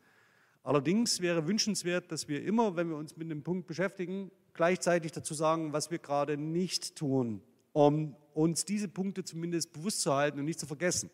Allerdings 0.62 1.20
wäre 1.20 1.46
wünschenswert, 1.46 2.10
dass 2.10 2.28
wir 2.28 2.42
immer, 2.44 2.76
wenn 2.76 2.88
wir 2.88 2.96
uns 2.96 3.16
mit 3.16 3.30
dem 3.30 3.42
Punkt 3.42 3.66
beschäftigen, 3.66 4.30
gleichzeitig 4.52 5.12
dazu 5.12 5.32
sagen, 5.32 5.72
was 5.72 5.90
wir 5.90 5.98
gerade 5.98 6.36
nicht 6.36 6.96
tun, 6.96 7.42
um 7.72 8.16
uns 8.34 8.64
diese 8.64 8.88
Punkte 8.88 9.24
zumindest 9.24 9.72
bewusst 9.72 10.00
zu 10.00 10.12
halten 10.12 10.38
und 10.38 10.44
nicht 10.44 10.58
zu 10.58 10.66
vergessen. 10.66 11.10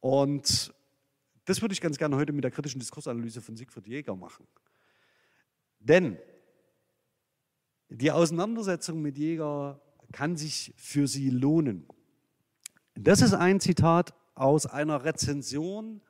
Und 0.00 0.72
das 1.44 1.60
würde 1.60 1.72
ich 1.72 1.80
ganz 1.80 1.98
gerne 1.98 2.16
heute 2.16 2.32
mit 2.32 2.44
der 2.44 2.50
kritischen 2.50 2.78
Diskursanalyse 2.78 3.40
von 3.40 3.56
Siegfried 3.56 3.86
Jäger 3.88 4.14
machen. 4.14 4.46
Denn 5.80 6.18
die 7.88 8.12
Auseinandersetzung 8.12 9.00
mit 9.00 9.18
Jäger 9.18 9.80
kann 10.12 10.36
sich 10.36 10.72
für 10.76 11.06
Sie 11.08 11.30
lohnen. 11.30 11.86
Das 12.94 13.22
ist 13.22 13.34
ein 13.34 13.60
Zitat 13.60 14.14
aus 14.38 14.66
einer 14.66 15.04
Rezension 15.04 16.00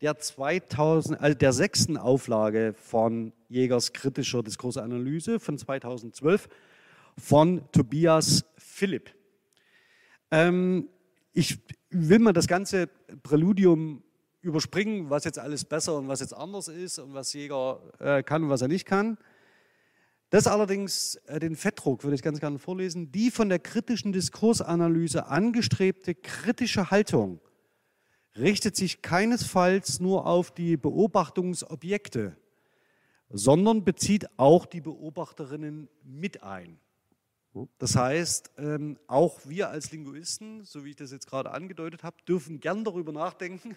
der, 0.00 0.18
2000, 0.18 1.20
also 1.20 1.36
der 1.36 1.52
sechsten 1.52 1.96
Auflage 1.96 2.74
von 2.74 3.32
Jägers 3.48 3.92
kritischer 3.92 4.42
Diskursanalyse 4.42 5.40
von 5.40 5.58
2012 5.58 6.48
von 7.16 7.62
Tobias 7.72 8.44
Philipp. 8.56 9.14
Ähm, 10.30 10.88
ich 11.32 11.58
will 11.90 12.18
mal 12.20 12.32
das 12.32 12.46
ganze 12.46 12.88
Präludium 13.22 14.02
überspringen, 14.40 15.10
was 15.10 15.24
jetzt 15.24 15.38
alles 15.38 15.64
besser 15.64 15.96
und 15.96 16.08
was 16.08 16.20
jetzt 16.20 16.34
anders 16.34 16.68
ist 16.68 16.98
und 16.98 17.14
was 17.14 17.32
Jäger 17.32 17.80
äh, 17.98 18.22
kann 18.22 18.44
und 18.44 18.50
was 18.50 18.62
er 18.62 18.68
nicht 18.68 18.86
kann. 18.86 19.18
Das 20.30 20.46
allerdings, 20.46 21.16
äh, 21.26 21.40
den 21.40 21.56
Fettdruck 21.56 22.04
würde 22.04 22.14
ich 22.14 22.22
ganz 22.22 22.38
gerne 22.38 22.58
vorlesen, 22.58 23.10
die 23.10 23.30
von 23.30 23.48
der 23.48 23.58
kritischen 23.58 24.12
Diskursanalyse 24.12 25.26
angestrebte 25.26 26.14
kritische 26.14 26.90
Haltung 26.90 27.40
richtet 28.38 28.76
sich 28.76 29.02
keinesfalls 29.02 30.00
nur 30.00 30.26
auf 30.26 30.50
die 30.50 30.76
Beobachtungsobjekte, 30.76 32.36
sondern 33.30 33.84
bezieht 33.84 34.28
auch 34.38 34.66
die 34.66 34.80
Beobachterinnen 34.80 35.88
mit 36.04 36.42
ein. 36.42 36.78
Das 37.78 37.96
heißt, 37.96 38.52
ähm, 38.58 38.98
auch 39.06 39.40
wir 39.44 39.70
als 39.70 39.90
Linguisten, 39.90 40.64
so 40.64 40.84
wie 40.84 40.90
ich 40.90 40.96
das 40.96 41.10
jetzt 41.10 41.26
gerade 41.26 41.50
angedeutet 41.50 42.04
habe, 42.04 42.16
dürfen 42.26 42.60
gern 42.60 42.84
darüber 42.84 43.12
nachdenken, 43.12 43.76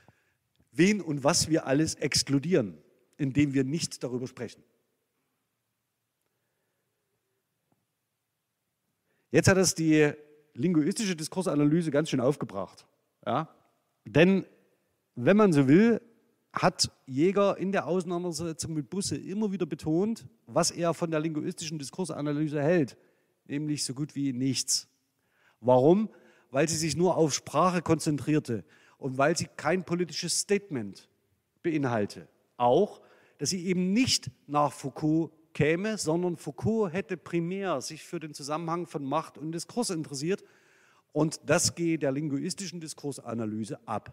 wen 0.72 1.00
und 1.00 1.24
was 1.24 1.48
wir 1.48 1.66
alles 1.66 1.94
exkludieren, 1.94 2.76
indem 3.16 3.54
wir 3.54 3.64
nicht 3.64 4.02
darüber 4.02 4.26
sprechen. 4.26 4.62
Jetzt 9.30 9.48
hat 9.48 9.56
es 9.56 9.74
die 9.74 10.12
linguistische 10.54 11.16
Diskursanalyse 11.16 11.90
ganz 11.90 12.10
schön 12.10 12.20
aufgebracht. 12.20 12.86
Ja? 13.24 13.48
Denn, 14.06 14.46
wenn 15.16 15.36
man 15.36 15.52
so 15.52 15.68
will, 15.68 16.00
hat 16.52 16.90
Jäger 17.06 17.58
in 17.58 17.72
der 17.72 17.86
Auseinandersetzung 17.86 18.72
mit 18.72 18.88
Busse 18.88 19.16
immer 19.16 19.52
wieder 19.52 19.66
betont, 19.66 20.26
was 20.46 20.70
er 20.70 20.94
von 20.94 21.10
der 21.10 21.20
linguistischen 21.20 21.78
Diskursanalyse 21.78 22.62
hält, 22.62 22.96
nämlich 23.46 23.84
so 23.84 23.92
gut 23.92 24.14
wie 24.14 24.32
nichts. 24.32 24.88
Warum? 25.60 26.08
Weil 26.50 26.68
sie 26.68 26.76
sich 26.76 26.96
nur 26.96 27.16
auf 27.16 27.34
Sprache 27.34 27.82
konzentrierte 27.82 28.64
und 28.96 29.18
weil 29.18 29.36
sie 29.36 29.48
kein 29.56 29.84
politisches 29.84 30.38
Statement 30.38 31.10
beinhalte. 31.62 32.28
Auch, 32.56 33.02
dass 33.38 33.50
sie 33.50 33.66
eben 33.66 33.92
nicht 33.92 34.30
nach 34.46 34.72
Foucault 34.72 35.32
käme, 35.52 35.98
sondern 35.98 36.36
Foucault 36.36 36.92
hätte 36.92 37.16
primär 37.16 37.80
sich 37.80 38.02
für 38.02 38.20
den 38.20 38.32
Zusammenhang 38.32 38.86
von 38.86 39.04
Macht 39.04 39.36
und 39.36 39.52
Diskurs 39.52 39.90
interessiert 39.90 40.42
und 41.16 41.40
das 41.46 41.74
gehe 41.74 41.98
der 41.98 42.12
linguistischen 42.12 42.78
Diskursanalyse 42.78 43.80
ab. 43.88 44.12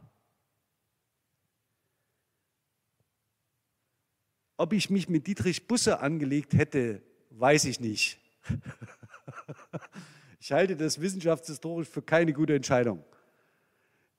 Ob 4.56 4.72
ich 4.72 4.90
mich 4.90 5.10
mit 5.10 5.28
Dietrich 5.28 5.68
Busse 5.68 6.00
angelegt 6.00 6.54
hätte, 6.54 7.02
weiß 7.32 7.66
ich 7.66 7.82
nicht. 7.82 8.20
Ich 10.40 10.52
halte 10.52 10.76
das 10.76 11.00
wissenschaftshistorisch 11.00 11.88
für 11.88 12.02
keine 12.02 12.34
gute 12.34 12.54
Entscheidung. 12.54 13.02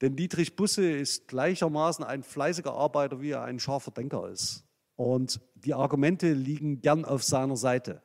Denn 0.01 0.17
Dietrich 0.17 0.57
Busse 0.57 0.91
ist 0.91 1.29
gleichermaßen 1.29 2.03
ein 2.03 2.23
fleißiger 2.23 2.73
Arbeiter, 2.73 3.21
wie 3.21 3.33
er 3.33 3.43
ein 3.43 3.61
scharfer 3.61 3.91
Denker 3.91 4.31
ist. 4.31 4.65
Und 4.97 5.39
die 5.55 5.75
Argumente 5.75 6.33
liegen 6.33 6.81
gern 6.81 7.05
auf 7.05 7.23
seiner 7.23 7.59
Seite. 7.59 8.01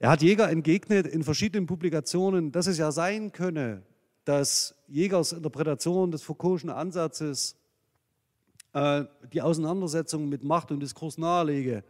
Er 0.00 0.10
hat 0.10 0.22
Jäger 0.22 0.48
entgegnet 0.48 1.08
in 1.08 1.24
verschiedenen 1.24 1.66
Publikationen, 1.66 2.52
dass 2.52 2.68
es 2.68 2.78
ja 2.78 2.92
sein 2.92 3.32
könne, 3.32 3.82
dass 4.24 4.76
Jägers 4.86 5.32
Interpretation 5.32 6.12
des 6.12 6.22
Foucault'schen 6.22 6.70
Ansatzes 6.70 7.56
äh, 8.74 9.06
die 9.32 9.42
Auseinandersetzung 9.42 10.28
mit 10.28 10.44
Macht 10.44 10.70
und 10.70 10.78
Diskurs 10.80 11.18
nahelege, 11.18 11.82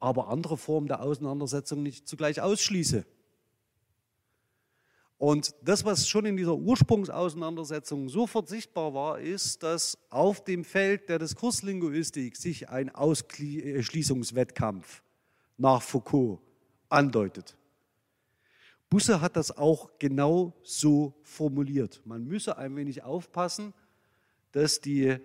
aber 0.00 0.28
andere 0.28 0.56
Formen 0.56 0.88
der 0.88 1.02
Auseinandersetzung 1.02 1.82
nicht 1.82 2.08
zugleich 2.08 2.40
ausschließe. 2.40 3.04
Und 5.18 5.54
das, 5.62 5.84
was 5.84 6.08
schon 6.08 6.24
in 6.24 6.36
dieser 6.36 6.56
Ursprungsauseinandersetzung 6.56 8.08
sofort 8.08 8.48
sichtbar 8.48 8.94
war, 8.94 9.20
ist, 9.20 9.62
dass 9.62 9.98
auf 10.10 10.42
dem 10.42 10.64
Feld 10.64 11.10
der 11.10 11.18
Diskurslinguistik 11.18 12.36
sich 12.36 12.70
ein 12.70 12.94
Ausschließungswettkampf 12.94 15.02
nach 15.56 15.82
Foucault 15.82 16.43
andeutet. 16.94 17.56
Busse 18.88 19.20
hat 19.20 19.36
das 19.36 19.56
auch 19.56 19.98
genau 19.98 20.54
so 20.62 21.14
formuliert. 21.22 22.00
Man 22.04 22.24
müsse 22.24 22.56
ein 22.56 22.76
wenig 22.76 23.02
aufpassen, 23.02 23.74
dass 24.52 24.80
die 24.80 25.16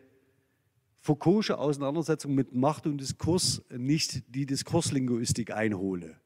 Foucault'sche 1.02 1.54
Auseinandersetzung 1.54 2.34
mit 2.34 2.54
Macht 2.54 2.88
und 2.88 2.98
Diskurs 2.98 3.62
nicht 3.70 4.24
die 4.36 4.46
Diskurslinguistik 4.46 5.52
einhole. 5.52 6.20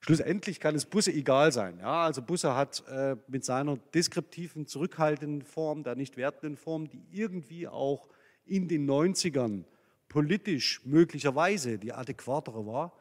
Schlussendlich 0.00 0.60
kann 0.60 0.74
es 0.74 0.86
Busse 0.86 1.12
egal 1.12 1.52
sein. 1.52 1.78
Ja, 1.78 2.04
also 2.04 2.22
Busse 2.22 2.54
hat 2.54 2.82
äh, 2.88 3.16
mit 3.28 3.44
seiner 3.44 3.76
deskriptiven, 3.76 4.66
zurückhaltenden 4.66 5.42
Form, 5.42 5.82
der 5.82 5.94
nicht 5.94 6.16
wertenden 6.16 6.56
Form, 6.56 6.88
die 6.88 7.04
irgendwie 7.10 7.68
auch 7.68 8.08
in 8.46 8.66
den 8.66 8.90
90ern 8.90 9.64
politisch 10.08 10.84
möglicherweise 10.84 11.78
die 11.78 11.92
adäquatere 11.92 12.66
war, 12.66 12.92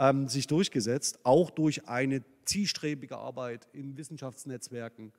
ähm, 0.00 0.26
sich 0.26 0.48
durchgesetzt, 0.48 1.20
auch 1.24 1.50
durch 1.50 1.86
eine 1.86 2.24
zielstrebige 2.46 3.18
Arbeit 3.18 3.68
in 3.72 3.96
Wissenschaftsnetzwerken 3.96 5.12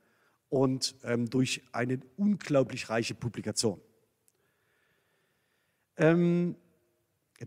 und 0.50 0.96
ähm, 1.04 1.30
durch 1.30 1.62
eine 1.72 2.02
unglaublich 2.18 2.90
reiche 2.90 3.16
Publikation. 3.16 3.80
Ähm, 5.96 6.56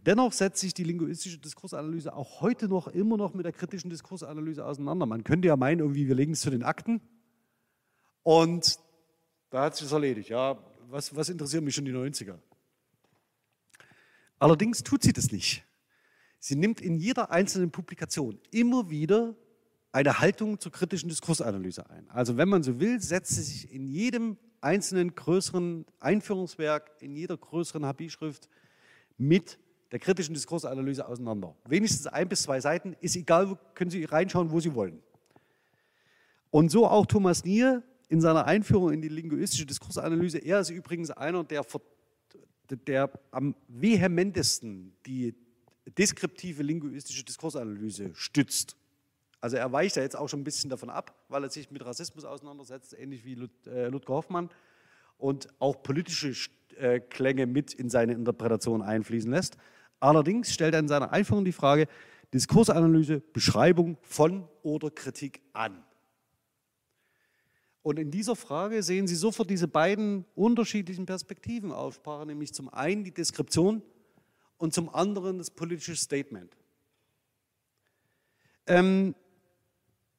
Dennoch 0.03 0.33
setzt 0.33 0.61
sich 0.61 0.75
die 0.75 0.83
linguistische 0.83 1.39
Diskursanalyse 1.39 2.13
auch 2.13 2.41
heute 2.41 2.67
noch 2.67 2.89
immer 2.89 3.17
noch 3.17 3.33
mit 3.33 3.45
der 3.45 3.53
kritischen 3.53 3.91
Diskursanalyse 3.91 4.65
auseinander. 4.65 5.07
Man 5.07 5.23
könnte 5.23 5.47
ja 5.47 5.57
meinen, 5.57 5.79
irgendwie, 5.79 6.09
wir 6.09 6.17
legen 6.17 6.33
es 6.33 6.41
zu 6.41 6.51
den 6.51 6.65
Akten 6.65 7.01
und 8.25 8.81
da 9.51 9.67
hat 9.67 9.77
sich 9.77 9.85
das 9.85 9.93
erledigt. 9.93 10.31
Ja, 10.31 10.59
was, 10.89 11.15
was 11.15 11.29
interessieren 11.29 11.63
mich 11.63 11.77
schon 11.77 11.85
die 11.85 11.93
90er? 11.93 12.39
Allerdings 14.41 14.83
tut 14.83 15.05
sie 15.05 15.13
das 15.13 15.31
nicht. 15.31 15.65
Sie 16.47 16.57
nimmt 16.57 16.83
in 16.83 16.99
jeder 16.99 17.31
einzelnen 17.31 17.71
Publikation 17.71 18.39
immer 18.51 18.91
wieder 18.91 19.35
eine 19.93 20.19
Haltung 20.19 20.61
zur 20.61 20.73
kritischen 20.73 21.09
Diskursanalyse 21.09 21.89
ein. 21.89 22.07
Also 22.11 22.37
wenn 22.37 22.51
man 22.51 22.63
so 22.63 22.79
will, 22.81 23.01
setzt 23.01 23.35
sie 23.35 23.41
sich 23.41 23.73
in 23.73 23.89
jedem 23.89 24.37
einzelnen 24.61 25.15
größeren 25.15 25.87
Einführungswerk, 26.01 26.91
in 27.01 27.17
jeder 27.17 27.39
größeren 27.39 27.87
HB-Schrift 27.87 28.51
mit 29.17 29.59
der 29.91 30.01
kritischen 30.01 30.35
Diskursanalyse 30.35 31.09
auseinander. 31.09 31.57
Wenigstens 31.67 32.09
ein 32.09 32.29
bis 32.29 32.43
zwei 32.43 32.61
Seiten, 32.61 32.95
ist 33.01 33.17
egal, 33.17 33.59
können 33.75 33.91
Sie 33.91 34.05
reinschauen, 34.05 34.51
wo 34.51 34.61
Sie 34.61 34.75
wollen. 34.75 35.03
Und 36.51 36.71
so 36.71 36.87
auch 36.87 37.07
Thomas 37.07 37.43
Nier 37.47 37.83
in 38.11 38.21
seiner 38.21 38.45
Einführung 38.45 38.93
in 38.93 39.01
die 39.01 39.09
linguistische 39.09 39.65
Diskursanalyse. 39.65 40.37
Er 40.37 40.61
ist 40.61 40.69
übrigens 40.69 41.11
einer, 41.11 41.43
der, 41.43 41.65
der 42.87 43.11
am 43.31 43.55
vehementesten 43.69 44.95
die 45.07 45.35
deskriptive 45.87 46.63
linguistische 46.63 47.25
Diskursanalyse 47.25 48.11
stützt. 48.15 48.77
Also 49.41 49.57
er 49.57 49.71
weicht 49.73 49.97
da 49.97 50.01
jetzt 50.01 50.17
auch 50.17 50.29
schon 50.29 50.41
ein 50.41 50.45
bisschen 50.45 50.71
davon 50.71 50.89
ab, 50.89 51.15
weil 51.29 51.43
er 51.45 51.51
sich 51.51 51.71
mit 51.71 51.85
Rassismus 51.85 52.25
auseinandersetzt, 52.25 52.97
ähnlich 52.99 53.25
wie 53.25 53.37
äh, 53.67 53.89
Ludger 53.89 54.15
Hoffmann, 54.15 54.49
und 55.19 55.49
auch 55.59 55.83
politische 55.83 56.35
äh, 56.77 57.01
Klänge 57.01 57.47
mit 57.47 57.73
in 57.75 57.91
seine 57.91 58.15
Interpretation 58.15 58.83
einfließen 58.83 59.31
lässt. 59.31 59.57
Allerdings 60.01 60.53
stellt 60.53 60.75
er 60.75 60.81
in 60.81 60.89
seiner 60.89 61.13
Einführung 61.13 61.45
die 61.45 61.53
Frage, 61.53 61.89
Diskursanalyse, 62.33 63.21
Beschreibung 63.21 63.97
von 64.03 64.49
oder 64.63 64.91
Kritik 64.91 65.41
an. 65.53 65.85
Und 67.83 67.99
in 67.99 68.11
dieser 68.11 68.35
Frage 68.35 68.83
sehen 68.83 69.07
Sie 69.07 69.15
sofort 69.15 69.51
diese 69.51 69.69
beiden 69.69 70.25
unterschiedlichen 70.35 71.05
Perspektiven 71.05 71.71
aufsprachen, 71.71 72.29
nämlich 72.29 72.55
zum 72.55 72.71
einen 72.71 73.05
die 73.05 73.13
Deskription 73.13 73.83
und 74.57 74.73
zum 74.75 74.89
anderen 74.89 75.39
das 75.39 75.51
politische 75.51 75.97
Statement. 75.97 76.57
Ähm, 78.67 79.15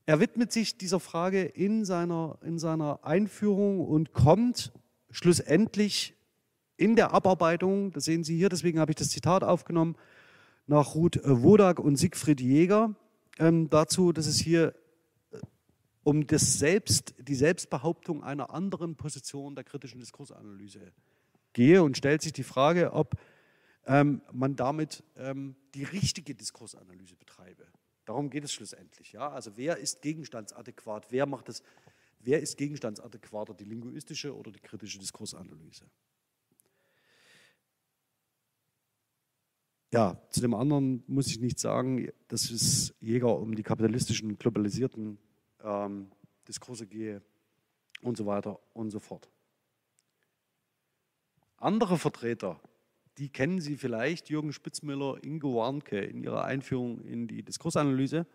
er 0.06 0.20
widmet 0.20 0.52
sich 0.52 0.78
dieser 0.78 1.00
Frage 1.00 1.44
in 1.44 1.84
seiner, 1.84 2.38
in 2.44 2.60
seiner 2.60 3.04
Einführung 3.04 3.80
und 3.80 4.14
kommt 4.14 4.72
schlussendlich 5.10 6.16
in 6.78 6.96
der 6.96 7.12
Abarbeitung, 7.12 7.92
das 7.92 8.06
sehen 8.06 8.24
Sie 8.24 8.38
hier, 8.38 8.50
deswegen 8.50 8.80
habe 8.80 8.92
ich 8.92 8.98
das 8.98 9.10
Zitat 9.10 9.44
aufgenommen, 9.44 9.96
nach 10.68 10.94
Ruth 10.94 11.20
Wodak 11.24 11.80
und 11.80 11.96
Siegfried 11.96 12.42
Jäger 12.42 12.96
ähm, 13.40 13.70
dazu, 13.70 14.12
dass 14.12 14.28
es 14.28 14.38
hier 14.38 14.76
äh, 15.32 15.38
um 16.04 16.28
das 16.28 16.60
Selbst, 16.60 17.16
die 17.20 17.36
Selbstbehauptung 17.36 18.24
einer 18.24 18.52
anderen 18.52 18.96
Position 18.96 19.56
der 19.56 19.64
kritischen 19.64 20.00
Diskursanalyse 20.00 20.92
gehe 21.54 21.82
und 21.82 21.98
stellt 21.98 22.22
sich 22.22 22.34
die 22.34 22.44
Frage, 22.44 22.94
ob 22.94 23.16
ähm, 23.86 24.22
man 24.32 24.56
damit 24.56 25.04
ähm, 25.16 25.56
die 25.74 25.84
richtige 25.84 26.36
Diskursanalyse 26.36 27.16
betreibe. 27.16 27.66
Darum 28.06 28.30
geht 28.30 28.44
es 28.44 28.54
schlussendlich. 28.54 29.12
Ja? 29.12 29.30
Also 29.30 29.58
wer 29.58 29.78
ist 29.78 30.02
gegenstandsadäquat? 30.02 31.08
Wer 31.12 31.26
macht 31.26 31.50
das? 31.50 31.64
Wer 32.20 32.40
ist 32.40 32.58
gegenstandsadäquater, 32.58 33.54
die 33.54 33.66
linguistische 33.66 34.36
oder 34.36 34.52
die 34.52 34.60
kritische 34.60 35.00
Diskursanalyse? 35.00 35.86
Ja, 39.94 40.20
zu 40.30 40.42
dem 40.42 40.54
anderen 40.54 41.04
muss 41.08 41.28
ich 41.28 41.40
nicht 41.40 41.60
sagen, 41.60 42.10
dass 42.28 42.50
es 42.50 42.94
Jäger 43.00 43.38
um 43.38 43.56
die 43.56 43.64
kapitalistischen, 43.64 44.38
globalisierten 44.38 45.18
ähm, 45.64 46.12
Diskurse 46.48 46.86
gehe 46.86 47.22
und 48.02 48.18
so 48.18 48.26
weiter 48.26 48.60
und 48.74 48.92
so 48.92 49.00
fort. 49.00 49.30
Andere 51.58 51.98
Vertreter 51.98 52.60
die 53.18 53.30
kennen 53.30 53.62
Sie 53.62 53.78
vielleicht, 53.78 54.30
Jürgen 54.30 54.54
Spitzmüller, 54.54 55.24
Ingo 55.24 55.56
Warnke 55.56 56.00
in 56.00 56.24
ihrer 56.24 56.44
Einführung 56.46 57.02
in 57.02 57.28
die 57.28 57.44
Diskursanalyse, 57.44 58.26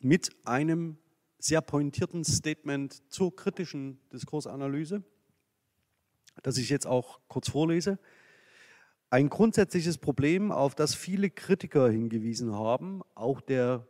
mit 0.00 0.30
einem 0.44 0.98
sehr 1.38 1.60
pointierten 1.60 2.24
Statement 2.24 3.10
zur 3.10 3.34
kritischen 3.34 3.98
Diskursanalyse, 4.12 5.02
das 6.42 6.58
ich 6.58 6.68
jetzt 6.68 6.86
auch 6.86 7.20
kurz 7.28 7.48
vorlese. 7.48 7.98
Ein 9.10 9.28
grundsätzliches 9.28 9.98
Problem, 9.98 10.52
auf 10.52 10.74
das 10.74 10.94
viele 10.94 11.30
Kritiker 11.30 11.88
hingewiesen 11.90 12.52
haben, 12.52 13.02
auch 13.14 13.40
der 13.40 13.86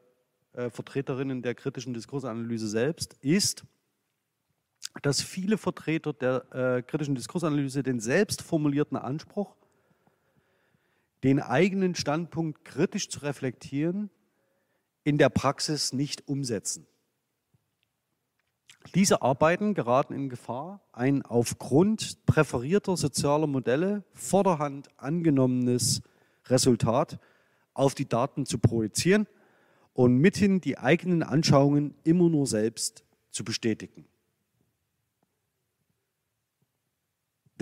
äh, 0.53 0.71
Vertreterinnen 0.71 1.43
der 1.43 1.55
kritischen 1.55 1.95
Diskursanalyse 1.95 2.69
selbst, 2.69 3.15
ist, 3.21 3.65
dass 5.03 5.23
viele 5.23 5.59
Vertreter 5.59 6.13
der 6.13 6.53
äh, 6.53 6.83
kritischen 6.83 7.15
Diskursanalyse 7.15 7.83
den 7.83 8.01
selbst 8.01 8.43
formulierten 8.43 8.97
Anspruch, 8.97 9.57
den 11.23 11.41
eigenen 11.41 11.95
Standpunkt 11.95 12.65
kritisch 12.65 13.09
zu 13.09 13.21
reflektieren, 13.21 14.11
in 15.03 15.19
der 15.19 15.29
Praxis 15.29 15.93
nicht 15.93 16.29
umsetzen. 16.29 16.87
Diese 18.95 19.23
Arbeiten 19.23 19.75
geraten 19.75 20.15
in 20.15 20.29
Gefahr, 20.29 20.81
ein 20.93 21.23
aufgrund 21.23 22.25
präferierter 22.27 22.97
sozialer 22.97 23.47
Modelle 23.47 24.05
vorderhand 24.13 24.89
angenommenes 24.99 26.03
Resultat 26.47 27.19
auf 27.73 27.95
die 27.95 28.09
Daten 28.09 28.47
zu 28.47 28.59
projizieren 28.59 29.27
und 29.95 30.19
mithin 30.19 30.61
die 30.61 30.79
eigenen 30.79 31.23
Anschauungen 31.23 31.95
immer 32.05 32.29
nur 32.29 32.47
selbst 32.47 33.05
zu 33.31 33.45
bestätigen. 33.45 34.07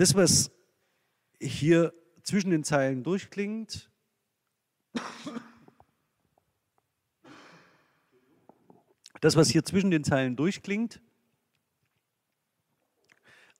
Das, 0.03 0.15
was 0.15 0.51
hier 1.39 1.93
zwischen 2.23 2.49
den 2.49 2.65
Zeilen 2.65 3.03
durchklingt, 3.03 3.89
das, 9.21 9.37
was 9.37 9.47
hier 9.47 9.63
zwischen 9.63 9.91
den 9.91 10.03
Zeilen 10.03 10.35
durchklingt, 10.35 11.01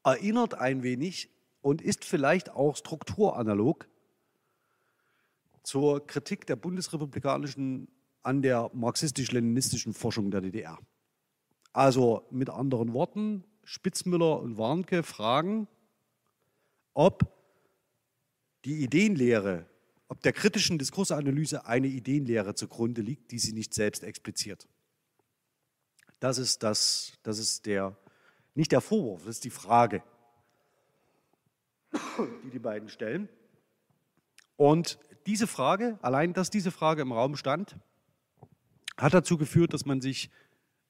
erinnert 0.04 0.56
ein 0.56 0.84
wenig 0.84 1.30
und 1.62 1.82
ist 1.82 2.04
vielleicht 2.04 2.50
auch 2.50 2.76
strukturanalog 2.76 3.88
zur 5.64 6.06
Kritik 6.06 6.46
der 6.46 6.58
bundesrepublikanischen 6.58 7.88
an 8.22 8.42
der 8.42 8.70
marxistisch-leninistischen 8.74 9.94
Forschung 9.94 10.30
der 10.30 10.42
DDR. 10.42 10.78
Also 11.72 12.28
mit 12.32 12.50
anderen 12.50 12.92
Worten, 12.92 13.46
Spitzmüller 13.64 14.42
und 14.42 14.58
Warnke 14.58 15.04
fragen, 15.04 15.70
ob 16.94 17.32
die 18.66 18.84
Ideenlehre, 18.84 19.66
ob 20.08 20.22
der 20.22 20.34
kritischen 20.34 20.78
Diskursanalyse 20.78 21.66
eine 21.66 21.88
Ideenlehre 21.88 22.56
zugrunde 22.56 23.02
liegt, 23.02 23.32
die 23.32 23.40
sie 23.40 23.54
nicht 23.54 23.74
selbst 23.74 24.04
expliziert. 24.04 24.68
Das 26.20 26.38
ist, 26.38 26.64
das, 26.64 27.14
das 27.24 27.40
ist 27.40 27.66
der, 27.66 27.98
nicht 28.56 28.72
der 28.72 28.82
Vorwurf, 28.82 29.26
das 29.26 29.36
ist 29.36 29.44
die 29.44 29.50
Frage, 29.50 30.04
die 32.46 32.50
die 32.52 32.60
beiden 32.60 32.90
stellen. 32.90 33.28
Und 34.56 35.00
diese 35.26 35.48
Frage, 35.48 35.98
allein 36.02 36.34
dass 36.34 36.50
diese 36.50 36.72
Frage 36.72 37.02
im 37.02 37.12
Raum 37.12 37.36
stand, 37.36 37.78
hat 38.98 39.14
dazu 39.14 39.38
geführt, 39.38 39.74
dass 39.74 39.86
man 39.86 40.02
sich 40.02 40.30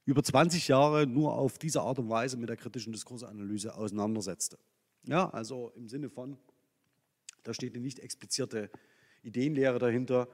über 0.06 0.22
20 0.22 0.68
Jahre 0.68 1.08
nur 1.08 1.34
auf 1.34 1.58
diese 1.58 1.82
Art 1.82 1.98
und 1.98 2.10
Weise 2.10 2.38
mit 2.38 2.50
der 2.50 2.58
kritischen 2.58 2.92
Diskursanalyse 2.92 3.74
auseinandersetzte. 3.76 4.60
Ja, 5.06 5.30
also 5.30 5.72
im 5.76 5.90
Sinne 5.90 6.10
von, 6.10 6.38
da 7.44 7.54
steht 7.54 7.74
eine 7.74 7.84
nicht 7.84 8.00
explizierte 8.00 8.70
Ideenlehre 9.22 9.80
dahinter, 9.80 10.30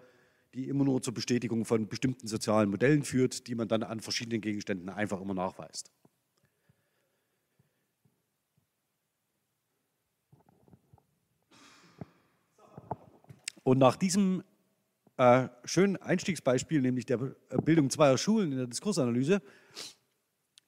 die 0.54 0.68
immer 0.68 0.84
nur 0.84 1.02
zur 1.02 1.14
Bestätigung 1.14 1.66
von 1.66 1.88
bestimmten 1.88 2.28
sozialen 2.28 2.70
Modellen 2.70 3.04
führt, 3.04 3.48
die 3.48 3.56
man 3.56 3.68
dann 3.68 3.84
an 3.84 4.00
verschiedenen 4.00 4.42
Gegenständen 4.42 4.90
einfach 4.90 5.22
immer 5.22 5.34
nachweist. 5.34 5.92
Und 13.64 13.78
nach 13.78 13.96
diesem 13.96 14.44
äh, 15.18 15.50
schönen 15.66 15.98
Einstiegsbeispiel, 15.98 16.82
nämlich 16.82 17.06
der 17.06 17.18
Bildung 17.18 17.90
zweier 17.90 18.18
Schulen 18.18 18.52
in 18.52 18.58
der 18.58 18.68
Diskursanalyse, 18.68 19.42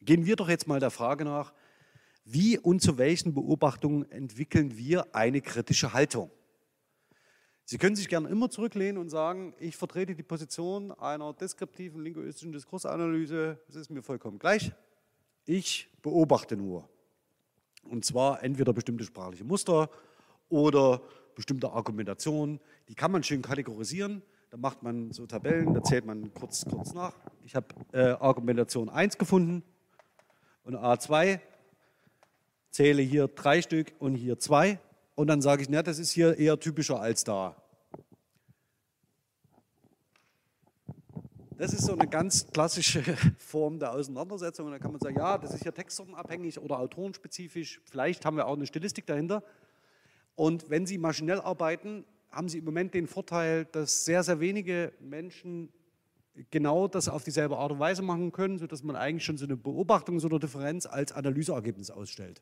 gehen 0.02 0.26
wir 0.26 0.36
doch 0.36 0.50
jetzt 0.50 0.68
mal 0.68 0.80
der 0.80 0.92
Frage 0.92 1.26
nach, 1.26 1.54
wie 2.24 2.58
und 2.58 2.82
zu 2.82 2.98
welchen 2.98 3.34
Beobachtungen 3.34 4.10
entwickeln 4.12 4.78
wir 4.78 5.16
eine 5.16 5.42
kritische 5.42 5.94
Haltung? 5.94 6.30
Sie 7.66 7.78
können 7.78 7.96
sich 7.96 8.10
gerne 8.10 8.28
immer 8.28 8.50
zurücklehnen 8.50 8.98
und 8.98 9.10
sagen, 9.10 9.54
ich 9.60 9.78
vertrete 9.78 10.14
die 10.14 10.24
Position 10.24 10.92
einer 10.92 11.34
deskriptiven 11.34 12.02
linguistischen 12.02 12.52
Diskursanalyse, 12.52 13.60
es 13.70 13.76
ist 13.76 13.90
mir 13.90 14.02
vollkommen 14.02 14.40
gleich. 14.40 14.74
Ich 15.46 15.90
beobachte 16.02 16.58
nur. 16.58 16.90
Und 17.90 18.06
zwar 18.06 18.44
entweder 18.44 18.74
bestimmte 18.74 19.04
sprachliche 19.04 19.44
Muster 19.44 19.90
oder 20.50 21.02
bestimmte 21.36 21.72
Argumentationen. 21.72 22.60
Die 22.90 22.96
kann 22.96 23.12
man 23.12 23.24
schön 23.24 23.42
kategorisieren. 23.42 24.22
Da 24.50 24.58
macht 24.58 24.84
man 24.84 25.12
so 25.12 25.26
Tabellen, 25.26 25.74
da 25.74 25.82
zählt 25.82 26.06
man 26.06 26.34
kurz, 26.34 26.66
kurz 26.66 26.94
nach. 26.94 27.14
Ich 27.46 27.56
habe 27.56 27.68
äh, 27.94 28.12
Argumentation 28.20 28.90
1 28.90 29.18
gefunden 29.18 29.64
und 30.64 30.76
A2, 30.76 31.40
zähle 32.72 33.02
hier 33.02 33.28
drei 33.28 33.62
Stück 33.62 33.94
und 34.00 34.16
hier 34.16 34.40
zwei. 34.40 34.80
Und 35.16 35.28
dann 35.28 35.42
sage 35.42 35.62
ich, 35.62 35.70
na, 35.70 35.84
das 35.84 36.00
ist 36.00 36.12
hier 36.12 36.38
eher 36.38 36.60
typischer 36.60 37.00
als 37.00 37.24
da. 37.24 37.56
Das 41.58 41.74
ist 41.74 41.86
so 41.86 41.94
eine 41.94 42.08
ganz 42.08 42.48
klassische 42.52 43.04
Form 43.38 43.78
der 43.78 43.92
Auseinandersetzung. 43.92 44.66
Und 44.66 44.72
da 44.72 44.80
kann 44.80 44.92
man 44.92 45.00
sagen, 45.00 45.18
ja, 45.18 45.38
das 45.38 45.54
ist 45.54 45.62
hier 45.62 45.74
textsortenabhängig 45.74 46.60
oder 46.60 46.80
autorenspezifisch. 46.80 47.82
Vielleicht 47.86 48.26
haben 48.26 48.38
wir 48.38 48.48
auch 48.48 48.56
eine 48.56 48.66
Stilistik 48.66 49.06
dahinter. 49.06 49.44
Und 50.34 50.72
wenn 50.72 50.88
Sie 50.88 50.98
maschinell 50.98 51.40
arbeiten, 51.40 52.04
haben 52.32 52.50
Sie 52.50 52.58
im 52.58 52.66
Moment 52.66 52.96
den 52.96 53.06
Vorteil, 53.06 53.66
dass 53.66 54.06
sehr, 54.06 54.24
sehr 54.24 54.40
wenige 54.40 54.94
Menschen 55.00 55.72
genau 56.50 56.88
das 56.88 57.10
auf 57.10 57.24
dieselbe 57.24 57.58
Art 57.58 57.74
und 57.74 57.80
Weise 57.80 58.02
machen 58.02 58.32
können, 58.32 58.58
sodass 58.58 58.82
man 58.82 58.96
eigentlich 58.96 59.26
schon 59.26 59.38
so 59.38 59.46
eine 59.46 59.58
Beobachtung, 59.58 60.20
oder 60.20 60.40
Differenz 60.40 60.86
als 60.86 61.12
Analyseergebnis 61.12 61.92
ausstellt. 61.92 62.42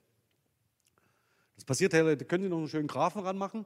Das 1.59 1.65
passiert, 1.65 1.91
da 1.91 2.15
können 2.15 2.45
Sie 2.45 2.49
noch 2.49 2.57
einen 2.57 2.69
schönen 2.69 2.87
Graphen 2.87 3.21
ranmachen, 3.21 3.65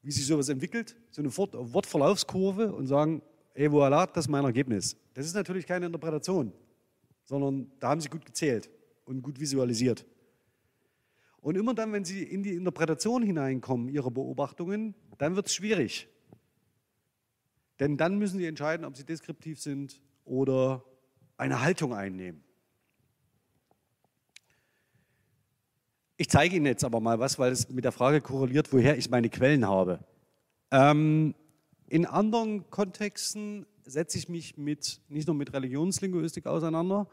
wie 0.00 0.10
sich 0.10 0.26
sowas 0.26 0.48
entwickelt, 0.48 0.96
so 1.10 1.20
eine 1.20 1.36
Wortverlaufskurve 1.36 2.72
und 2.72 2.86
sagen, 2.86 3.20
ey, 3.52 3.68
voilà, 3.68 4.10
das 4.10 4.24
ist 4.24 4.30
mein 4.30 4.42
Ergebnis. 4.42 4.96
Das 5.12 5.26
ist 5.26 5.34
natürlich 5.34 5.66
keine 5.66 5.84
Interpretation, 5.84 6.50
sondern 7.24 7.70
da 7.78 7.90
haben 7.90 8.00
Sie 8.00 8.08
gut 8.08 8.24
gezählt 8.24 8.70
und 9.04 9.20
gut 9.20 9.38
visualisiert. 9.38 10.06
Und 11.42 11.58
immer 11.58 11.74
dann, 11.74 11.92
wenn 11.92 12.06
Sie 12.06 12.22
in 12.22 12.42
die 12.42 12.54
Interpretation 12.54 13.22
hineinkommen, 13.22 13.90
Ihrer 13.90 14.10
Beobachtungen, 14.10 14.94
dann 15.18 15.36
wird 15.36 15.48
es 15.48 15.54
schwierig. 15.54 16.08
Denn 17.80 17.98
dann 17.98 18.16
müssen 18.16 18.38
Sie 18.38 18.46
entscheiden, 18.46 18.86
ob 18.86 18.96
Sie 18.96 19.04
deskriptiv 19.04 19.60
sind 19.60 20.00
oder 20.24 20.82
eine 21.36 21.60
Haltung 21.60 21.92
einnehmen. 21.92 22.42
Ich 26.20 26.28
zeige 26.28 26.56
Ihnen 26.56 26.66
jetzt 26.66 26.84
aber 26.84 27.00
mal 27.00 27.18
was, 27.18 27.38
weil 27.38 27.50
es 27.50 27.70
mit 27.70 27.82
der 27.82 27.92
Frage 27.92 28.20
korreliert, 28.20 28.74
woher 28.74 28.98
ich 28.98 29.08
meine 29.08 29.30
Quellen 29.30 29.66
habe. 29.66 30.00
Ähm, 30.70 31.34
in 31.88 32.04
anderen 32.04 32.68
Kontexten 32.68 33.64
setze 33.86 34.18
ich 34.18 34.28
mich 34.28 34.58
mit, 34.58 35.00
nicht 35.08 35.28
nur 35.28 35.34
mit 35.34 35.54
Religionslinguistik 35.54 36.46
auseinander, 36.46 37.08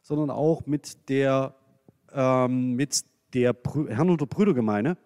sondern 0.00 0.30
auch 0.30 0.64
mit 0.64 1.10
der, 1.10 1.56
ähm, 2.10 2.72
mit 2.72 3.04
der 3.34 3.52
Brüdergemeine. 3.52 4.96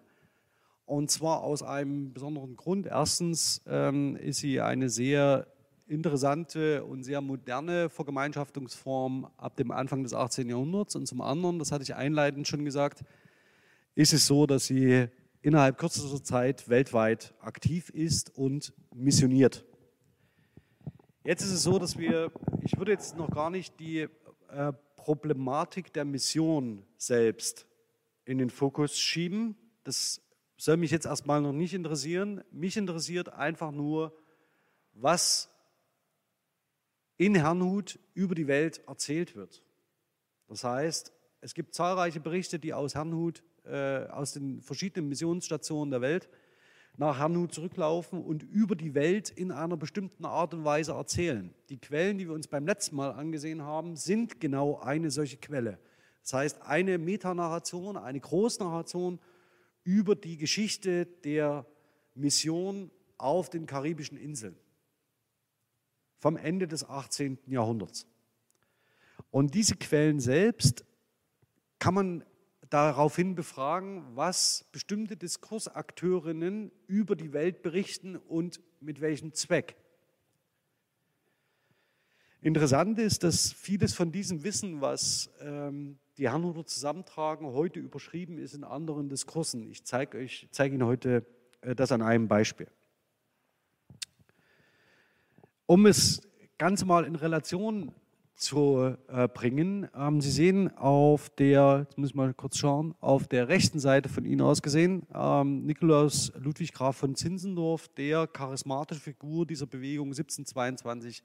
Und 0.85 1.11
zwar 1.11 1.41
aus 1.41 1.63
einem 1.63 2.13
besonderen 2.13 2.55
Grund. 2.55 2.85
Erstens 2.85 3.61
ähm, 3.67 4.15
ist 4.15 4.37
sie 4.37 4.61
eine 4.61 4.89
sehr 4.89 5.47
interessante 5.89 6.85
und 6.85 7.03
sehr 7.03 7.19
moderne 7.19 7.89
Vergemeinschaftungsform 7.89 9.27
ab 9.35 9.57
dem 9.57 9.71
Anfang 9.71 10.03
des 10.03 10.13
18. 10.13 10.47
Jahrhunderts. 10.47 10.95
Und 10.95 11.07
zum 11.07 11.19
anderen, 11.19 11.59
das 11.59 11.73
hatte 11.73 11.83
ich 11.83 11.93
einleitend 11.93 12.47
schon 12.47 12.63
gesagt, 12.63 13.03
ist 13.95 14.13
es 14.13 14.27
so, 14.27 14.45
dass 14.45 14.65
sie 14.65 15.07
innerhalb 15.41 15.77
kürzester 15.77 16.23
Zeit 16.23 16.69
weltweit 16.69 17.33
aktiv 17.39 17.89
ist 17.89 18.35
und 18.35 18.73
missioniert. 18.93 19.65
Jetzt 21.23 21.43
ist 21.43 21.51
es 21.51 21.63
so, 21.63 21.79
dass 21.79 21.97
wir, 21.97 22.31
ich 22.61 22.77
würde 22.77 22.91
jetzt 22.91 23.17
noch 23.17 23.29
gar 23.29 23.49
nicht 23.49 23.79
die 23.79 24.07
äh, 24.49 24.73
Problematik 24.95 25.93
der 25.93 26.05
Mission 26.05 26.85
selbst 26.97 27.67
in 28.25 28.37
den 28.37 28.49
Fokus 28.49 28.97
schieben. 28.97 29.55
Das 29.83 30.21
soll 30.57 30.77
mich 30.77 30.91
jetzt 30.91 31.05
erstmal 31.05 31.41
noch 31.41 31.53
nicht 31.53 31.73
interessieren. 31.73 32.43
Mich 32.51 32.77
interessiert 32.77 33.29
einfach 33.29 33.71
nur, 33.71 34.17
was 34.93 35.49
in 37.17 37.35
Herrnhut 37.35 37.99
über 38.13 38.35
die 38.35 38.47
Welt 38.47 38.81
erzählt 38.87 39.35
wird. 39.35 39.63
Das 40.47 40.63
heißt, 40.63 41.13
es 41.41 41.53
gibt 41.53 41.73
zahlreiche 41.73 42.19
Berichte, 42.19 42.59
die 42.59 42.73
aus 42.73 42.95
Herrnhut, 42.95 43.43
äh, 43.65 44.05
aus 44.07 44.33
den 44.33 44.61
verschiedenen 44.61 45.09
Missionsstationen 45.09 45.91
der 45.91 46.01
Welt 46.01 46.29
nach 46.97 47.17
Herrnhut 47.17 47.53
zurücklaufen 47.53 48.23
und 48.23 48.43
über 48.43 48.75
die 48.75 48.93
Welt 48.93 49.29
in 49.29 49.51
einer 49.51 49.77
bestimmten 49.77 50.25
Art 50.25 50.53
und 50.53 50.63
Weise 50.63 50.91
erzählen. 50.91 51.53
Die 51.69 51.79
Quellen, 51.79 52.17
die 52.17 52.27
wir 52.27 52.35
uns 52.35 52.47
beim 52.47 52.67
letzten 52.67 52.95
Mal 52.95 53.11
angesehen 53.11 53.63
haben, 53.63 53.95
sind 53.95 54.39
genau 54.39 54.79
eine 54.79 55.09
solche 55.09 55.37
Quelle. 55.37 55.79
Das 56.21 56.33
heißt, 56.33 56.61
eine 56.61 56.97
Metanarration, 56.97 57.97
eine 57.97 58.19
Großnarration 58.19 59.19
über 59.83 60.15
die 60.15 60.37
Geschichte 60.37 61.05
der 61.05 61.65
Mission 62.13 62.91
auf 63.17 63.49
den 63.49 63.65
karibischen 63.65 64.17
Inseln 64.17 64.55
vom 66.19 66.37
Ende 66.37 66.67
des 66.67 66.87
18. 66.87 67.39
Jahrhunderts. 67.47 68.07
Und 69.31 69.55
diese 69.55 69.75
Quellen 69.75 70.19
selbst 70.19 70.85
kann 71.79 71.93
man 71.93 72.23
daraufhin 72.73 73.35
befragen, 73.35 74.03
was 74.15 74.65
bestimmte 74.71 75.15
Diskursakteurinnen 75.15 76.71
über 76.87 77.15
die 77.15 77.31
Welt 77.31 77.61
berichten 77.61 78.15
und 78.15 78.61
mit 78.79 78.99
welchem 78.99 79.33
Zweck. 79.33 79.75
Interessant 82.41 82.97
ist, 82.97 83.23
dass 83.23 83.53
vieles 83.53 83.93
von 83.93 84.11
diesem 84.11 84.43
Wissen, 84.43 84.81
was 84.81 85.29
ähm, 85.39 85.99
die 86.17 86.29
Herrnhuter 86.29 86.65
zusammentragen, 86.65 87.45
heute 87.47 87.79
überschrieben 87.79 88.39
ist 88.39 88.55
in 88.55 88.63
anderen 88.63 89.07
Diskursen. 89.07 89.69
Ich 89.69 89.83
zeige 89.85 90.27
zeige 90.49 90.73
Ihnen 90.73 90.85
heute 90.85 91.25
äh, 91.61 91.75
das 91.75 91.91
an 91.91 92.01
einem 92.01 92.27
Beispiel. 92.27 92.67
Um 95.67 95.85
es 95.85 96.21
ganz 96.57 96.83
mal 96.83 97.05
in 97.05 97.15
Relation 97.15 97.93
zu 98.35 98.95
äh, 99.07 99.27
bringen, 99.27 99.87
ähm, 99.95 100.19
Sie 100.19 100.31
sehen 100.31 100.75
auf 100.77 101.29
der, 101.29 101.85
jetzt 101.85 101.97
muss 101.97 102.09
ich 102.09 102.15
mal 102.15 102.33
kurz 102.33 102.57
schauen, 102.57 102.95
auf 102.99 103.27
der 103.27 103.47
rechten 103.47 103.79
Seite 103.79 104.09
von 104.09 104.25
Ihnen 104.25 104.41
aus 104.41 104.61
gesehen, 104.61 105.03
ähm, 105.13 105.65
Nikolaus 105.65 106.31
Ludwig 106.37 106.73
Graf 106.73 106.97
von 106.97 107.15
Zinzendorf, 107.15 107.87
der 107.89 108.27
charismatische 108.27 109.01
Figur 109.01 109.45
dieser 109.45 109.67
Bewegung 109.67 110.07
1722 110.07 111.23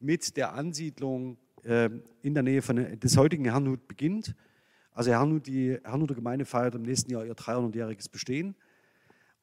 mit 0.00 0.36
der 0.36 0.54
Ansiedlung 0.54 1.36
ähm, 1.64 2.02
in 2.22 2.34
der 2.34 2.42
Nähe 2.42 2.62
von, 2.62 2.98
des 2.98 3.16
heutigen 3.16 3.44
Herrnhut 3.44 3.86
beginnt. 3.86 4.34
Also 4.92 5.10
Herrnhut, 5.10 5.46
die 5.46 5.78
Herrnhuter 5.84 6.14
Gemeinde 6.14 6.44
feiert 6.44 6.74
im 6.74 6.82
nächsten 6.82 7.10
Jahr 7.10 7.24
ihr 7.24 7.34
300-jähriges 7.34 8.10
Bestehen. 8.10 8.54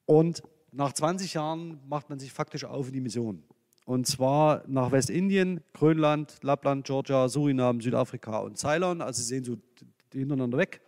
Und 0.06 0.42
nach 0.72 0.92
20 0.92 1.34
Jahren 1.34 1.80
macht 1.88 2.10
man 2.10 2.18
sich 2.18 2.32
faktisch 2.32 2.64
auf 2.64 2.88
in 2.88 2.94
die 2.94 3.00
Mission. 3.00 3.42
Und 3.90 4.06
zwar 4.06 4.62
nach 4.68 4.92
Westindien, 4.92 5.64
Grönland, 5.72 6.38
Lappland, 6.42 6.86
Georgia, 6.86 7.28
Suriname, 7.28 7.82
Südafrika 7.82 8.38
und 8.38 8.56
Ceylon. 8.56 9.02
Also 9.02 9.20
Sie 9.20 9.26
sehen 9.26 9.42
so 9.42 9.56
hintereinander 10.12 10.58
weg. 10.58 10.80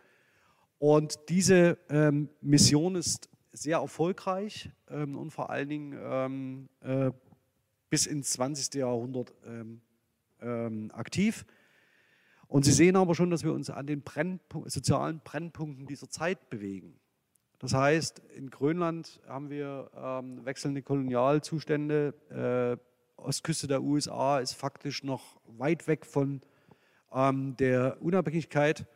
Und 0.79 1.19
diese 1.29 1.79
ähm, 1.91 2.29
Mission 2.41 2.95
ist 2.95 3.29
sehr 3.51 3.79
erfolgreich 3.79 4.71
ähm, 4.89 5.19
und 5.19 5.33
vor 5.33 5.51
allen 5.51 5.69
Dingen 5.69 5.99
ähm, 6.01 6.69
äh, 6.81 7.11
bis 7.91 8.07
ins 8.07 8.31
20. 8.35 8.73
Jahrhundert 8.75 9.35
ähm, 9.47 9.81
ähm, 10.41 10.93
aktiv. 10.95 11.45
Und 12.47 12.65
Sie 12.65 12.73
sehen 12.73 12.95
aber 12.95 13.17
schon, 13.17 13.31
dass 13.31 13.43
wir 13.43 13.53
uns 13.53 13.69
an 13.69 13.89
den 13.89 14.03
Brennpunkt, 14.03 14.71
sozialen 14.71 15.19
Brennpunkten 15.25 15.89
dieser 15.89 16.09
Zeit 16.09 16.51
bewegen. 16.51 17.01
Das 17.59 17.75
heißt, 17.75 18.21
in 18.37 18.49
Grönland 18.49 19.21
haben 19.27 19.51
wir 19.51 19.91
ähm, 19.97 20.45
wechselnde 20.45 20.83
Kolonialzustände. 20.83 22.79
Äh, 22.79 22.92
Ostküste 23.17 23.67
der 23.67 23.83
USA 23.83 24.39
ist 24.41 24.55
faktisch 24.55 25.03
noch 25.05 25.41
weit 25.47 25.87
weg 25.87 26.07
von 26.07 26.43
ähm, 27.13 27.57
der 27.57 28.01
Unabhängigkeit, 28.01 28.87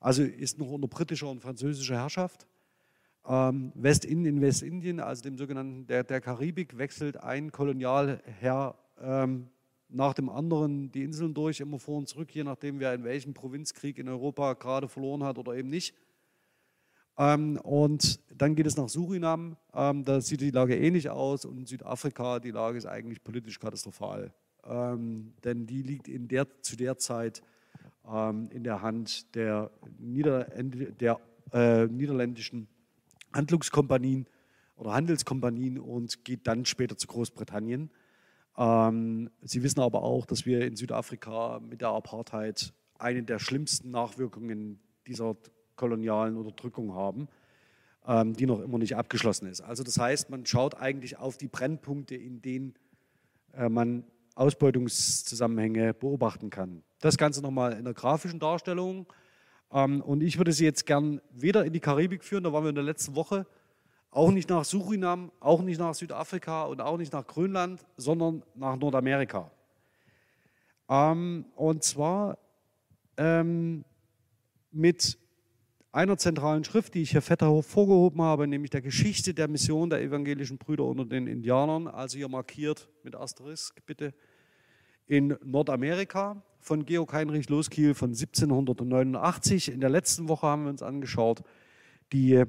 also 0.00 0.22
ist 0.22 0.58
noch 0.58 0.70
unter 0.70 0.88
britischer 0.88 1.28
und 1.30 1.40
französischer 1.40 1.96
Herrschaft. 1.96 2.46
Ähm, 3.26 3.72
Westindien, 3.74 4.36
in 4.36 4.42
Westindien, 4.42 5.00
also 5.00 5.22
dem 5.22 5.38
sogenannten 5.38 5.86
der, 5.86 6.04
der 6.04 6.20
Karibik, 6.20 6.76
wechselt 6.76 7.16
ein 7.16 7.50
Kolonialherr 7.52 8.76
ähm, 9.00 9.48
nach 9.88 10.12
dem 10.12 10.28
anderen 10.28 10.90
die 10.92 11.04
Inseln 11.04 11.32
durch, 11.32 11.60
immer 11.60 11.78
vor 11.78 11.98
und 11.98 12.08
zurück, 12.08 12.34
je 12.34 12.44
nachdem, 12.44 12.80
wer 12.80 12.92
in 12.94 13.04
welchem 13.04 13.32
Provinzkrieg 13.32 13.98
in 13.98 14.08
Europa 14.08 14.54
gerade 14.54 14.88
verloren 14.88 15.22
hat 15.22 15.38
oder 15.38 15.54
eben 15.54 15.70
nicht. 15.70 15.94
Ähm, 17.16 17.58
und 17.62 18.20
dann 18.36 18.54
geht 18.56 18.66
es 18.66 18.76
nach 18.76 18.88
Surinam, 18.88 19.56
ähm, 19.72 20.04
da 20.04 20.20
sieht 20.20 20.40
die 20.40 20.50
Lage 20.50 20.76
ähnlich 20.76 21.10
aus 21.10 21.44
und 21.44 21.58
in 21.58 21.66
Südafrika, 21.66 22.40
die 22.40 22.50
Lage 22.50 22.78
ist 22.78 22.86
eigentlich 22.86 23.22
politisch 23.22 23.60
katastrophal. 23.60 24.32
Ähm, 24.64 25.34
denn 25.44 25.66
die 25.66 25.82
liegt 25.82 26.08
in 26.08 26.26
der, 26.26 26.46
zu 26.62 26.76
der 26.76 26.98
Zeit 26.98 27.42
ähm, 28.10 28.48
in 28.50 28.64
der 28.64 28.82
Hand 28.82 29.34
der, 29.34 29.70
Nieder 29.98 30.44
der 30.44 31.20
äh, 31.52 31.86
niederländischen 31.86 32.68
Handlungskompanien 33.32 34.26
oder 34.76 34.94
Handelskompanien 34.94 35.78
und 35.78 36.24
geht 36.24 36.46
dann 36.46 36.64
später 36.64 36.96
zu 36.96 37.06
Großbritannien. 37.06 37.90
Ähm, 38.56 39.30
Sie 39.42 39.62
wissen 39.62 39.80
aber 39.80 40.02
auch, 40.02 40.26
dass 40.26 40.46
wir 40.46 40.66
in 40.66 40.76
Südafrika 40.76 41.60
mit 41.60 41.80
der 41.80 41.88
Apartheid 41.88 42.72
eine 42.98 43.22
der 43.22 43.38
schlimmsten 43.38 43.90
Nachwirkungen 43.90 44.80
dieser 45.06 45.36
kolonialen 45.76 46.36
Unterdrückung 46.36 46.94
haben. 46.94 47.28
ähm, 48.06 48.34
die 48.34 48.46
noch 48.46 48.60
immer 48.60 48.78
nicht 48.78 48.96
abgeschlossen 48.96 49.46
ist. 49.48 49.60
Also 49.60 49.82
das 49.82 49.98
heißt, 49.98 50.30
man 50.30 50.44
schaut 50.46 50.76
eigentlich 50.76 51.18
auf 51.18 51.36
die 51.36 51.48
Brennpunkte, 51.48 52.14
in 52.14 52.42
denen 52.42 52.74
äh, 53.54 53.68
man 53.68 54.04
Ausbeutungszusammenhänge 54.34 55.94
beobachten 55.94 56.50
kann. 56.50 56.82
Das 57.00 57.16
Ganze 57.16 57.40
nochmal 57.40 57.74
in 57.74 57.84
der 57.84 57.94
grafischen 57.94 58.40
Darstellung. 58.40 59.06
Ähm, 59.72 60.00
und 60.00 60.22
ich 60.22 60.38
würde 60.38 60.52
Sie 60.52 60.64
jetzt 60.64 60.86
gern 60.86 61.20
weder 61.32 61.64
in 61.64 61.72
die 61.72 61.80
Karibik 61.80 62.24
führen, 62.24 62.44
da 62.44 62.52
waren 62.52 62.64
wir 62.64 62.70
in 62.70 62.74
der 62.74 62.84
letzten 62.84 63.14
Woche, 63.14 63.46
auch 64.10 64.30
nicht 64.30 64.48
nach 64.48 64.64
Surinam, 64.64 65.32
auch 65.40 65.62
nicht 65.62 65.78
nach 65.78 65.94
Südafrika 65.94 66.64
und 66.64 66.80
auch 66.80 66.98
nicht 66.98 67.12
nach 67.12 67.26
Grönland, 67.26 67.84
sondern 67.96 68.42
nach 68.54 68.76
Nordamerika. 68.76 69.50
Ähm, 70.88 71.46
und 71.56 71.82
zwar 71.82 72.38
ähm, 73.16 73.84
mit 74.70 75.18
einer 75.94 76.16
zentralen 76.16 76.64
Schrift, 76.64 76.94
die 76.94 77.02
ich 77.02 77.12
hier 77.12 77.22
fetter 77.22 77.54
hervorgehoben 77.54 78.20
habe, 78.20 78.48
nämlich 78.48 78.70
der 78.70 78.82
Geschichte 78.82 79.32
der 79.32 79.46
Mission 79.46 79.90
der 79.90 80.02
evangelischen 80.02 80.58
Brüder 80.58 80.84
unter 80.84 81.04
den 81.04 81.28
Indianern, 81.28 81.86
also 81.86 82.18
hier 82.18 82.28
markiert 82.28 82.88
mit 83.04 83.14
Asterisk 83.14 83.86
bitte, 83.86 84.12
in 85.06 85.36
Nordamerika 85.44 86.42
von 86.58 86.84
Georg 86.84 87.12
Heinrich 87.12 87.48
Loskiel 87.48 87.94
von 87.94 88.10
1789. 88.10 89.70
In 89.70 89.80
der 89.80 89.90
letzten 89.90 90.28
Woche 90.28 90.48
haben 90.48 90.64
wir 90.64 90.70
uns 90.70 90.82
angeschaut 90.82 91.42
die 92.12 92.42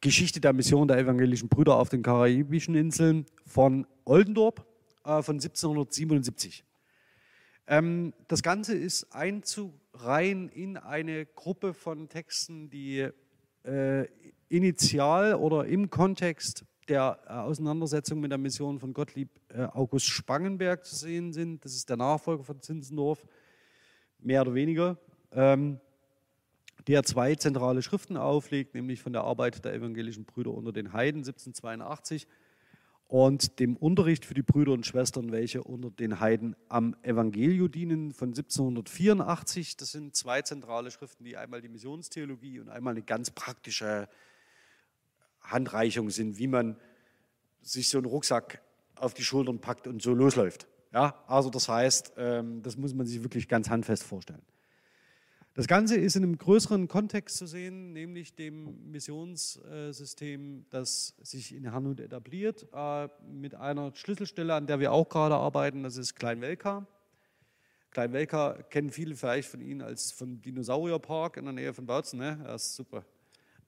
Geschichte 0.00 0.40
der 0.40 0.52
Mission 0.52 0.88
der 0.88 0.98
evangelischen 0.98 1.48
Brüder 1.48 1.76
auf 1.76 1.90
den 1.90 2.02
karibischen 2.02 2.74
Inseln 2.74 3.26
von 3.46 3.86
Oldendorp 4.04 4.66
äh, 5.04 5.22
von 5.22 5.36
1777. 5.36 6.64
Ähm, 7.70 8.14
das 8.28 8.42
Ganze 8.42 8.74
ist 8.74 9.14
einzureihen 9.14 10.48
in 10.48 10.78
eine 10.78 11.26
Gruppe 11.26 11.74
von 11.74 12.08
Texten, 12.08 12.70
die 12.70 13.10
äh, 13.64 14.06
initial 14.48 15.34
oder 15.34 15.66
im 15.66 15.90
Kontext 15.90 16.64
der 16.88 17.18
äh, 17.26 17.32
Auseinandersetzung 17.32 18.20
mit 18.20 18.30
der 18.30 18.38
Mission 18.38 18.78
von 18.80 18.94
Gottlieb 18.94 19.28
äh, 19.48 19.64
August 19.64 20.06
Spangenberg 20.06 20.86
zu 20.86 20.96
sehen 20.96 21.34
sind. 21.34 21.62
Das 21.62 21.74
ist 21.74 21.90
der 21.90 21.98
Nachfolger 21.98 22.42
von 22.42 22.62
Zinzendorf, 22.62 23.22
mehr 24.18 24.40
oder 24.40 24.54
weniger, 24.54 24.96
ähm, 25.32 25.78
der 26.86 27.02
zwei 27.02 27.34
zentrale 27.34 27.82
Schriften 27.82 28.16
auflegt, 28.16 28.74
nämlich 28.74 29.02
von 29.02 29.12
der 29.12 29.24
Arbeit 29.24 29.62
der 29.66 29.74
evangelischen 29.74 30.24
Brüder 30.24 30.54
unter 30.54 30.72
den 30.72 30.94
Heiden 30.94 31.18
1782 31.18 32.26
und 33.08 33.58
dem 33.58 33.74
Unterricht 33.76 34.26
für 34.26 34.34
die 34.34 34.42
Brüder 34.42 34.72
und 34.72 34.84
Schwestern, 34.84 35.32
welche 35.32 35.64
unter 35.64 35.90
den 35.90 36.20
Heiden 36.20 36.54
am 36.68 36.94
Evangelio 37.02 37.66
dienen 37.66 38.12
von 38.12 38.28
1784. 38.28 39.78
Das 39.78 39.92
sind 39.92 40.14
zwei 40.14 40.42
zentrale 40.42 40.90
Schriften, 40.90 41.24
die 41.24 41.38
einmal 41.38 41.62
die 41.62 41.70
Missionstheologie 41.70 42.60
und 42.60 42.68
einmal 42.68 42.92
eine 42.92 43.02
ganz 43.02 43.30
praktische 43.30 44.08
Handreichung 45.40 46.10
sind, 46.10 46.38
wie 46.38 46.46
man 46.48 46.76
sich 47.62 47.88
so 47.88 47.96
einen 47.96 48.06
Rucksack 48.06 48.60
auf 48.94 49.14
die 49.14 49.24
Schultern 49.24 49.58
packt 49.58 49.86
und 49.86 50.02
so 50.02 50.12
losläuft. 50.12 50.66
Ja, 50.92 51.22
also 51.26 51.48
das 51.48 51.68
heißt, 51.68 52.12
ähm, 52.18 52.62
das 52.62 52.76
muss 52.76 52.94
man 52.94 53.06
sich 53.06 53.22
wirklich 53.22 53.48
ganz 53.48 53.70
handfest 53.70 54.02
vorstellen. 54.02 54.42
Das 55.58 55.66
Ganze 55.66 55.96
ist 55.96 56.14
in 56.14 56.22
einem 56.22 56.38
größeren 56.38 56.86
Kontext 56.86 57.36
zu 57.36 57.48
sehen, 57.48 57.92
nämlich 57.92 58.32
dem 58.32 58.92
Missionssystem, 58.92 60.64
das 60.70 61.16
sich 61.20 61.52
in 61.52 61.72
Hanut 61.72 61.98
etabliert, 61.98 62.68
äh, 62.72 63.08
mit 63.28 63.56
einer 63.56 63.92
Schlüsselstelle, 63.92 64.54
an 64.54 64.68
der 64.68 64.78
wir 64.78 64.92
auch 64.92 65.08
gerade 65.08 65.34
arbeiten, 65.34 65.82
das 65.82 65.96
ist 65.96 66.14
Kleinwelka. 66.14 66.86
Kleinwelka 67.90 68.62
kennen 68.70 68.90
viele 68.90 69.16
vielleicht 69.16 69.48
von 69.48 69.60
Ihnen 69.60 69.82
als 69.82 70.12
vom 70.12 70.40
Dinosaurierpark 70.40 71.38
in 71.38 71.46
der 71.46 71.54
Nähe 71.54 71.74
von 71.74 71.86
Bautzen, 71.86 72.20
ne? 72.20 72.40
Das 72.44 72.66
ist 72.66 72.76
super. 72.76 73.04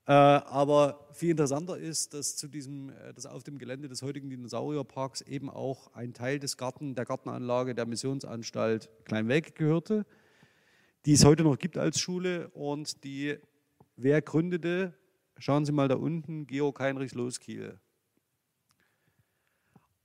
Äh, 0.07 0.13
aber 0.13 1.09
viel 1.11 1.31
interessanter 1.31 1.77
ist, 1.77 2.13
dass, 2.13 2.37
zu 2.37 2.47
diesem, 2.47 2.91
äh, 2.91 3.13
dass 3.13 3.25
auf 3.25 3.43
dem 3.43 3.57
Gelände 3.57 3.89
des 3.89 4.01
heutigen 4.01 4.29
Dinosaurierparks 4.29 5.19
eben 5.23 5.49
auch 5.49 5.93
ein 5.93 6.13
Teil 6.13 6.39
des 6.39 6.55
Garten, 6.55 6.95
der 6.95 7.03
Gartenanlage 7.03 7.75
der 7.75 7.85
Missionsanstalt 7.85 8.89
Kleinwelke 9.03 9.51
gehörte 9.51 10.05
die 11.05 11.13
es 11.13 11.25
heute 11.25 11.43
noch 11.43 11.57
gibt 11.57 11.77
als 11.77 11.99
Schule 11.99 12.49
und 12.49 13.03
die, 13.03 13.37
wer 13.95 14.21
gründete, 14.21 14.93
schauen 15.37 15.65
Sie 15.65 15.71
mal 15.71 15.87
da 15.87 15.95
unten, 15.95 16.45
Georg 16.45 16.79
Heinrich 16.79 17.13
Loskiel. 17.13 17.79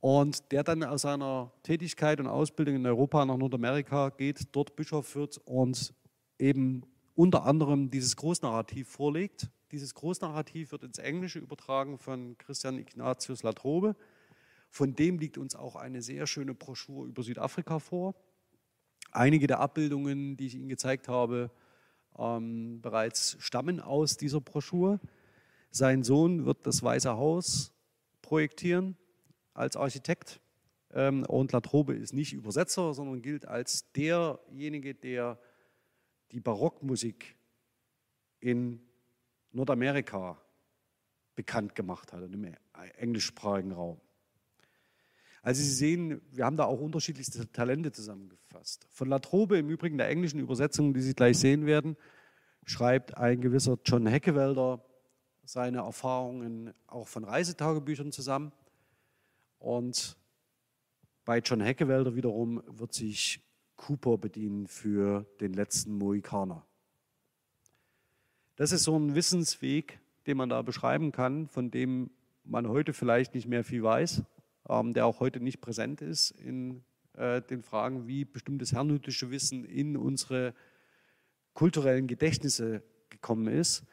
Und 0.01 0.53
der 0.53 0.63
dann 0.63 0.85
aus 0.85 1.03
seiner 1.03 1.53
Tätigkeit 1.63 2.21
und 2.21 2.27
Ausbildung 2.27 2.77
in 2.77 2.87
Europa 2.87 3.25
nach 3.25 3.37
Nordamerika 3.37 4.11
geht, 4.11 4.45
dort 4.53 4.77
Bischof 4.77 5.15
wird 5.17 5.39
und 5.45 5.93
eben 6.39 6.83
unter 7.15 7.45
anderem 7.45 7.91
dieses 7.91 8.15
Großnarrativ 8.17 8.89
vorlegt. 8.89 9.51
Dieses 9.73 9.95
Großnarrativ 9.95 10.73
wird 10.73 10.85
ins 10.85 10.99
Englische 10.99 11.41
übertragen 11.41 11.99
von 11.99 12.39
Christian 12.39 12.79
Ignatius 12.79 13.43
Latrobe. 13.43 13.97
Von 14.71 14.95
dem 14.95 15.19
liegt 15.19 15.39
uns 15.39 15.57
auch 15.57 15.77
eine 15.77 16.03
sehr 16.03 16.27
schöne 16.27 16.55
Broschüre 16.55 17.07
über 17.07 17.23
Südafrika 17.23 17.79
vor. 17.79 18.15
Einige 19.17 19.47
der 19.47 19.61
Abbildungen, 19.61 20.37
die 20.37 20.47
ich 20.47 20.55
Ihnen 20.57 20.69
gezeigt 20.69 21.09
habe, 21.09 21.51
ähm, 22.19 22.83
bereits 22.83 23.39
stammen 23.41 23.81
aus 23.81 24.19
dieser 24.19 24.43
Broschüre. 24.43 25.01
Sein 25.71 26.03
Sohn 26.03 26.45
wird 26.45 26.67
das 26.67 26.83
Weiße 26.83 27.17
Haus 27.17 27.73
projektieren 28.21 28.95
als 29.55 29.75
Architekt. 29.75 30.43
Ähm, 30.93 31.25
und 31.25 31.53
Latrobe 31.53 31.95
ist 31.95 32.13
nicht 32.13 32.35
Übersetzer, 32.35 32.93
sondern 32.93 33.23
gilt 33.23 33.49
als 33.49 33.91
derjenige, 33.93 34.95
der 34.95 35.39
die 36.33 36.41
Barockmusik 36.41 37.37
in 38.41 38.87
Nordamerika 39.53 40.39
bekannt 41.35 41.75
gemacht 41.75 42.13
hat, 42.13 42.23
im 42.23 42.55
englischsprachigen 42.99 43.73
Raum. 43.73 43.99
Also 45.47 45.63
Sie 45.63 45.71
sehen, 45.71 46.21
wir 46.33 46.45
haben 46.45 46.57
da 46.57 46.65
auch 46.65 46.81
unterschiedlichste 46.81 47.49
Talente 47.53 47.93
zusammengefasst. 47.93 48.89
Von 48.91 49.09
Latrobe, 49.09 49.59
im 49.59 49.71
Übrigen 49.71 49.97
der 49.97 50.09
englischen 50.09 50.41
Übersetzung, 50.41 50.93
die 50.93 51.01
Sie 51.01 51.15
gleich 51.15 51.39
sehen 51.39 51.67
werden, 51.67 51.97
schreibt 52.65 53.17
ein 53.17 53.41
gewisser 53.41 53.79
John 53.85 54.09
Heckewelder 54.09 54.85
seine 55.45 55.79
Erfahrungen 55.79 56.75
auch 56.89 57.07
von 57.07 57.23
Reisetagebüchern 57.23 58.11
zusammen. 58.11 58.51
Und 59.61 60.17
bei 61.25 61.39
John 61.39 61.61
Heckewelder 61.61 62.17
wiederum 62.17 62.61
wird 62.67 62.93
sich 62.93 63.41
Cooper 63.77 64.19
bedienen 64.19 64.67
für 64.67 65.27
den 65.39 65.53
letzten 65.53 65.97
Mohikaner. 65.97 66.67
Das 68.57 68.73
ist 68.73 68.83
so 68.83 68.99
ein 68.99 69.15
Wissensweg, 69.15 70.01
den 70.27 70.39
man 70.39 70.49
da 70.49 70.63
beschreiben 70.63 71.13
kann, 71.13 71.47
von 71.47 71.71
dem 71.71 72.11
man 72.43 72.67
heute 72.67 72.93
vielleicht 72.93 73.33
nicht 73.37 73.47
mehr 73.47 73.63
viel 73.63 73.85
weiß, 73.85 74.25
der 74.69 75.07
auch 75.07 75.21
heute 75.21 75.41
nicht 75.41 75.61
präsent 75.61 76.03
ist 76.03 76.31
in 76.31 76.85
äh, 77.15 77.43
den 77.43 77.63
Fragen, 77.63 78.07
wie 78.07 78.25
bestimmtes 78.25 78.73
herrnhutische 78.73 79.31
Wissen 79.31 79.65
in 79.65 79.97
unsere 79.97 80.55
kulturellen 81.55 82.07
Gedächtnisse 82.07 82.83
gekommen 83.09 83.49
ist. 83.49 83.85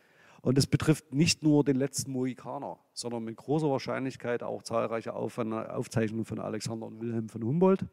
Und 0.42 0.58
es 0.58 0.68
betrifft 0.68 1.14
nicht 1.14 1.42
nur 1.42 1.64
den 1.64 1.78
letzten 1.78 2.12
Mohikaner, 2.12 2.78
sondern 2.92 3.24
mit 3.24 3.38
großer 3.38 3.70
Wahrscheinlichkeit 3.70 4.44
auch 4.44 4.62
zahlreiche 4.62 5.14
Aufzeichnungen 5.14 6.26
von 6.26 6.40
Alexander 6.40 6.86
und 6.86 7.00
Wilhelm 7.00 7.30
von 7.30 7.44
Humboldt. 7.44 7.86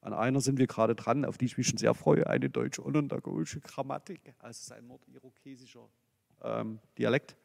An 0.00 0.12
einer 0.12 0.40
sind 0.40 0.58
wir 0.58 0.68
gerade 0.68 0.94
dran, 0.94 1.24
auf 1.24 1.38
die 1.38 1.46
ich 1.46 1.56
mich 1.56 1.66
schon 1.66 1.78
sehr 1.78 1.94
freue, 1.94 2.26
eine 2.28 2.50
deutsch-onondagogische 2.50 3.60
Grammatik. 3.60 4.34
Also 4.38 4.50
es 4.50 4.60
ist 4.62 4.72
ein 4.72 4.86
nordirokesischer 4.86 5.88
ähm, 6.42 6.78
Dialekt, 6.98 7.36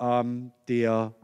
ähm, 0.00 0.52
der, 0.66 1.14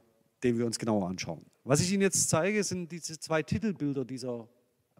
den 0.44 0.58
wir 0.58 0.66
uns 0.66 0.78
genauer 0.78 1.08
anschauen. 1.08 1.44
Was 1.68 1.80
ich 1.80 1.92
Ihnen 1.92 2.02
jetzt 2.02 2.28
zeige, 2.30 2.62
sind 2.62 2.92
diese 2.92 3.18
zwei 3.18 3.42
Titelbilder 3.42 4.04
dieser 4.04 4.46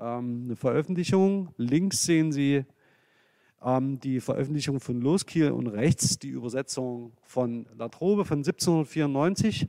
ähm, 0.01 0.57
Veröffentlichung. 0.57 1.55
Links 1.59 2.03
sehen 2.03 2.33
Sie 2.33 2.64
ähm, 3.62 4.01
die 4.01 4.19
Veröffentlichung 4.19 4.81
von 4.81 5.01
Loskiel 5.01 5.53
und 5.53 5.69
rechts 5.69 6.19
die 6.19 6.31
Übersetzung 6.31 7.12
von 7.23 7.69
Latrobe 7.79 8.25
von 8.25 8.39
1794. 8.39 9.69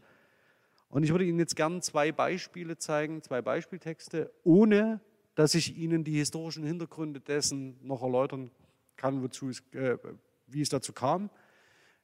Und 0.89 1.03
ich 1.03 1.11
würde 1.11 1.25
Ihnen 1.25 1.37
jetzt 1.37 1.55
gerne 1.55 1.81
zwei 1.81 2.11
Beispiele 2.11 2.79
zeigen, 2.79 3.21
zwei 3.21 3.43
Beispieltexte, 3.43 4.31
ohne 4.43 4.99
dass 5.35 5.53
ich 5.53 5.77
Ihnen 5.77 6.03
die 6.03 6.17
historischen 6.17 6.63
Hintergründe 6.63 7.19
dessen 7.19 7.77
noch 7.83 8.01
erläutern 8.01 8.49
kann, 8.95 9.21
wozu 9.21 9.49
es, 9.49 9.59
äh, 9.73 9.99
wie 10.47 10.61
es 10.61 10.69
dazu 10.69 10.93
kam. 10.93 11.29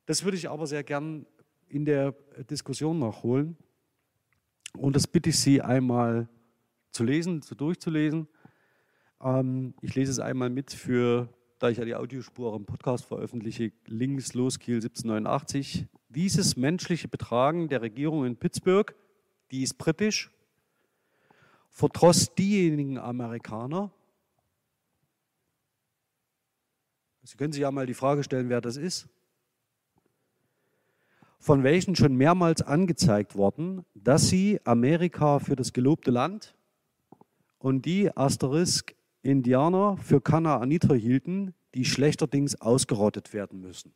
Das 0.06 0.24
würde 0.24 0.38
ich 0.38 0.52
aber 0.52 0.68
sehr 0.68 0.84
gern 0.84 1.26
in 1.68 1.84
der 1.84 2.12
Diskussion 2.48 3.00
nachholen. 3.00 3.58
Und 4.78 4.95
das 4.95 5.07
bitte 5.07 5.30
ich 5.30 5.39
Sie 5.39 5.61
einmal 5.61 6.28
zu 6.91 7.03
lesen, 7.03 7.41
zu 7.41 7.55
durchzulesen. 7.55 8.28
Ähm, 9.21 9.74
ich 9.82 9.95
lese 9.95 10.11
es 10.11 10.19
einmal 10.19 10.49
mit 10.49 10.71
für, 10.71 11.30
da 11.59 11.69
ich 11.69 11.78
ja 11.78 11.86
die 11.86 11.95
Audiospur 11.95 12.55
im 12.55 12.65
Podcast 12.65 13.05
veröffentliche, 13.05 13.71
links 13.86 14.34
Loskiel 14.34 14.76
1789. 14.76 15.88
Dieses 16.09 16.57
menschliche 16.57 17.07
Betragen 17.07 17.69
der 17.69 17.82
Regierung 17.82 18.26
in 18.26 18.36
Pittsburgh, 18.36 18.93
die 19.51 19.63
ist 19.63 19.78
britisch, 19.78 20.32
verdross 21.69 22.34
diejenigen 22.36 22.97
Amerikaner, 22.97 23.91
Sie 27.26 27.38
können 27.38 27.53
sich 27.53 27.61
ja 27.61 27.71
mal 27.71 27.86
die 27.86 27.93
Frage 27.93 28.24
stellen, 28.24 28.49
wer 28.49 28.59
das 28.59 28.76
ist. 28.76 29.07
Von 31.44 31.64
welchen 31.64 31.94
schon 31.94 32.16
mehrmals 32.16 32.62
angezeigt 32.62 33.36
worden, 33.36 33.84
dass 33.94 34.30
sie 34.30 34.62
Amerika 34.64 35.39
für 35.39 35.58
das 35.58 35.74
gelobte 35.74 36.10
Land 36.10 36.56
und 37.58 37.86
die 37.86 38.16
Asterisk 38.16 38.96
Indianer 39.24 39.98
für 39.98 40.22
Kanaaniter 40.22 40.96
hielten, 40.96 41.54
die 41.74 41.84
schlechterdings 41.84 42.62
ausgerottet 42.62 43.34
werden 43.34 43.60
müssen. 43.60 43.94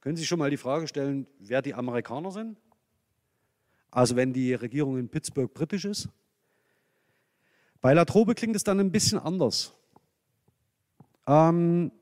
Können 0.00 0.16
Sie 0.16 0.24
schon 0.24 0.38
mal 0.38 0.48
die 0.50 0.56
Frage 0.56 0.88
stellen, 0.88 1.26
wer 1.38 1.60
die 1.60 1.74
Amerikaner 1.74 2.30
sind? 2.30 2.58
Also 3.90 4.16
wenn 4.16 4.32
die 4.32 4.54
Regierung 4.54 4.96
in 4.96 5.10
Pittsburgh 5.10 5.52
britisch 5.52 5.84
ist? 5.84 6.08
Bei 7.82 7.92
Latrobe 7.92 8.34
klingt 8.34 8.56
es 8.56 8.64
dann 8.64 8.80
ein 8.80 8.90
bisschen 8.90 9.18
anders. 9.18 9.74
Ähm, 11.26 11.92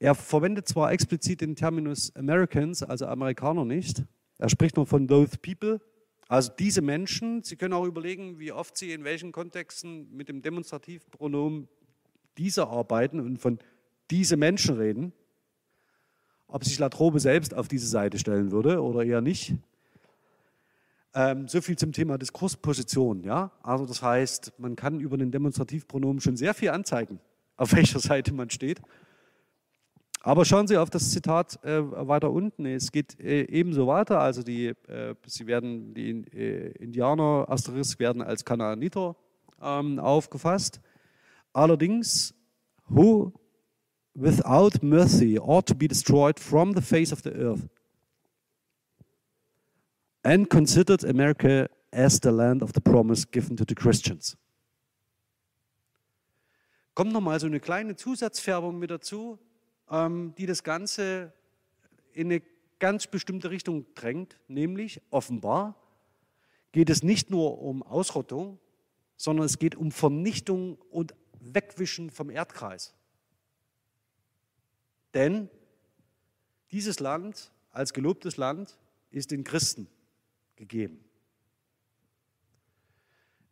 er 0.00 0.14
verwendet 0.14 0.66
zwar 0.66 0.92
explizit 0.92 1.42
den 1.42 1.54
Terminus 1.54 2.14
Americans, 2.16 2.82
also 2.82 3.06
Amerikaner 3.06 3.66
nicht. 3.66 4.02
Er 4.38 4.48
spricht 4.48 4.76
nur 4.76 4.86
von 4.86 5.06
those 5.06 5.36
people, 5.36 5.78
also 6.26 6.50
diese 6.58 6.80
Menschen. 6.80 7.42
Sie 7.42 7.56
können 7.56 7.74
auch 7.74 7.84
überlegen, 7.84 8.38
wie 8.38 8.50
oft 8.50 8.78
Sie 8.78 8.92
in 8.92 9.04
welchen 9.04 9.30
Kontexten 9.30 10.10
mit 10.16 10.30
dem 10.30 10.40
Demonstrativpronomen 10.40 11.68
diese 12.38 12.66
arbeiten 12.68 13.20
und 13.20 13.36
von 13.38 13.58
diese 14.10 14.38
Menschen 14.38 14.78
reden. 14.78 15.12
Ob 16.48 16.64
sich 16.64 16.78
Latrobe 16.78 17.20
selbst 17.20 17.52
auf 17.52 17.68
diese 17.68 17.86
Seite 17.86 18.18
stellen 18.18 18.52
würde 18.52 18.82
oder 18.82 19.04
eher 19.04 19.20
nicht. 19.20 19.54
Ähm, 21.12 21.46
so 21.46 21.60
viel 21.60 21.76
zum 21.76 21.92
Thema 21.92 22.16
Diskursposition. 22.16 23.22
Ja? 23.22 23.52
Also 23.62 23.84
das 23.84 24.00
heißt, 24.00 24.58
man 24.58 24.76
kann 24.76 24.98
über 24.98 25.18
den 25.18 25.30
Demonstrativpronomen 25.30 26.22
schon 26.22 26.38
sehr 26.38 26.54
viel 26.54 26.70
anzeigen, 26.70 27.20
auf 27.56 27.74
welcher 27.74 28.00
Seite 28.00 28.32
man 28.32 28.48
steht. 28.48 28.80
Aber 30.22 30.44
schauen 30.44 30.68
Sie 30.68 30.76
auf 30.76 30.90
das 30.90 31.10
Zitat 31.12 31.62
äh, 31.64 31.80
weiter 31.82 32.30
unten. 32.30 32.66
Es 32.66 32.92
geht 32.92 33.18
äh, 33.20 33.42
ebenso 33.44 33.86
weiter. 33.86 34.20
Also 34.20 34.42
die, 34.42 34.66
äh, 34.86 35.14
sie 35.26 35.46
werden, 35.46 35.94
die 35.94 36.10
äh, 36.34 36.72
Indianer 36.72 37.46
Asterisk 37.48 37.98
werden 37.98 38.20
als 38.20 38.44
Kanaaniter 38.44 39.16
ähm, 39.62 39.98
aufgefasst. 39.98 40.80
Allerdings, 41.54 42.34
who 42.90 43.32
without 44.14 44.82
mercy 44.82 45.38
ought 45.38 45.66
to 45.66 45.74
be 45.74 45.88
destroyed 45.88 46.38
from 46.38 46.74
the 46.74 46.82
face 46.82 47.12
of 47.12 47.22
the 47.22 47.30
earth 47.30 47.66
and 50.22 50.50
considered 50.50 51.02
America 51.04 51.68
as 51.92 52.20
the 52.22 52.30
land 52.30 52.62
of 52.62 52.72
the 52.74 52.80
promise 52.80 53.24
given 53.24 53.56
to 53.56 53.64
the 53.66 53.74
Christians. 53.74 54.36
Kommt 56.94 57.12
nochmal 57.12 57.40
so 57.40 57.46
eine 57.46 57.60
kleine 57.60 57.96
Zusatzfärbung 57.96 58.78
mit 58.78 58.90
dazu 58.90 59.38
die 59.90 60.46
das 60.46 60.62
Ganze 60.62 61.32
in 62.12 62.28
eine 62.28 62.42
ganz 62.78 63.08
bestimmte 63.08 63.50
Richtung 63.50 63.86
drängt, 63.94 64.38
nämlich 64.48 65.02
offenbar 65.10 65.76
geht 66.72 66.90
es 66.90 67.02
nicht 67.02 67.30
nur 67.30 67.60
um 67.60 67.82
Ausrottung, 67.82 68.58
sondern 69.16 69.46
es 69.46 69.58
geht 69.58 69.74
um 69.74 69.90
Vernichtung 69.90 70.78
und 70.90 71.14
Wegwischen 71.40 72.10
vom 72.10 72.30
Erdkreis. 72.30 72.94
Denn 75.14 75.50
dieses 76.70 77.00
Land 77.00 77.52
als 77.72 77.92
gelobtes 77.92 78.36
Land 78.36 78.78
ist 79.10 79.30
den 79.30 79.42
Christen 79.42 79.88
gegeben. 80.56 81.04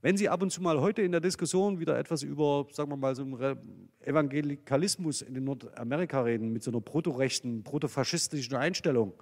Wenn 0.01 0.17
Sie 0.17 0.29
ab 0.29 0.43
und 0.43 0.51
zu 0.51 0.63
mal 0.63 0.81
heute 0.81 1.03
in 1.03 1.11
der 1.11 1.21
Diskussion 1.21 1.81
wieder 1.81 1.99
etwas 1.99 2.23
über, 2.23 2.67
sagen 2.71 2.91
wir 2.91 2.97
mal, 2.97 3.17
so 3.17 3.23
einen 3.23 3.91
Evangelikalismus 4.01 5.23
in 5.23 5.43
Nordamerika 5.43 6.21
reden, 6.23 6.53
mit 6.53 6.63
so 6.63 6.71
einer 6.71 6.81
protorechten, 6.81 7.65
protofaschistischen 7.65 8.55
Einstellung, 8.55 9.21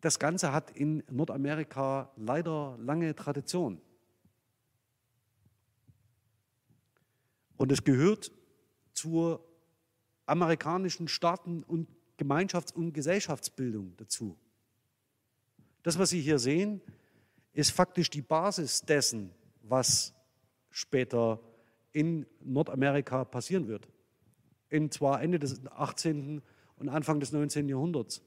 das 0.00 0.18
Ganze 0.18 0.52
hat 0.52 0.70
in 0.70 1.02
Nordamerika 1.10 2.10
leider 2.16 2.78
lange 2.80 3.14
Tradition. 3.14 3.82
Und 7.56 7.72
es 7.72 7.84
gehört 7.84 8.30
zur 8.94 9.44
amerikanischen 10.24 11.08
Staaten- 11.08 11.64
und 11.64 11.88
Gemeinschafts- 12.16 12.72
und 12.72 12.92
Gesellschaftsbildung 12.92 13.94
dazu. 13.96 14.38
Das, 15.82 15.98
was 15.98 16.10
Sie 16.10 16.20
hier 16.20 16.38
sehen, 16.38 16.80
ist 17.58 17.72
faktisch 17.72 18.08
die 18.08 18.22
Basis 18.22 18.82
dessen, 18.82 19.32
was 19.62 20.14
später 20.70 21.40
in 21.90 22.24
Nordamerika 22.40 23.24
passieren 23.24 23.66
wird. 23.66 23.88
In 24.68 24.92
zwar 24.92 25.20
Ende 25.20 25.40
des 25.40 25.66
18. 25.66 26.40
und 26.76 26.88
Anfang 26.88 27.18
des 27.18 27.32
19. 27.32 27.68
Jahrhunderts. 27.68 28.22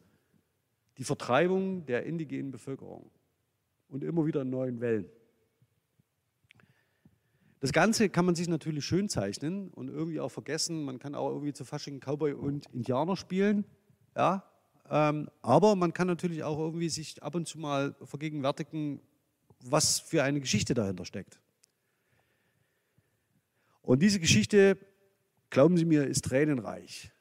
Die 0.98 1.06
Vertreibung 1.06 1.86
der 1.86 2.06
indigenen 2.06 2.52
Bevölkerung 2.52 3.10
und 3.88 4.04
immer 4.04 4.26
wieder 4.26 4.42
in 4.42 4.50
neuen 4.50 4.82
Wellen. 4.82 5.10
Das 7.62 7.72
Ganze 7.72 8.10
kann 8.10 8.26
man 8.26 8.36
sich 8.36 8.50
natürlich 8.50 8.84
schön 8.84 9.08
zeichnen 9.08 9.70
und 9.70 9.88
irgendwie 9.88 10.20
auch 10.20 10.32
vergessen. 10.32 10.84
Man 10.84 11.00
kann 11.00 11.16
auch 11.16 11.30
irgendwie 11.30 11.54
zu 11.54 11.64
Fasching 11.64 12.02
Cowboy 12.02 12.34
und 12.34 12.66
Indianer 12.74 13.16
spielen. 13.16 13.64
Ja, 14.14 14.44
ähm, 14.90 15.30
aber 15.42 15.78
man 15.78 15.94
kann 15.94 16.08
natürlich 16.08 16.44
auch 16.44 16.60
irgendwie 16.60 16.90
sich 16.90 17.24
ab 17.24 17.36
und 17.36 17.48
zu 17.48 17.60
mal 17.60 17.96
vergegenwärtigen, 18.04 19.00
was 19.64 20.00
für 20.00 20.24
eine 20.24 20.40
Geschichte 20.40 20.74
dahinter 20.74 21.06
steckt. 21.06 21.40
Und 23.82 24.02
diese 24.02 24.20
Geschichte, 24.20 24.78
glauben 25.50 25.78
Sie 25.78 25.86
mir, 25.86 26.06
ist 26.06 26.26
tränenreich, 26.26 27.12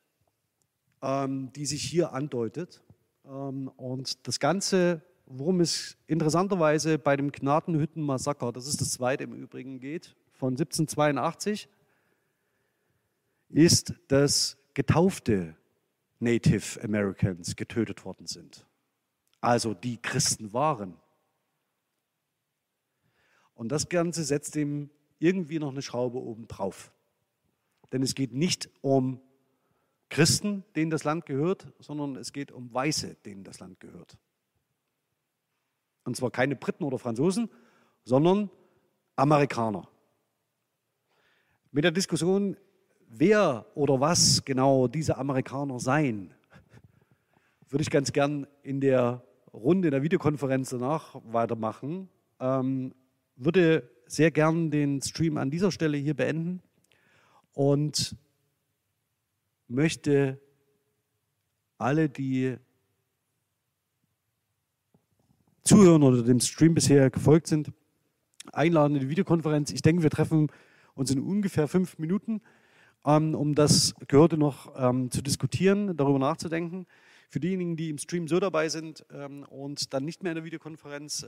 ähm, 1.02 1.52
die 1.54 1.66
sich 1.66 1.82
hier 1.82 2.12
andeutet. 2.12 2.82
Ähm, 3.24 3.68
und 3.76 4.26
das 4.26 4.38
Ganze, 4.40 5.02
worum 5.26 5.60
es 5.60 5.96
interessanterweise 6.06 6.98
bei 6.98 7.16
dem 7.16 7.32
Gnadenhütten-Massaker, 7.32 8.52
das 8.52 8.66
ist 8.66 8.80
das 8.80 8.92
zweite 8.92 9.24
im 9.24 9.32
Übrigen, 9.32 9.80
geht, 9.80 10.16
von 10.32 10.52
1782, 10.52 11.68
ist, 13.48 13.94
dass 14.08 14.56
getaufte 14.74 15.56
Native 16.20 16.82
Americans 16.82 17.56
getötet 17.56 18.04
worden 18.04 18.26
sind. 18.26 18.66
Also 19.40 19.74
die 19.74 19.96
Christen 19.96 20.52
waren. 20.52 20.99
Und 23.60 23.68
das 23.68 23.90
Ganze 23.90 24.24
setzt 24.24 24.56
ihm 24.56 24.88
irgendwie 25.18 25.58
noch 25.58 25.68
eine 25.68 25.82
Schraube 25.82 26.16
oben 26.16 26.48
drauf. 26.48 26.90
Denn 27.92 28.02
es 28.02 28.14
geht 28.14 28.32
nicht 28.32 28.70
um 28.80 29.20
Christen, 30.08 30.64
denen 30.76 30.90
das 30.90 31.04
Land 31.04 31.26
gehört, 31.26 31.70
sondern 31.78 32.16
es 32.16 32.32
geht 32.32 32.52
um 32.52 32.72
Weiße, 32.72 33.16
denen 33.26 33.44
das 33.44 33.60
Land 33.60 33.78
gehört. 33.78 34.16
Und 36.04 36.16
zwar 36.16 36.30
keine 36.30 36.56
Briten 36.56 36.84
oder 36.84 36.98
Franzosen, 36.98 37.50
sondern 38.02 38.48
Amerikaner. 39.16 39.86
Mit 41.70 41.84
der 41.84 41.92
Diskussion, 41.92 42.56
wer 43.08 43.66
oder 43.74 44.00
was 44.00 44.42
genau 44.42 44.88
diese 44.88 45.18
Amerikaner 45.18 45.78
seien, 45.78 46.32
würde 47.68 47.82
ich 47.82 47.90
ganz 47.90 48.10
gern 48.10 48.46
in 48.62 48.80
der 48.80 49.22
Runde 49.52 49.90
der 49.90 50.02
Videokonferenz 50.02 50.70
danach 50.70 51.20
weitermachen. 51.24 52.08
Ähm, 52.40 52.94
würde 53.40 53.90
sehr 54.06 54.30
gern 54.30 54.70
den 54.70 55.00
Stream 55.00 55.38
an 55.38 55.50
dieser 55.50 55.72
Stelle 55.72 55.96
hier 55.96 56.14
beenden 56.14 56.62
und 57.52 58.14
möchte 59.66 60.38
alle, 61.78 62.08
die 62.08 62.56
zuhören 65.62 66.02
oder 66.02 66.22
dem 66.22 66.40
Stream 66.40 66.74
bisher 66.74 67.10
gefolgt 67.10 67.46
sind, 67.46 67.72
einladen 68.52 68.96
in 68.96 69.00
die 69.02 69.08
Videokonferenz. 69.08 69.70
Ich 69.70 69.82
denke, 69.82 70.02
wir 70.02 70.10
treffen 70.10 70.48
uns 70.94 71.10
in 71.10 71.20
ungefähr 71.20 71.66
fünf 71.68 71.98
Minuten, 71.98 72.42
ähm, 73.06 73.34
um 73.34 73.54
das 73.54 73.94
Gehörte 74.08 74.36
noch 74.36 74.74
ähm, 74.76 75.10
zu 75.10 75.22
diskutieren, 75.22 75.96
darüber 75.96 76.18
nachzudenken. 76.18 76.86
Für 77.30 77.40
diejenigen, 77.40 77.76
die 77.76 77.88
im 77.88 77.98
Stream 77.98 78.28
so 78.28 78.40
dabei 78.40 78.68
sind 78.68 79.06
ähm, 79.12 79.44
und 79.44 79.94
dann 79.94 80.04
nicht 80.04 80.22
mehr 80.22 80.32
in 80.32 80.36
der 80.36 80.44
Videokonferenz, 80.44 81.26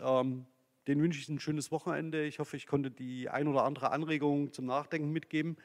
den 0.87 1.01
wünsche 1.01 1.21
ich 1.21 1.29
ein 1.29 1.39
schönes 1.39 1.71
Wochenende. 1.71 2.25
Ich 2.25 2.39
hoffe, 2.39 2.57
ich 2.57 2.67
konnte 2.67 2.91
die 2.91 3.29
ein 3.29 3.49
oder 3.49 3.65
andere 3.65 3.91
Anregung 3.93 4.53
zum 4.53 4.67
Nachdenken 4.67 5.11
mitgeben. 5.11 5.57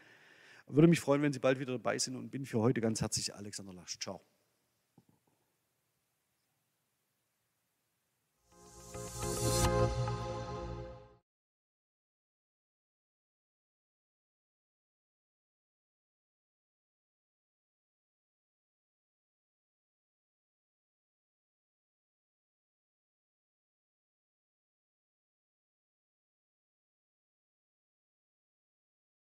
Würde 0.67 0.87
mich 0.87 0.99
freuen, 0.99 1.21
wenn 1.21 1.33
Sie 1.33 1.39
bald 1.39 1.59
wieder 1.59 1.73
dabei 1.73 1.97
sind 1.97 2.15
und 2.15 2.29
bin 2.29 2.45
für 2.45 2.59
heute 2.59 2.81
ganz 2.81 3.01
herzlich 3.01 3.33
Alexander 3.33 3.73
Lasch. 3.73 3.97
Ciao. 3.99 4.21